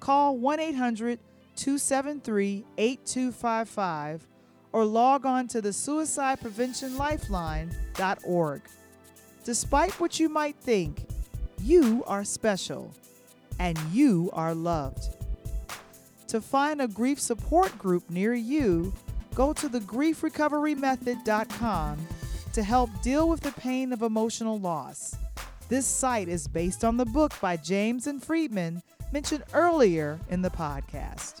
Call 0.00 0.36
1 0.36 0.60
800 0.60 1.18
273 1.56 2.66
8255 2.76 4.26
or 4.72 4.84
log 4.84 5.24
on 5.24 5.48
to 5.48 5.62
the 5.62 5.70
suicidepreventionlifeline.org. 5.70 8.62
Despite 9.44 10.00
what 10.00 10.20
you 10.20 10.28
might 10.28 10.56
think, 10.56 11.06
you 11.60 12.04
are 12.06 12.24
special 12.24 12.92
and 13.58 13.78
you 13.92 14.30
are 14.32 14.54
loved. 14.54 15.16
To 16.28 16.40
find 16.40 16.80
a 16.80 16.86
grief 16.88 17.20
support 17.20 17.76
group 17.78 18.08
near 18.10 18.34
you, 18.34 18.92
go 19.34 19.52
to 19.52 19.68
thegriefrecoverymethod.com 19.68 21.98
to 22.52 22.62
help 22.62 22.90
deal 23.00 23.28
with 23.28 23.40
the 23.40 23.52
pain 23.52 23.92
of 23.92 24.02
emotional 24.02 24.58
loss. 24.60 25.16
This 25.68 25.86
site 25.86 26.28
is 26.28 26.46
based 26.46 26.84
on 26.84 26.98
the 26.98 27.06
book 27.06 27.32
by 27.40 27.56
James 27.56 28.06
and 28.06 28.22
Friedman 28.22 28.82
mentioned 29.12 29.44
earlier 29.54 30.20
in 30.28 30.42
the 30.42 30.50
podcast. 30.50 31.40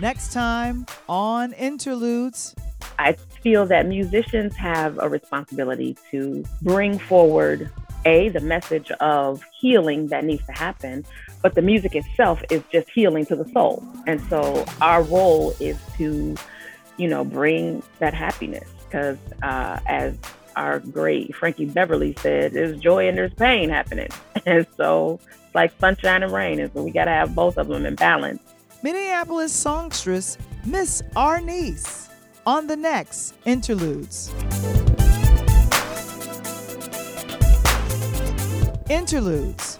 Next 0.00 0.32
time 0.32 0.86
on 1.08 1.52
Interludes. 1.52 2.54
I 2.98 3.12
feel 3.42 3.66
that 3.66 3.86
musicians 3.86 4.56
have 4.56 4.98
a 4.98 5.08
responsibility 5.08 5.96
to 6.10 6.44
bring 6.62 6.98
forward 6.98 7.70
a 8.04 8.28
the 8.30 8.40
message 8.40 8.90
of 8.92 9.44
healing 9.60 10.06
that 10.08 10.24
needs 10.24 10.44
to 10.46 10.52
happen 10.52 11.04
but 11.42 11.54
the 11.54 11.62
music 11.62 11.94
itself 11.94 12.42
is 12.50 12.62
just 12.72 12.88
healing 12.90 13.24
to 13.26 13.36
the 13.36 13.48
soul 13.52 13.82
and 14.06 14.20
so 14.28 14.64
our 14.80 15.02
role 15.02 15.54
is 15.60 15.76
to 15.96 16.34
you 16.96 17.08
know 17.08 17.24
bring 17.24 17.82
that 17.98 18.14
happiness 18.14 18.68
because 18.84 19.18
uh, 19.42 19.78
as 19.86 20.16
our 20.56 20.80
great 20.80 21.34
frankie 21.34 21.64
beverly 21.64 22.14
said 22.18 22.52
there's 22.52 22.78
joy 22.78 23.08
and 23.08 23.16
there's 23.16 23.34
pain 23.34 23.68
happening 23.68 24.08
and 24.46 24.66
so 24.76 25.20
it's 25.30 25.54
like 25.54 25.72
sunshine 25.80 26.22
and 26.22 26.32
rain 26.32 26.60
and 26.60 26.72
so 26.72 26.82
we 26.82 26.90
got 26.90 27.04
to 27.04 27.10
have 27.10 27.34
both 27.34 27.56
of 27.56 27.68
them 27.68 27.86
in 27.86 27.94
balance 27.94 28.42
Minneapolis 28.82 29.52
songstress 29.52 30.38
Miss 30.64 31.02
Arnice 31.16 32.08
on 32.46 32.66
the 32.66 32.76
next 32.76 33.34
Interludes. 33.44 34.32
Interludes. 38.88 39.78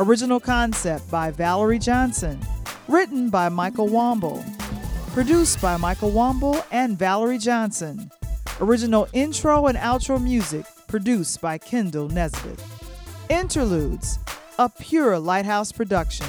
Original 0.00 0.38
concept 0.38 1.10
by 1.10 1.32
Valarie 1.32 1.82
Johnson. 1.82 2.38
Written 2.86 3.30
by 3.30 3.48
Michael 3.48 3.88
Womble. 3.88 4.44
Produced 5.12 5.60
by 5.60 5.76
Michael 5.76 6.12
Womble 6.12 6.64
and 6.70 6.96
Valarie 6.96 7.42
Johnson. 7.42 8.08
Original 8.60 9.08
intro 9.12 9.66
and 9.66 9.76
outro 9.76 10.22
music 10.22 10.64
produced 10.86 11.40
by 11.40 11.58
Kendall 11.58 12.08
Nesbitt. 12.08 12.62
Interludes, 13.28 14.20
a 14.60 14.68
pure 14.68 15.18
lighthouse 15.18 15.72
production. 15.72 16.28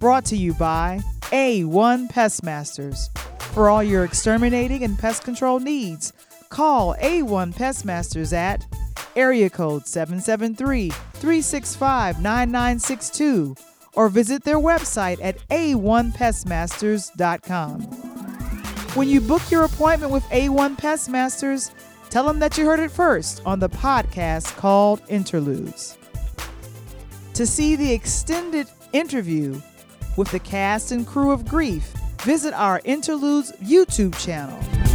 Brought 0.00 0.24
to 0.24 0.36
you 0.36 0.54
by 0.54 1.00
A1 1.30 2.10
Pest 2.10 2.42
Masters. 2.42 3.08
For 3.52 3.68
all 3.68 3.84
your 3.84 4.02
exterminating 4.02 4.82
and 4.82 4.98
pest 4.98 5.22
control 5.22 5.60
needs, 5.60 6.12
call 6.48 6.96
A1 6.96 7.54
Pest 7.54 7.84
Masters 7.84 8.32
at 8.32 8.66
area 9.14 9.50
code 9.50 9.86
773 9.86 10.90
365 10.90 12.20
9962 12.20 13.54
or 13.94 14.08
visit 14.08 14.42
their 14.44 14.58
website 14.58 15.18
at 15.22 15.38
a1pestmasters.com. 15.48 17.82
When 18.94 19.08
you 19.08 19.20
book 19.20 19.50
your 19.50 19.64
appointment 19.64 20.12
with 20.12 20.22
A1 20.24 20.78
Pest 20.78 21.10
Masters, 21.10 21.70
tell 22.08 22.24
them 22.24 22.38
that 22.38 22.56
you 22.56 22.64
heard 22.64 22.80
it 22.80 22.90
first 22.90 23.42
on 23.44 23.58
the 23.58 23.68
podcast 23.68 24.56
called 24.56 25.02
Interludes. 25.08 25.98
To 27.34 27.46
see 27.46 27.76
the 27.76 27.92
extended 27.92 28.68
interview 28.94 29.60
with 30.16 30.30
the 30.30 30.38
cast 30.38 30.92
and 30.92 31.06
crew 31.06 31.30
of 31.30 31.46
Grief, 31.46 31.92
visit 32.22 32.54
our 32.54 32.80
Interludes 32.84 33.52
YouTube 33.60 34.18
channel. 34.18 34.85